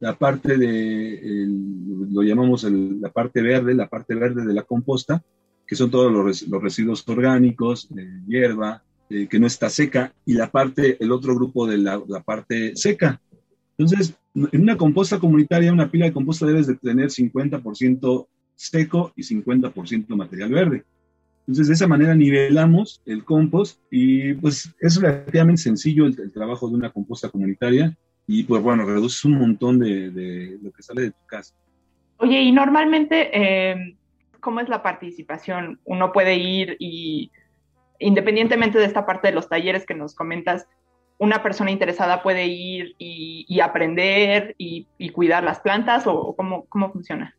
la 0.05 0.19
parte 0.19 0.59
de, 0.59 1.15
el, 1.15 2.13
lo 2.13 2.23
llamamos 2.23 2.65
el, 2.65 3.01
la 3.01 3.11
parte 3.11 3.41
verde, 3.41 3.73
la 3.73 3.89
parte 3.89 4.15
verde 4.15 4.45
de 4.45 4.53
la 4.53 4.63
composta, 4.63 5.25
que 5.67 5.77
son 5.77 5.91
todos 5.91 6.13
los, 6.13 6.47
los 6.47 6.63
residuos 6.63 7.09
orgánicos, 7.09 7.89
de 7.89 8.07
hierba, 8.27 8.83
eh, 9.09 9.27
que 9.29 9.39
no 9.39 9.47
está 9.47 9.71
seca, 9.71 10.13
y 10.27 10.35
la 10.35 10.51
parte, 10.51 10.99
el 11.03 11.11
otro 11.11 11.35
grupo 11.35 11.67
de 11.67 11.79
la, 11.79 12.03
la, 12.07 12.23
parte 12.23 12.77
seca. 12.77 13.19
Entonces, 13.79 14.15
en 14.35 14.61
una 14.61 14.77
composta 14.77 15.19
comunitaria, 15.19 15.73
una 15.73 15.91
pila 15.91 16.05
de 16.05 16.13
composta 16.13 16.45
debes 16.45 16.67
de 16.67 16.77
tener 16.77 17.07
50% 17.07 18.27
seco 18.57 19.11
y 19.17 19.23
50% 19.23 20.17
material 20.17 20.51
verde. 20.51 20.85
Entonces, 21.47 21.69
de 21.69 21.75
esa 21.75 21.89
manera 21.89 22.15
nivelamos 22.15 23.01
el 23.07 23.25
compost 23.25 23.81
y 23.91 24.35
pues 24.35 24.71
es 24.81 25.01
relativamente 25.01 25.63
sencillo 25.63 26.05
el, 26.05 26.21
el 26.21 26.31
trabajo 26.31 26.69
de 26.69 26.75
una 26.75 26.91
composta 26.91 27.31
comunitaria 27.31 27.97
y 28.27 28.45
pues 28.45 28.63
bueno, 28.63 28.85
reduces 28.85 29.25
un 29.25 29.39
montón 29.39 29.79
de, 29.79 30.11
de 30.11 30.59
lo 30.63 30.73
que 30.73 30.83
sale 30.83 31.03
de 31.03 31.11
tu 31.11 31.27
casa. 31.27 31.55
Oye, 32.19 32.41
y 32.41 32.53
normalmente, 32.53 33.31
eh, 33.33 33.97
¿cómo 34.41 34.61
es 34.61 34.69
la 34.69 34.83
participación? 34.83 35.81
Uno 35.85 36.13
puede 36.13 36.37
ir 36.37 36.77
y 36.79 37.31
independientemente 37.99 38.79
de 38.79 38.85
esta 38.85 39.07
parte 39.07 39.29
de 39.29 39.35
los 39.35 39.49
talleres 39.49 39.87
que 39.87 39.95
nos 39.95 40.15
comentas, 40.15 40.67
una 41.19 41.43
persona 41.43 41.71
interesada 41.71 42.23
puede 42.23 42.47
ir 42.47 42.95
y, 42.99 43.47
y 43.49 43.61
aprender 43.61 44.55
y, 44.59 44.87
y, 44.99 45.11
cuidar 45.11 45.45
las 45.45 45.61
plantas 45.61 46.05
o 46.07 46.35
cómo, 46.37 46.67
cómo 46.67 46.93
funciona? 46.93 47.37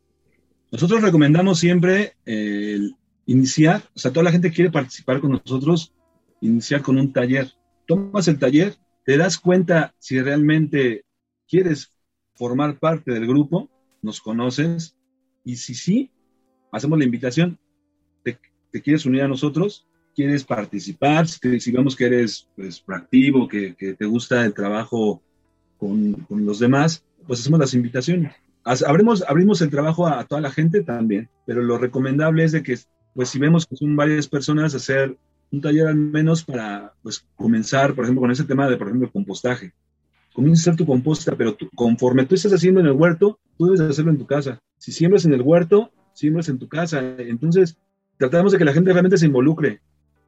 Nosotros 0.72 1.02
recomendamos 1.02 1.58
siempre 1.60 2.14
eh, 2.24 2.78
iniciar, 3.26 3.82
o 3.94 3.98
sea, 3.98 4.12
toda 4.12 4.24
la 4.24 4.32
gente 4.32 4.50
quiere 4.50 4.70
participar 4.70 5.20
con 5.20 5.32
nosotros, 5.32 5.92
iniciar 6.40 6.82
con 6.82 6.98
un 6.98 7.12
taller. 7.12 7.52
Tomas 7.86 8.26
el 8.28 8.38
taller, 8.38 8.74
te 9.06 9.16
das 9.16 9.38
cuenta 9.38 9.94
si 9.98 10.20
realmente 10.20 11.04
quieres 11.48 11.92
formar 12.34 12.78
parte 12.80 13.12
del 13.12 13.26
grupo, 13.26 13.70
nos 14.02 14.20
conoces, 14.20 14.96
y 15.44 15.56
si 15.56 15.74
sí, 15.74 16.10
hacemos 16.72 16.98
la 16.98 17.04
invitación, 17.04 17.58
te, 18.24 18.36
quieres 18.82 19.06
unir 19.06 19.22
a 19.22 19.28
nosotros, 19.28 19.86
quieres 20.14 20.44
participar, 20.44 21.28
si, 21.28 21.70
vemos 21.70 21.94
que 21.94 22.06
eres 22.06 22.48
pues, 22.56 22.80
proactivo, 22.80 23.46
que, 23.46 23.76
que, 23.76 23.94
te 23.94 24.04
gusta 24.04 24.44
el 24.44 24.52
trabajo 24.52 25.22
con, 25.78 26.12
con, 26.28 26.44
los 26.44 26.58
demás, 26.58 27.04
pues 27.28 27.40
hacemos 27.40 27.60
las 27.60 27.74
invitaciones. 27.74 28.34
Abrimos, 28.64 29.24
abrimos 29.28 29.62
el 29.62 29.70
trabajo 29.70 30.08
a, 30.08 30.18
a, 30.18 30.24
toda 30.24 30.40
la 30.40 30.50
gente 30.50 30.82
también, 30.82 31.30
pero 31.46 31.62
lo 31.62 31.78
recomendable 31.78 32.42
es 32.42 32.50
de 32.50 32.64
que, 32.64 32.76
pues 33.14 33.28
si 33.28 33.38
vemos 33.38 33.66
que 33.66 33.76
son 33.76 33.94
varias 33.94 34.26
personas, 34.26 34.74
hacer 34.74 35.16
un 35.50 35.60
taller 35.60 35.86
al 35.86 35.96
menos 35.96 36.44
para 36.44 36.94
pues, 37.02 37.24
comenzar, 37.36 37.94
por 37.94 38.04
ejemplo, 38.04 38.22
con 38.22 38.30
ese 38.30 38.44
tema 38.44 38.68
de, 38.68 38.76
por 38.76 38.88
ejemplo, 38.88 39.06
el 39.06 39.12
compostaje. 39.12 39.72
Comienza 40.34 40.60
a 40.60 40.62
hacer 40.62 40.76
tu 40.76 40.86
composta, 40.86 41.34
pero 41.36 41.54
tú, 41.54 41.68
conforme 41.74 42.26
tú 42.26 42.34
estás 42.34 42.52
haciendo 42.52 42.80
en 42.80 42.86
el 42.86 42.92
huerto, 42.92 43.38
tú 43.56 43.66
debes 43.66 43.80
hacerlo 43.80 44.10
en 44.10 44.18
tu 44.18 44.26
casa. 44.26 44.60
Si 44.78 44.92
siembras 44.92 45.24
en 45.24 45.32
el 45.32 45.42
huerto, 45.42 45.90
siembras 46.12 46.48
en 46.48 46.58
tu 46.58 46.68
casa. 46.68 47.00
Entonces, 47.18 47.78
tratamos 48.18 48.52
de 48.52 48.58
que 48.58 48.64
la 48.64 48.72
gente 48.72 48.92
realmente 48.92 49.18
se 49.18 49.26
involucre, 49.26 49.80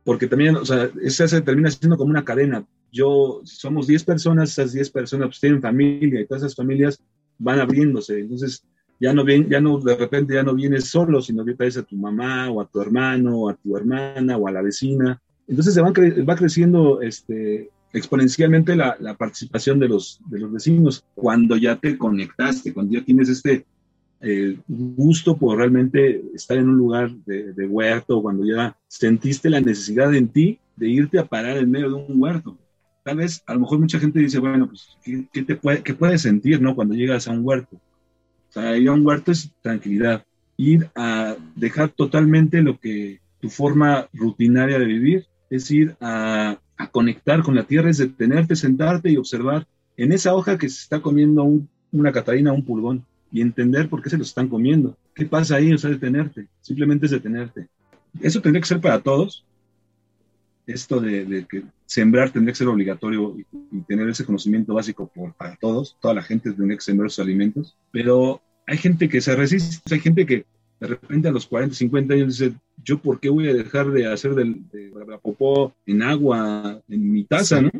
porque 0.04 0.26
también, 0.26 0.56
o 0.56 0.64
sea, 0.64 0.90
esa 1.02 1.28
se 1.28 1.42
termina 1.42 1.70
siendo 1.70 1.96
como 1.96 2.10
una 2.10 2.24
cadena. 2.24 2.66
Yo, 2.90 3.42
somos 3.44 3.86
10 3.86 4.04
personas, 4.04 4.50
esas 4.50 4.72
10 4.72 4.90
personas 4.90 5.28
pues, 5.28 5.40
tienen 5.40 5.60
familia 5.60 6.20
y 6.20 6.26
todas 6.26 6.42
esas 6.42 6.56
familias 6.56 7.02
van 7.38 7.60
abriéndose. 7.60 8.20
Entonces, 8.20 8.64
ya 9.00 9.12
no, 9.12 9.24
ven, 9.24 9.48
ya 9.48 9.60
no, 9.60 9.78
de 9.78 9.96
repente 9.96 10.34
ya 10.34 10.42
no 10.42 10.54
vienes 10.54 10.86
solo, 10.86 11.20
sino 11.20 11.44
que 11.44 11.54
traes 11.54 11.76
a 11.76 11.82
tu 11.82 11.96
mamá 11.96 12.50
o 12.50 12.60
a 12.60 12.66
tu 12.66 12.80
hermano 12.80 13.36
o 13.36 13.48
a 13.48 13.54
tu 13.54 13.76
hermana 13.76 14.36
o 14.36 14.48
a 14.48 14.52
la 14.52 14.62
vecina. 14.62 15.20
Entonces 15.46 15.74
se 15.74 15.80
van 15.80 15.92
va 15.92 16.36
creciendo 16.36 17.00
este, 17.00 17.70
exponencialmente 17.92 18.76
la, 18.76 18.96
la, 19.00 19.16
participación 19.16 19.78
de 19.78 19.88
los, 19.88 20.20
de 20.26 20.40
los 20.40 20.52
vecinos 20.52 21.04
cuando 21.14 21.56
ya 21.56 21.76
te 21.76 21.96
conectaste, 21.96 22.74
cuando 22.74 22.98
ya 22.98 23.04
tienes 23.04 23.28
este 23.28 23.64
eh, 24.20 24.58
gusto 24.66 25.36
por 25.36 25.58
realmente 25.58 26.22
estar 26.34 26.58
en 26.58 26.68
un 26.68 26.76
lugar 26.76 27.10
de, 27.24 27.52
de, 27.52 27.66
huerto, 27.66 28.20
cuando 28.20 28.44
ya 28.44 28.76
sentiste 28.88 29.48
la 29.48 29.60
necesidad 29.60 30.12
en 30.14 30.28
ti 30.28 30.58
de 30.76 30.88
irte 30.88 31.18
a 31.18 31.24
parar 31.24 31.56
en 31.56 31.70
medio 31.70 31.88
de 31.88 31.94
un 31.94 32.20
huerto. 32.20 32.58
Tal 33.04 33.18
vez, 33.18 33.42
a 33.46 33.54
lo 33.54 33.60
mejor 33.60 33.78
mucha 33.78 33.98
gente 33.98 34.18
dice, 34.18 34.38
bueno, 34.38 34.68
pues, 34.68 34.98
¿qué, 35.32 35.42
te 35.42 35.58
qué 35.82 35.94
puedes 35.94 36.22
sentir, 36.22 36.60
no? 36.60 36.74
Cuando 36.74 36.94
llegas 36.94 37.28
a 37.28 37.32
un 37.32 37.44
huerto. 37.44 37.80
O 38.48 38.52
sea, 38.52 38.76
ir 38.76 38.88
a 38.88 38.92
un 38.92 39.06
huerto 39.06 39.32
es 39.32 39.50
tranquilidad. 39.62 40.24
Ir 40.56 40.90
a 40.94 41.36
dejar 41.54 41.90
totalmente 41.90 42.62
lo 42.62 42.78
que 42.78 43.20
tu 43.40 43.48
forma 43.48 44.08
rutinaria 44.12 44.78
de 44.78 44.86
vivir 44.86 45.26
es 45.50 45.70
ir 45.70 45.96
a, 46.00 46.58
a 46.76 46.90
conectar 46.90 47.42
con 47.42 47.54
la 47.54 47.64
tierra, 47.64 47.90
es 47.90 47.98
detenerte, 47.98 48.56
sentarte 48.56 49.10
y 49.10 49.16
observar 49.16 49.66
en 49.96 50.12
esa 50.12 50.34
hoja 50.34 50.58
que 50.58 50.68
se 50.68 50.82
está 50.82 51.00
comiendo 51.00 51.42
un, 51.42 51.68
una 51.92 52.12
catarina, 52.12 52.52
un 52.52 52.64
pulgón, 52.64 53.04
y 53.30 53.40
entender 53.40 53.88
por 53.88 54.02
qué 54.02 54.10
se 54.10 54.16
lo 54.16 54.22
están 54.22 54.48
comiendo. 54.48 54.96
¿Qué 55.14 55.26
pasa 55.26 55.56
ahí? 55.56 55.72
O 55.72 55.78
sea, 55.78 55.90
detenerte. 55.90 56.46
Simplemente 56.60 57.06
es 57.06 57.12
detenerte. 57.12 57.68
Eso 58.20 58.40
tendría 58.40 58.62
que 58.62 58.68
ser 58.68 58.80
para 58.80 59.00
todos. 59.00 59.44
Esto 60.66 61.00
de 61.00 61.46
que 61.48 61.64
sembrar 61.88 62.30
tendría 62.30 62.52
que 62.52 62.58
ser 62.58 62.68
obligatorio 62.68 63.34
y, 63.38 63.46
y 63.72 63.80
tener 63.80 64.08
ese 64.08 64.24
conocimiento 64.24 64.74
básico 64.74 65.10
por, 65.12 65.32
para 65.32 65.56
todos. 65.56 65.96
Toda 66.00 66.14
la 66.14 66.22
gente 66.22 66.52
tendría 66.52 66.76
que 66.76 66.84
sembrar 66.84 67.10
sus 67.10 67.24
alimentos. 67.24 67.76
Pero 67.90 68.42
hay 68.66 68.76
gente 68.76 69.08
que 69.08 69.22
se 69.22 69.34
resiste, 69.34 69.94
hay 69.94 70.00
gente 70.00 70.26
que 70.26 70.44
de 70.80 70.86
repente 70.86 71.28
a 71.28 71.32
los 71.32 71.46
40, 71.46 71.74
50 71.74 72.14
años 72.14 72.38
dice, 72.38 72.54
¿yo 72.84 72.98
por 72.98 73.18
qué 73.18 73.30
voy 73.30 73.48
a 73.48 73.54
dejar 73.54 73.90
de 73.90 74.06
hacer 74.06 74.34
del, 74.34 74.68
de 74.68 74.92
la 75.08 75.18
popó 75.18 75.74
en 75.86 76.02
agua 76.02 76.80
en 76.88 77.10
mi 77.10 77.24
taza, 77.24 77.62
no? 77.62 77.70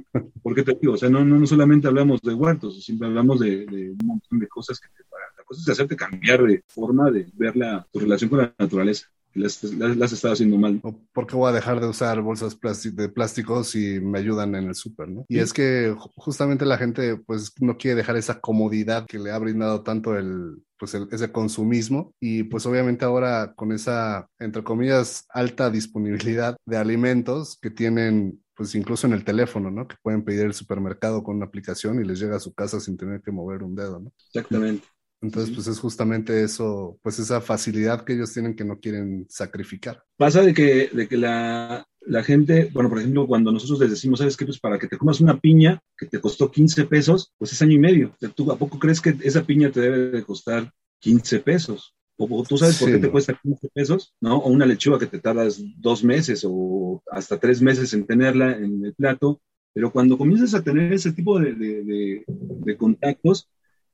¿Por 0.43 0.55
qué 0.55 0.63
te 0.63 0.77
digo? 0.81 0.95
O 0.95 0.97
sea, 0.97 1.11
no, 1.11 1.25
no, 1.25 1.39
no 1.39 1.47
solamente 1.47 1.87
hablamos 1.87 2.21
de 2.23 2.35
huertos, 2.35 2.83
siempre 2.83 3.07
hablamos 3.07 3.39
de, 3.39 3.67
de, 3.67 3.91
un 3.91 4.07
montón 4.07 4.39
de 4.39 4.49
cosas 4.49 4.81
que 4.81 4.89
te 4.89 5.05
paran. 5.09 5.29
La 5.37 5.45
cosa 5.45 5.61
es 5.61 5.69
hacerte 5.69 5.95
cambiar 5.95 6.43
de 6.43 6.65
forma 6.67 7.11
de 7.11 7.27
ver 7.35 7.57
la, 7.57 7.87
tu 7.93 8.01
relación 8.01 8.31
con 8.31 8.41
la 8.41 8.55
naturaleza. 8.59 9.09
Las, 9.39 9.62
las, 9.64 9.97
las 9.97 10.12
estado 10.12 10.34
haciendo 10.34 10.59
mal. 10.59 10.80
¿Por 11.12 11.26
qué 11.26 11.36
voy 11.36 11.49
a 11.49 11.55
dejar 11.55 11.80
de 11.80 11.89
usar 11.89 12.20
bolsas 12.20 12.59
de 12.95 13.09
plástico 13.09 13.64
si 13.64 14.01
me 14.01 14.18
ayudan 14.18 14.55
en 14.55 14.68
el 14.68 14.74
súper, 14.74 15.09
no? 15.09 15.24
Y 15.28 15.39
es 15.39 15.53
que 15.53 15.95
justamente 16.16 16.64
la 16.64 16.78
gente 16.78 17.16
pues 17.16 17.53
no 17.61 17.76
quiere 17.76 17.97
dejar 17.97 18.16
esa 18.16 18.41
comodidad 18.41 19.07
que 19.07 19.18
le 19.18 19.30
ha 19.30 19.39
brindado 19.39 19.82
tanto 19.82 20.16
el, 20.16 20.62
pues 20.78 20.95
el, 20.95 21.09
ese 21.11 21.32
consumismo 21.32 22.14
y 22.20 22.45
pues 22.45 22.66
obviamente 22.66 23.05
ahora 23.05 23.53
con 23.55 23.72
esa, 23.72 24.28
entre 24.39 24.62
comillas, 24.62 25.26
alta 25.30 25.70
disponibilidad 25.70 26.57
de 26.64 26.76
alimentos 26.76 27.59
que 27.61 27.70
tienen 27.70 28.41
pues 28.59 28.74
incluso 28.74 29.07
en 29.07 29.12
el 29.12 29.24
teléfono, 29.24 29.70
¿no? 29.70 29.86
Que 29.86 29.95
pueden 30.03 30.24
pedir 30.24 30.47
el 30.47 30.53
supermercado 30.53 31.22
con 31.22 31.36
una 31.36 31.47
aplicación 31.47 32.01
y 32.01 32.05
les 32.05 32.18
llega 32.18 32.36
a 32.36 32.41
su 32.41 32.53
casa 32.53 32.80
sin 32.80 32.97
tener 32.97 33.22
que 33.22 33.30
mover 33.30 33.62
un 33.62 33.76
dedo, 33.76 34.01
¿no? 34.01 34.12
Exactamente. 34.34 34.84
Entonces, 35.21 35.53
pues 35.55 35.66
es 35.66 35.81
justamente 35.81 36.45
eso, 36.45 36.99
pues 37.03 37.19
esa 37.19 37.41
facilidad 37.41 38.05
que 38.05 38.12
ellos 38.12 38.33
tienen 38.33 38.55
que 38.55 38.64
no 38.64 38.79
quieren 38.79 39.27
sacrificar. 39.29 40.05
Pasa 40.16 40.43
de 40.43 40.55
que, 40.55 40.91
de 40.93 41.09
que 41.09 41.16
la, 41.16 41.85
la 42.01 42.23
gente, 42.23 42.71
bueno, 42.73 42.89
por 42.89 42.99
ejemplo, 43.01 43.27
cuando 43.27 43.51
nosotros 43.51 43.81
les 43.81 43.91
decimos, 43.91 44.21
¿sabes 44.21 44.37
qué? 44.37 44.45
Pues 44.45 44.61
para 44.61 44.79
que 44.79 44.87
te 44.87 44.97
comas 44.97 45.21
una 45.21 45.39
piña 45.41 45.83
que 45.97 46.07
te 46.07 46.21
costó 46.21 46.51
15 46.51 46.85
pesos, 46.85 47.33
pues 47.37 47.53
es 47.53 47.62
año 47.62 47.73
y 47.73 47.79
medio. 47.79 48.16
¿Tú 48.35 48.53
a 48.53 48.59
poco 48.59 48.79
crees 48.79 49.01
que 49.01 49.16
esa 49.23 49.45
piña 49.45 49.71
te 49.71 49.81
debe 49.81 50.11
de 50.11 50.23
costar 50.23 50.73
15 51.01 51.41
pesos? 51.41 51.95
¿O 52.16 52.45
tú 52.45 52.57
sabes 52.57 52.79
por 52.79 52.89
sí, 52.89 52.95
qué 52.95 53.01
te 53.01 53.07
no. 53.07 53.12
cuesta 53.12 53.39
15 53.41 53.69
pesos? 53.75 54.14
¿No? 54.21 54.39
O 54.39 54.51
una 54.51 54.66
lechuga 54.66 54.99
que 54.99 55.07
te 55.07 55.21
tardas 55.21 55.61
dos 55.77 56.03
meses 56.03 56.45
o 56.49 57.03
hasta 57.11 57.39
tres 57.39 57.61
meses 57.61 57.93
en 57.93 58.07
tenerla 58.07 58.57
en 58.57 58.85
el 58.85 58.95
plato. 58.95 59.41
Pero 59.73 59.93
cuando 59.93 60.19
comienzas 60.19 60.55
a 60.55 60.62
tener 60.62 60.93
ese 60.93 61.12
tipo 61.12 61.39
de, 61.39 61.55
de, 61.55 61.85
de, 61.85 62.25
de 62.27 62.77
contactos, 62.77 63.49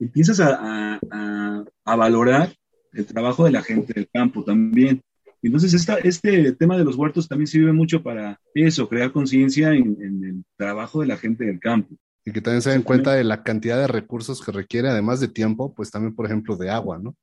empiezas 0.05 0.41
a, 0.41 0.99
a, 1.11 1.65
a, 1.85 1.97
valorar 1.97 2.55
el 2.93 3.07
trabajo 3.07 3.45
de 3.45 3.51
la 3.51 3.63
gente 3.63 3.93
del 3.95 4.09
campo 4.13 4.45
también. 4.45 5.03
Entonces, 5.43 5.75
esta, 5.75 5.97
este 5.97 6.53
tema 6.53 6.77
de 6.79 6.85
los 6.85 6.97
huertos 6.97 7.29
también 7.29 7.47
sirve 7.47 7.73
mucho 7.73 8.03
para 8.03 8.41
eso, 8.55 8.89
crear 8.89 9.13
conciencia 9.13 9.73
en, 9.73 9.97
en, 10.01 10.25
el 10.25 10.45
trabajo 10.57 11.01
de 11.01 11.07
la 11.07 11.17
gente 11.17 11.45
del 11.45 11.61
campo. 11.61 11.97
Y 12.25 12.33
que 12.33 12.41
también 12.41 12.63
se 12.63 12.71
den 12.71 12.83
cuenta 12.83 13.13
de 13.13 13.25
la 13.25 13.43
cantidad 13.43 13.79
de 13.79 13.87
recursos 13.87 14.43
que 14.43 14.53
requiere, 14.53 14.89
además 14.89 15.21
de 15.21 15.29
tiempo, 15.29 15.75
pues 15.75 15.91
también, 15.91 16.15
por 16.15 16.25
ejemplo, 16.25 16.57
de 16.57 16.71
agua, 16.71 16.99
¿no? 16.99 17.15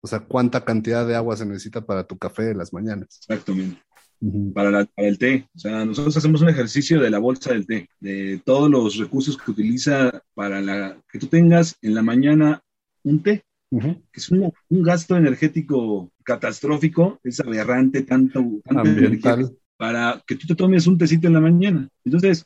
O 0.00 0.06
sea, 0.06 0.20
cuánta 0.20 0.64
cantidad 0.64 1.06
de 1.06 1.16
agua 1.16 1.36
se 1.36 1.46
necesita 1.46 1.80
para 1.80 2.04
tu 2.04 2.18
café 2.18 2.44
de 2.44 2.54
las 2.54 2.72
mañanas. 2.72 3.20
Exactamente. 3.28 3.80
Uh 4.20 4.32
-huh. 4.32 4.52
para, 4.52 4.70
la, 4.70 4.84
para, 4.84 5.08
el 5.08 5.18
té. 5.18 5.46
O 5.54 5.58
sea, 5.58 5.84
nosotros 5.84 6.16
hacemos 6.16 6.42
un 6.42 6.48
ejercicio 6.48 7.00
de 7.00 7.10
la 7.10 7.18
bolsa 7.18 7.52
del 7.52 7.66
té, 7.66 7.88
de 8.00 8.40
todos 8.44 8.68
los 8.68 8.96
recursos 8.96 9.36
que 9.36 9.50
utiliza 9.50 10.22
para 10.34 10.60
la, 10.60 11.00
que 11.10 11.18
tú 11.18 11.26
tengas 11.28 11.76
en 11.82 11.94
la 11.94 12.02
mañana 12.02 12.62
un 13.04 13.22
té, 13.22 13.44
uh 13.70 13.80
-huh. 13.80 14.02
que 14.12 14.20
es 14.20 14.28
un, 14.30 14.52
un, 14.68 14.82
gasto 14.82 15.16
energético 15.16 16.10
catastrófico, 16.24 17.20
es 17.22 17.40
aberrante, 17.40 18.02
tanto, 18.02 18.40
tanto 18.64 18.80
ambiental. 18.80 19.56
para 19.76 20.20
que 20.26 20.34
tú 20.34 20.46
te 20.46 20.56
tomes 20.56 20.86
un 20.86 20.98
tecito 20.98 21.28
en 21.28 21.34
la 21.34 21.40
mañana. 21.40 21.88
Entonces, 22.04 22.44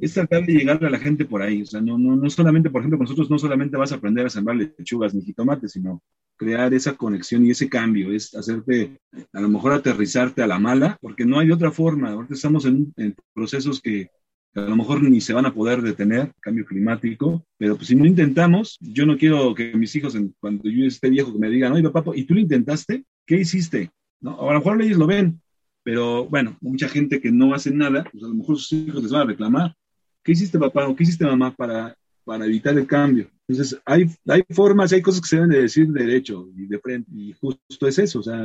es 0.00 0.14
tratar 0.14 0.44
de 0.44 0.52
llegarle 0.52 0.88
a 0.88 0.90
la 0.90 0.98
gente 0.98 1.24
por 1.24 1.42
ahí. 1.42 1.62
O 1.62 1.66
sea, 1.66 1.80
no, 1.80 1.98
no, 1.98 2.16
no 2.16 2.30
solamente, 2.30 2.70
por 2.70 2.80
ejemplo, 2.80 2.98
con 2.98 3.04
nosotros 3.04 3.30
no 3.30 3.38
solamente 3.38 3.76
vas 3.76 3.92
a 3.92 3.96
aprender 3.96 4.26
a 4.26 4.30
sembrar 4.30 4.56
lechugas 4.56 5.14
ni 5.14 5.22
jitomates, 5.22 5.72
sino 5.72 6.02
crear 6.36 6.72
esa 6.74 6.96
conexión 6.96 7.44
y 7.44 7.50
ese 7.50 7.68
cambio, 7.68 8.12
es 8.12 8.34
hacerte, 8.34 8.98
a 9.32 9.40
lo 9.40 9.48
mejor 9.48 9.72
aterrizarte 9.72 10.42
a 10.42 10.46
la 10.46 10.58
mala, 10.58 10.98
porque 11.00 11.24
no 11.24 11.38
hay 11.38 11.50
otra 11.50 11.70
forma. 11.70 12.10
Ahorita 12.10 12.34
estamos 12.34 12.66
en, 12.66 12.92
procesos 13.34 13.80
que 13.80 14.10
a 14.54 14.60
lo 14.60 14.76
mejor 14.76 15.02
ni 15.02 15.20
se 15.20 15.32
van 15.32 15.46
a 15.46 15.54
poder 15.54 15.82
detener, 15.82 16.32
cambio 16.40 16.64
climático, 16.64 17.44
pero 17.58 17.76
pues 17.76 17.88
si 17.88 17.94
no 17.94 18.06
intentamos, 18.06 18.78
yo 18.80 19.04
no 19.04 19.16
quiero 19.18 19.54
que 19.54 19.74
mis 19.76 19.94
hijos, 19.96 20.16
cuando 20.40 20.68
yo 20.68 20.86
esté 20.86 21.10
viejo, 21.10 21.32
me 21.38 21.50
digan, 21.50 21.72
oye, 21.72 21.88
papá, 21.90 22.12
¿y 22.14 22.24
tú 22.24 22.34
lo 22.34 22.40
intentaste? 22.40 23.04
¿Qué 23.26 23.40
hiciste? 23.40 23.90
¿No? 24.20 24.40
A 24.48 24.52
lo 24.52 24.58
mejor 24.58 24.80
ellos 24.80 24.98
lo 24.98 25.06
ven, 25.06 25.40
pero 25.86 26.24
bueno, 26.24 26.56
mucha 26.60 26.88
gente 26.88 27.20
que 27.20 27.30
no 27.30 27.54
hace 27.54 27.70
nada, 27.70 28.02
pues 28.10 28.24
a 28.24 28.26
lo 28.26 28.34
mejor 28.34 28.58
sus 28.58 28.72
hijos 28.72 29.04
les 29.04 29.12
van 29.12 29.22
a 29.22 29.26
reclamar. 29.26 29.76
¿Qué 30.24 30.32
hiciste 30.32 30.58
papá 30.58 30.88
o 30.88 30.96
qué 30.96 31.04
hiciste 31.04 31.24
mamá 31.24 31.54
para, 31.54 31.96
para 32.24 32.44
evitar 32.44 32.76
el 32.76 32.88
cambio? 32.88 33.30
Entonces, 33.46 33.80
hay, 33.84 34.06
hay 34.26 34.42
formas, 34.50 34.92
hay 34.92 35.00
cosas 35.00 35.20
que 35.20 35.28
se 35.28 35.36
deben 35.36 35.50
de 35.50 35.62
decir 35.62 35.86
de 35.86 36.04
derecho 36.04 36.48
y 36.56 36.66
de 36.66 36.80
frente, 36.80 37.08
y 37.14 37.32
justo 37.34 37.86
es 37.86 38.00
eso, 38.00 38.18
o 38.18 38.22
sea, 38.24 38.36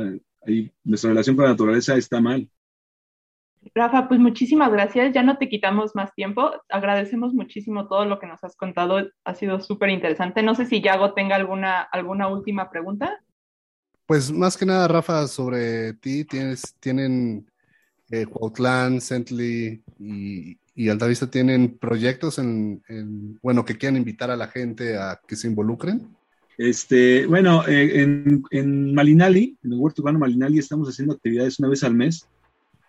nuestra 0.84 1.10
relación 1.10 1.34
con 1.34 1.46
la 1.46 1.50
naturaleza 1.50 1.96
está 1.96 2.20
mal. 2.20 2.48
Rafa, 3.74 4.06
pues 4.06 4.20
muchísimas 4.20 4.70
gracias. 4.70 5.12
Ya 5.12 5.24
no 5.24 5.36
te 5.36 5.48
quitamos 5.48 5.96
más 5.96 6.14
tiempo. 6.14 6.52
Agradecemos 6.68 7.34
muchísimo 7.34 7.88
todo 7.88 8.04
lo 8.04 8.20
que 8.20 8.28
nos 8.28 8.42
has 8.44 8.54
contado. 8.54 9.08
Ha 9.24 9.34
sido 9.34 9.58
súper 9.60 9.90
interesante. 9.90 10.44
No 10.44 10.54
sé 10.54 10.66
si 10.66 10.80
Yago 10.80 11.14
tenga 11.14 11.34
alguna, 11.34 11.80
alguna 11.80 12.28
última 12.28 12.70
pregunta. 12.70 13.20
Pues 14.12 14.30
más 14.30 14.58
que 14.58 14.66
nada, 14.66 14.88
Rafa, 14.88 15.26
sobre 15.26 15.94
ti, 15.94 16.26
tienes, 16.26 16.74
tienen 16.80 17.46
eh, 18.10 18.26
Cuautlán, 18.26 19.00
Cently 19.00 19.82
y, 19.98 20.58
y 20.74 20.88
Altavista 20.90 21.30
tienen 21.30 21.78
proyectos 21.78 22.38
en, 22.38 22.82
bueno, 23.42 23.64
que 23.64 23.78
quieran 23.78 23.96
invitar 23.96 24.30
a 24.30 24.36
la 24.36 24.48
gente 24.48 24.98
a 24.98 25.18
que 25.26 25.34
se 25.34 25.48
involucren. 25.48 26.14
Este, 26.58 27.24
bueno, 27.26 27.66
eh, 27.66 28.02
en, 28.02 28.94
Malinali, 28.94 29.56
en 29.64 29.72
el 29.72 29.78
huerto 29.78 30.02
urbano 30.02 30.18
Malinali, 30.18 30.58
estamos 30.58 30.90
haciendo 30.90 31.14
actividades 31.14 31.58
una 31.58 31.70
vez 31.70 31.82
al 31.82 31.94
mes. 31.94 32.28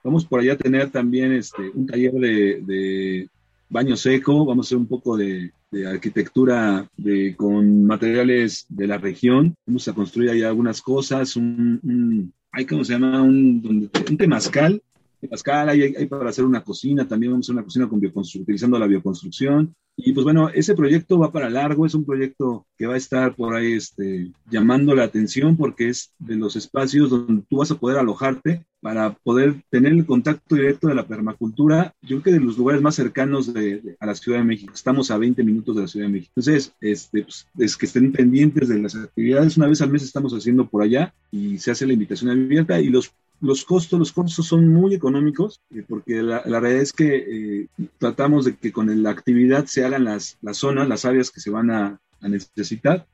Vamos 0.04 0.26
por 0.26 0.42
allá 0.42 0.52
a 0.52 0.58
tener 0.58 0.90
también 0.90 1.32
este, 1.32 1.70
un 1.74 1.88
taller 1.88 2.12
de 2.16 3.30
baño 3.70 3.96
seco, 3.96 4.46
vamos 4.46 4.66
a 4.66 4.68
hacer 4.68 4.78
un 4.78 4.88
poco 4.88 5.16
de, 5.16 5.54
de 5.74 5.88
arquitectura 5.88 6.88
de, 6.96 7.36
con 7.36 7.86
materiales 7.86 8.66
de 8.70 8.88
la 8.88 8.98
región. 8.98 9.56
Vamos 9.66 9.88
a 9.88 9.94
construir 9.94 10.30
ahí 10.30 10.44
algunas 10.44 10.82
cosas, 10.82 11.36
un, 11.36 11.80
un 11.84 12.34
¿cómo 12.70 12.84
se 12.84 12.94
llama? 12.94 13.22
Un, 13.22 13.90
un 14.10 14.18
temazcal. 14.18 14.82
Temazcal, 15.24 15.70
hay, 15.70 15.82
hay, 15.82 16.06
para 16.08 16.30
hacer 16.30 16.46
una 16.46 16.64
cocina, 16.64 17.08
también 17.08 17.32
vamos 17.32 17.46
a 17.46 17.48
hacer 17.48 17.56
una 17.56 17.64
cocina 17.64 17.90
con 17.90 18.24
utilizando 18.42 18.78
la 18.78 18.88
bioconstrucción. 18.88 19.74
Y 19.96 20.12
pues 20.12 20.24
bueno, 20.24 20.50
ese 20.50 20.76
proyecto 20.76 21.20
va 21.20 21.32
para 21.32 21.50
largo, 21.50 21.86
es 21.86 21.94
un 21.94 22.04
proyecto 22.04 22.66
que 22.78 22.88
va 22.88 22.96
a 22.96 22.98
estar 22.98 23.36
por 23.36 23.56
ahí 23.56 23.74
este, 23.74 24.32
llamando 24.50 24.96
la 24.96 25.04
atención 25.04 25.56
porque 25.56 25.90
es 25.90 26.14
de 26.18 26.36
los 26.36 26.56
espacios 26.56 27.12
donde 27.12 27.44
tú 27.48 27.58
vas 27.58 27.72
a 27.72 27.76
poder 27.76 28.00
alojarte 28.00 28.66
para 28.84 29.14
poder 29.14 29.56
tener 29.70 29.94
el 29.94 30.06
contacto 30.06 30.56
directo 30.56 30.90
de 30.90 30.96
la 30.96 31.08
permacultura, 31.08 31.96
yo 32.02 32.20
creo 32.20 32.24
que 32.24 32.32
de 32.34 32.46
los 32.46 32.58
lugares 32.58 32.82
más 32.82 32.96
cercanos 32.96 33.54
de, 33.54 33.96
a 33.98 34.06
la 34.06 34.14
Ciudad 34.14 34.40
de 34.40 34.44
México. 34.44 34.74
Estamos 34.74 35.10
a 35.10 35.18
20 35.18 35.42
minutos 35.44 35.76
de 35.76 35.82
la 35.84 35.88
Ciudad 35.88 36.08
de 36.08 36.12
México. 36.12 36.34
Entonces, 36.36 36.74
este, 36.82 37.24
pues, 37.24 37.48
es 37.58 37.78
que 37.78 37.86
estén 37.86 38.12
pendientes 38.12 38.68
de 38.68 38.80
las 38.80 38.94
actividades. 38.96 39.56
Una 39.56 39.68
vez 39.68 39.82
al 39.82 39.90
mes 39.90 40.04
estamos 40.04 40.34
haciendo 40.34 40.68
por 40.68 40.84
allá 40.84 41.14
y 41.32 41.60
se 41.60 41.72
hace 41.72 41.88
la 41.88 41.94
invitación 41.94 42.32
abierta 42.32 42.82
y 42.82 42.90
los 42.90 43.14
los 43.44 43.66
costos, 43.66 44.00
los 44.00 44.14
costos 44.14 44.48
son 44.48 44.70
muy 44.70 44.96
económicos, 44.96 45.62
eh, 45.70 45.84
porque 45.88 46.24
la, 46.24 46.42
realidad 46.44 46.82
es 46.82 46.94
que 46.94 47.16
eh, 47.16 47.68
tratamos 47.98 48.46
de 48.46 48.56
que 48.56 48.72
con 48.72 49.04
la 49.04 49.10
actividad 49.10 49.66
se 49.66 49.84
hagan 49.84 50.06
las, 50.06 50.38
las 50.42 50.58
zonas, 50.58 50.88
las 50.88 51.04
áreas 51.04 51.30
que 51.30 51.42
se 51.42 51.50
van 51.50 51.70
a, 51.70 52.00
necesitar. 52.22 53.06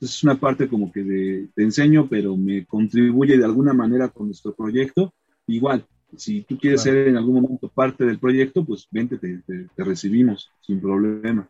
es 0.00 0.24
una 0.24 0.34
parte 0.34 0.68
como 0.68 0.90
que 0.90 1.04
de, 1.04 1.48
te 1.54 1.62
enseño, 1.62 2.08
pero 2.08 2.36
me 2.36 2.66
contribuye 2.66 3.38
de 3.38 3.44
alguna 3.44 3.72
manera 3.72 4.08
con 4.08 4.26
nuestro 4.26 4.52
proyecto. 4.52 5.14
Igual, 5.46 5.86
si 6.16 6.42
tú 6.42 6.58
quieres 6.58 6.82
ser 6.82 7.06
en 7.06 7.16
algún 7.16 7.40
momento 7.40 7.68
parte 7.68 8.04
del 8.04 8.18
proyecto, 8.18 8.64
pues 8.64 8.88
vente, 8.90 9.16
te, 9.16 9.42
te, 9.46 9.84
recibimos 9.84 10.50
sin 10.60 10.80
problema. 10.80 11.48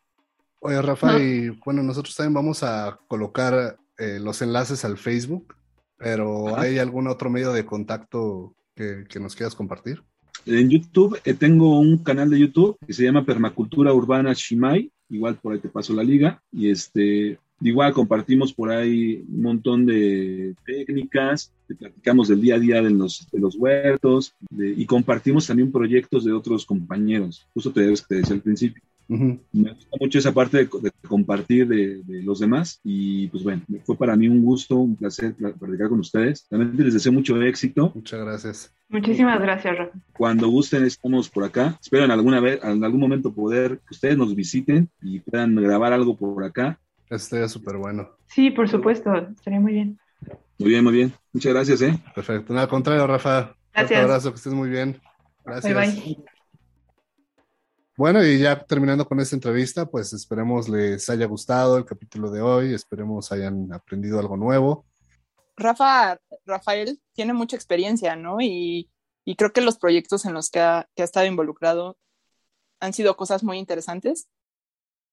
Oye, 0.60 0.82
Rafa, 0.82 1.18
y 1.18 1.48
bueno, 1.64 1.82
nosotros 1.82 2.14
también 2.14 2.34
vamos 2.34 2.62
a 2.62 3.00
colocar 3.08 3.78
eh, 3.96 4.18
los 4.20 4.42
enlaces 4.42 4.84
al 4.84 4.98
Facebook 4.98 5.54
pero 5.98 6.56
¿hay 6.56 6.78
algún 6.78 7.08
otro 7.08 7.28
medio 7.28 7.52
de 7.52 7.66
contacto 7.66 8.54
que, 8.74 9.04
nos 9.20 9.34
quieras 9.34 9.54
compartir? 9.54 10.02
En 10.46 10.70
YouTube 10.70 11.18
eh, 11.24 11.34
tengo 11.34 11.78
un 11.78 11.98
canal 11.98 12.30
de 12.30 12.38
YouTube 12.38 12.78
que 12.86 12.92
se 12.92 13.04
llama 13.04 13.26
Permacultura 13.26 13.92
Urbana 13.92 14.32
Shimai, 14.32 14.90
igual 15.10 15.36
por 15.36 15.52
ahí 15.52 15.58
te 15.58 15.68
paso 15.68 15.92
la 15.92 16.04
liga, 16.04 16.40
y 16.52 16.70
este, 16.70 17.38
igual 17.60 17.92
compartimos 17.92 18.52
por 18.52 18.70
ahí 18.70 19.24
un 19.28 19.42
montón 19.42 19.84
de 19.84 20.54
técnicas, 20.64 21.52
platicamos 21.66 22.28
del 22.28 22.40
día 22.40 22.54
a 22.54 22.60
día 22.60 22.80
de 22.80 22.90
los, 22.90 23.28
de 23.32 23.40
los 23.40 23.56
huertos, 23.56 24.34
y 24.56 24.86
compartimos 24.86 25.46
también 25.46 25.72
proyectos 25.72 26.24
de 26.24 26.32
otros 26.32 26.64
compañeros, 26.64 27.46
justo 27.52 27.72
te, 27.72 27.92
te 28.08 28.14
decía 28.14 28.34
al 28.34 28.42
principio. 28.42 28.82
Me 29.08 29.72
gusta 29.72 29.96
mucho 29.98 30.18
esa 30.18 30.32
parte 30.32 30.58
de, 30.58 30.68
compartir 31.08 31.66
de, 31.66 32.02
los 32.22 32.40
demás 32.40 32.78
y 32.84 33.28
pues 33.28 33.42
bueno, 33.42 33.62
fue 33.84 33.96
para 33.96 34.14
mí 34.16 34.28
un 34.28 34.44
gusto, 34.44 34.76
un 34.76 34.96
placer 34.96 35.34
platicar 35.34 35.88
con 35.88 36.00
ustedes. 36.00 36.46
Realmente 36.50 36.84
les 36.84 36.94
deseo 36.94 37.12
mucho 37.12 37.40
éxito. 37.40 37.90
Muchas 37.94 38.20
gracias. 38.20 38.74
Muchísimas 38.90 39.40
gracias, 39.40 39.78
Rafa. 39.78 39.98
Cuando 40.12 40.48
gusten, 40.48 40.84
estamos 40.84 41.30
por 41.30 41.44
acá. 41.44 41.78
Espero 41.80 42.04
en 42.04 42.10
alguna 42.10 42.40
vez, 42.40 42.60
en 42.62 42.84
algún 42.84 43.00
momento 43.00 43.32
poder 43.32 43.78
que 43.78 43.94
ustedes 43.94 44.18
nos 44.18 44.34
visiten 44.34 44.88
y 45.02 45.20
puedan 45.20 45.54
grabar 45.56 45.92
algo 45.92 46.16
por 46.16 46.44
acá. 46.44 46.78
Estaría 47.08 47.48
súper 47.48 47.76
bueno. 47.78 48.10
Sí, 48.26 48.50
por 48.50 48.68
supuesto, 48.68 49.14
estaría 49.16 49.60
muy 49.60 49.72
bien. 49.72 49.98
Muy 50.58 50.70
bien, 50.70 50.84
muy 50.84 50.92
bien. 50.92 51.12
Muchas 51.32 51.54
gracias, 51.54 51.80
¿eh? 51.82 51.98
Perfecto. 52.14 52.52
Nada, 52.52 52.64
al 52.64 52.70
contrario, 52.70 53.06
Rafa. 53.06 53.54
Gracias. 53.72 53.98
Un 53.98 54.04
abrazo, 54.04 54.30
que 54.30 54.36
estés 54.36 54.52
muy 54.52 54.68
bien. 54.68 55.00
Gracias. 55.44 55.74
Bye, 55.74 56.02
bye. 56.14 56.24
Bueno, 57.98 58.24
y 58.24 58.38
ya 58.38 58.64
terminando 58.64 59.08
con 59.08 59.18
esta 59.18 59.34
entrevista, 59.34 59.84
pues 59.84 60.12
esperemos 60.12 60.68
les 60.68 61.10
haya 61.10 61.26
gustado 61.26 61.76
el 61.76 61.84
capítulo 61.84 62.30
de 62.30 62.40
hoy, 62.40 62.72
esperemos 62.72 63.32
hayan 63.32 63.72
aprendido 63.72 64.20
algo 64.20 64.36
nuevo. 64.36 64.86
Rafa, 65.56 66.20
Rafael 66.46 67.00
tiene 67.12 67.32
mucha 67.32 67.56
experiencia, 67.56 68.14
¿no? 68.14 68.36
Y, 68.40 68.88
creo 69.36 69.52
que 69.52 69.62
los 69.62 69.78
proyectos 69.78 70.26
en 70.26 70.34
los 70.34 70.48
que 70.48 70.60
ha, 70.60 70.88
estado 70.94 71.26
involucrado 71.26 71.98
han 72.78 72.92
sido 72.92 73.16
cosas 73.16 73.42
muy 73.42 73.58
interesantes 73.58 74.28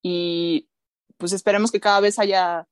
y 0.04 0.70
pues 1.18 1.34
esperemos 1.34 1.72
que 1.72 1.80
cada 1.80 2.00
vez 2.02 2.20
haya, 2.20 2.68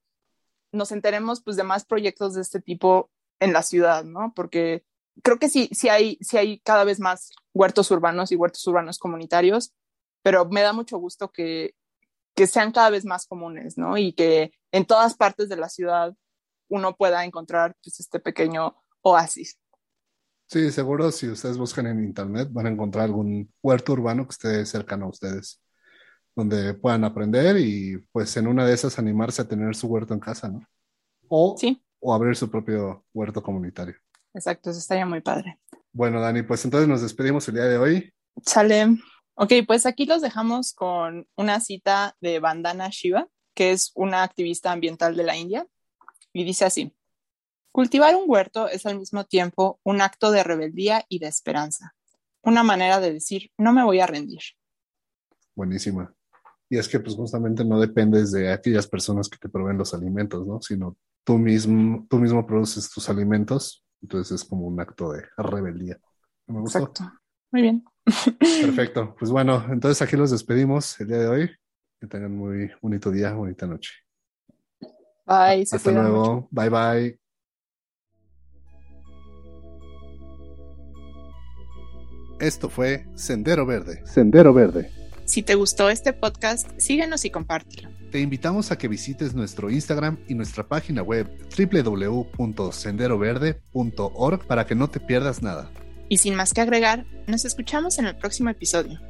nos 0.70 0.92
enteremos 0.92 1.42
pues 1.42 1.56
de 1.56 1.64
más 1.64 1.84
proyectos 1.84 2.34
de 2.34 2.42
este 2.42 2.60
tipo 2.60 3.10
en 3.40 3.52
la 3.52 3.64
ciudad, 3.64 4.04
¿no? 4.04 4.32
Porque 4.36 4.84
creo 5.24 5.40
que 5.40 5.48
sí, 5.48 5.68
sí 5.72 5.88
hay, 5.88 6.18
sí 6.20 6.36
hay 6.36 6.60
cada 6.60 6.84
vez 6.84 7.00
más 7.00 7.32
huertos 7.52 7.90
urbanos 7.90 8.30
y 8.30 8.36
huertos 8.36 8.64
urbanos 8.68 9.00
comunitarios 9.00 9.74
pero 10.24 10.46
me 10.46 10.62
da 10.62 10.72
mucho 10.72 10.96
gusto 10.96 11.30
que, 11.30 11.74
que 12.34 12.46
sean 12.46 12.72
cada 12.72 12.88
vez 12.88 13.04
más 13.04 13.26
comunes, 13.26 13.76
¿no? 13.76 13.98
Y 13.98 14.14
que 14.14 14.52
en 14.72 14.86
todas 14.86 15.14
partes 15.16 15.50
de 15.50 15.56
la 15.56 15.68
ciudad 15.68 16.16
uno 16.68 16.96
pueda 16.96 17.26
encontrar 17.26 17.76
pues, 17.84 18.00
este 18.00 18.20
pequeño 18.20 18.74
oasis. 19.02 19.58
Sí, 20.46 20.72
seguro 20.72 21.12
si 21.12 21.28
ustedes 21.28 21.58
buscan 21.58 21.86
en 21.86 22.02
internet 22.02 22.48
van 22.50 22.66
a 22.66 22.70
encontrar 22.70 23.04
algún 23.04 23.52
huerto 23.62 23.92
urbano 23.92 24.24
que 24.24 24.32
esté 24.32 24.64
cercano 24.64 25.04
a 25.04 25.10
ustedes, 25.10 25.60
donde 26.34 26.72
puedan 26.72 27.04
aprender 27.04 27.58
y 27.58 27.98
pues 28.10 28.34
en 28.38 28.46
una 28.46 28.64
de 28.64 28.72
esas 28.72 28.98
animarse 28.98 29.42
a 29.42 29.48
tener 29.48 29.76
su 29.76 29.88
huerto 29.88 30.14
en 30.14 30.20
casa, 30.20 30.48
¿no? 30.48 30.66
O, 31.28 31.54
sí. 31.58 31.82
o 32.00 32.14
abrir 32.14 32.34
su 32.34 32.50
propio 32.50 33.04
huerto 33.12 33.42
comunitario. 33.42 33.96
Exacto, 34.32 34.70
eso 34.70 34.78
estaría 34.78 35.04
muy 35.04 35.20
padre. 35.20 35.58
Bueno, 35.92 36.18
Dani, 36.18 36.42
pues 36.42 36.64
entonces 36.64 36.88
nos 36.88 37.02
despedimos 37.02 37.46
el 37.48 37.54
día 37.56 37.64
de 37.64 37.76
hoy. 37.76 38.14
Sale. 38.42 38.96
Ok, 39.36 39.52
pues 39.66 39.84
aquí 39.84 40.06
los 40.06 40.22
dejamos 40.22 40.72
con 40.72 41.26
una 41.36 41.58
cita 41.58 42.16
de 42.20 42.38
Vandana 42.38 42.88
Shiva, 42.90 43.28
que 43.54 43.72
es 43.72 43.90
una 43.94 44.22
activista 44.22 44.70
ambiental 44.70 45.16
de 45.16 45.24
la 45.24 45.36
India, 45.36 45.66
y 46.32 46.44
dice 46.44 46.64
así, 46.64 46.92
cultivar 47.72 48.14
un 48.14 48.24
huerto 48.26 48.68
es 48.68 48.86
al 48.86 48.98
mismo 48.98 49.24
tiempo 49.24 49.80
un 49.82 50.00
acto 50.00 50.30
de 50.30 50.44
rebeldía 50.44 51.04
y 51.08 51.18
de 51.18 51.26
esperanza, 51.26 51.94
una 52.42 52.62
manera 52.62 53.00
de 53.00 53.12
decir, 53.12 53.50
no 53.58 53.72
me 53.72 53.82
voy 53.82 53.98
a 53.98 54.06
rendir. 54.06 54.40
Buenísima. 55.56 56.14
Y 56.68 56.78
es 56.78 56.88
que 56.88 57.00
pues 57.00 57.16
justamente 57.16 57.64
no 57.64 57.80
dependes 57.80 58.30
de 58.30 58.52
aquellas 58.52 58.86
personas 58.86 59.28
que 59.28 59.38
te 59.38 59.48
proveen 59.48 59.78
los 59.78 59.94
alimentos, 59.94 60.46
¿no? 60.46 60.60
Sino 60.60 60.96
tú 61.24 61.38
mismo, 61.38 62.06
tú 62.08 62.18
mismo 62.18 62.46
produces 62.46 62.90
tus 62.90 63.08
alimentos, 63.08 63.84
entonces 64.00 64.40
es 64.40 64.48
como 64.48 64.66
un 64.66 64.80
acto 64.80 65.12
de 65.12 65.24
rebeldía. 65.36 65.98
¿Me 66.46 66.60
Exacto. 66.60 67.10
Muy 67.54 67.62
bien. 67.62 67.82
Perfecto. 68.38 69.16
Pues 69.16 69.30
bueno, 69.30 69.64
entonces 69.70 70.02
aquí 70.02 70.16
los 70.16 70.32
despedimos 70.32 71.00
el 71.00 71.06
día 71.06 71.18
de 71.18 71.28
hoy. 71.28 71.48
Que 72.00 72.08
tengan 72.08 72.36
muy 72.36 72.68
bonito 72.82 73.12
día, 73.12 73.32
bonita 73.32 73.68
noche. 73.68 73.92
Bye. 75.24 75.64
Hasta 75.70 75.92
luego. 75.92 76.48
Bye 76.50 76.68
bye. 76.68 77.16
Esto 82.40 82.68
fue 82.68 83.06
Sendero 83.14 83.64
Verde. 83.64 84.04
Sendero 84.04 84.52
Verde. 84.52 84.90
Si 85.24 85.44
te 85.44 85.54
gustó 85.54 85.90
este 85.90 86.12
podcast, 86.12 86.68
síguenos 86.76 87.24
y 87.24 87.30
compártelo. 87.30 87.88
Te 88.10 88.18
invitamos 88.18 88.72
a 88.72 88.78
que 88.78 88.88
visites 88.88 89.32
nuestro 89.32 89.70
Instagram 89.70 90.18
y 90.26 90.34
nuestra 90.34 90.66
página 90.66 91.04
web 91.04 91.30
www.senderoverde.org 91.56 94.44
para 94.44 94.66
que 94.66 94.74
no 94.74 94.90
te 94.90 94.98
pierdas 94.98 95.40
nada. 95.40 95.70
Y 96.14 96.18
sin 96.18 96.36
más 96.36 96.54
que 96.54 96.60
agregar, 96.60 97.04
nos 97.26 97.44
escuchamos 97.44 97.98
en 97.98 98.06
el 98.06 98.14
próximo 98.14 98.48
episodio. 98.48 99.00